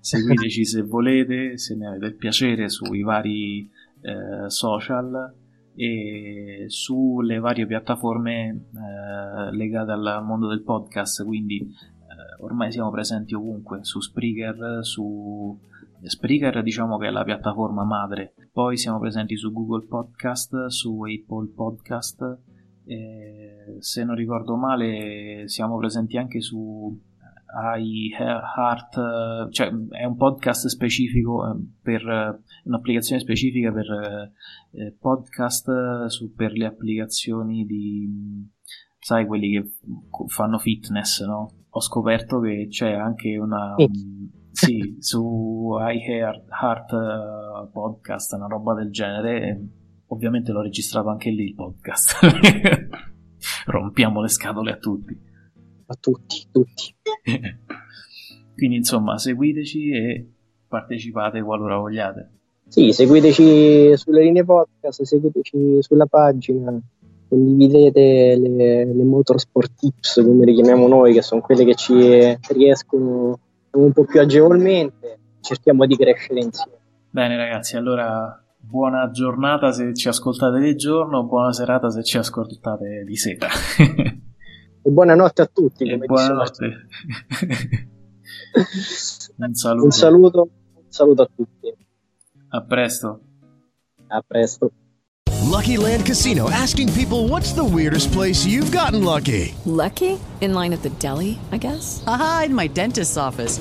seguiteci 0.02 0.64
se 0.64 0.82
volete, 0.82 1.56
se 1.56 1.76
ne 1.76 1.86
avete 1.86 2.06
il 2.06 2.16
piacere 2.16 2.68
sui 2.68 3.02
vari 3.02 3.70
eh, 4.00 4.50
social 4.50 5.32
e 5.74 6.64
sulle 6.66 7.38
varie 7.38 7.66
piattaforme 7.66 8.48
eh, 8.48 9.54
legate 9.54 9.92
al 9.92 10.24
mondo 10.24 10.48
del 10.48 10.62
podcast, 10.62 11.24
quindi 11.24 11.60
eh, 11.60 12.42
ormai 12.42 12.72
siamo 12.72 12.90
presenti 12.90 13.34
ovunque, 13.34 13.84
su 13.84 14.00
Spreaker, 14.00 14.84
su 14.84 15.56
Spreaker 16.02 16.64
diciamo 16.64 16.98
che 16.98 17.06
è 17.06 17.10
la 17.10 17.22
piattaforma 17.22 17.84
madre, 17.84 18.34
poi 18.52 18.76
siamo 18.76 18.98
presenti 18.98 19.36
su 19.36 19.52
Google 19.52 19.86
Podcast, 19.86 20.66
su 20.66 21.00
Apple 21.02 21.52
Podcast, 21.54 22.38
eh, 22.86 23.76
se 23.78 24.04
non 24.04 24.16
ricordo 24.16 24.56
male 24.56 25.44
siamo 25.46 25.78
presenti 25.78 26.16
anche 26.16 26.40
su 26.40 27.00
iHeart, 27.78 29.50
cioè 29.50 29.70
è 29.90 30.04
un 30.04 30.16
podcast 30.16 30.66
specifico 30.68 31.46
eh, 31.46 31.56
per 31.82 32.40
un'applicazione 32.64 33.20
specifica 33.20 33.70
per 33.72 34.32
eh, 34.72 34.96
podcast 34.98 36.06
su, 36.06 36.34
per 36.34 36.52
le 36.52 36.66
applicazioni 36.66 37.64
di 37.64 38.50
sai 38.98 39.26
quelli 39.26 39.50
che 39.50 39.70
fanno 40.28 40.58
fitness, 40.58 41.24
no? 41.24 41.50
Ho 41.68 41.80
scoperto 41.80 42.40
che 42.40 42.68
c'è 42.70 42.92
anche 42.92 43.36
una 43.36 43.74
sì, 44.52 44.96
su 45.00 45.76
iHeart 45.80 47.70
podcast, 47.72 48.32
una 48.34 48.46
roba 48.46 48.74
del 48.74 48.90
genere. 48.90 49.60
Ovviamente 50.08 50.52
l'ho 50.52 50.60
registrato 50.60 51.08
anche 51.08 51.30
lì 51.30 51.44
il 51.44 51.54
podcast. 51.54 52.18
Rompiamo 53.66 54.20
le 54.20 54.28
scatole 54.28 54.72
a 54.72 54.76
tutti. 54.76 55.30
A 55.92 55.96
tutti, 56.00 56.46
tutti. 56.50 56.94
Quindi 58.56 58.76
insomma, 58.76 59.18
seguiteci 59.18 59.90
e 59.90 60.26
partecipate 60.66 61.42
qualora 61.42 61.76
vogliate. 61.76 62.30
Sì, 62.66 62.92
seguiteci 62.92 63.94
sulle 63.98 64.22
linee 64.22 64.42
podcast, 64.42 65.02
seguiteci 65.02 65.82
sulla 65.82 66.06
pagina, 66.06 66.80
condividete 67.28 68.38
le, 68.38 68.86
le 68.86 69.04
motorsport 69.04 69.74
tips, 69.74 70.22
come 70.24 70.46
le 70.46 70.54
chiamiamo 70.54 70.88
noi, 70.88 71.12
che 71.12 71.20
sono 71.20 71.42
quelle 71.42 71.66
che 71.66 71.74
ci 71.74 71.94
riescono 72.54 73.38
un 73.72 73.92
po' 73.92 74.04
più 74.04 74.18
agevolmente, 74.18 75.18
cerchiamo 75.42 75.84
di 75.84 75.96
crescere 75.96 76.40
insieme. 76.40 76.78
Bene 77.10 77.36
ragazzi, 77.36 77.76
allora 77.76 78.42
buona 78.58 79.10
giornata 79.10 79.70
se 79.72 79.92
ci 79.92 80.08
ascoltate 80.08 80.58
di 80.58 80.74
giorno, 80.74 81.24
buona 81.24 81.52
serata 81.52 81.90
se 81.90 82.02
ci 82.02 82.16
ascoltate 82.16 83.04
di 83.04 83.16
sera. 83.16 83.48
e 84.82 84.90
buonanotte 84.90 85.42
a 85.42 85.46
tutti. 85.46 85.88
E 85.88 85.96
buonanotte. 85.96 86.86
un 89.36 89.54
saluto. 89.54 89.84
Un 89.84 89.90
saluto, 89.90 90.48
un 90.74 90.84
saluto 90.88 91.22
a 91.22 91.28
tutti. 91.34 91.74
A 92.48 92.60
presto. 92.62 93.20
A 94.08 94.22
presto. 94.26 94.72
Lucky 95.52 95.76
Land 95.76 96.06
Casino 96.06 96.50
asking 96.50 96.92
people 96.92 97.28
what's 97.28 97.52
the 97.52 97.64
weirdest 97.64 98.12
place 98.12 98.46
you've 98.46 98.70
gotten 98.70 99.04
lucky? 99.04 99.54
Lucky? 99.64 100.18
In 100.40 100.54
line 100.54 100.72
at 100.72 100.82
the 100.82 100.90
deli, 100.98 101.38
I 101.52 101.58
guess? 101.58 102.02
Aha, 102.06 102.44
in 102.46 102.54
my 102.54 102.68
dentist's 102.68 103.16
office. 103.16 103.60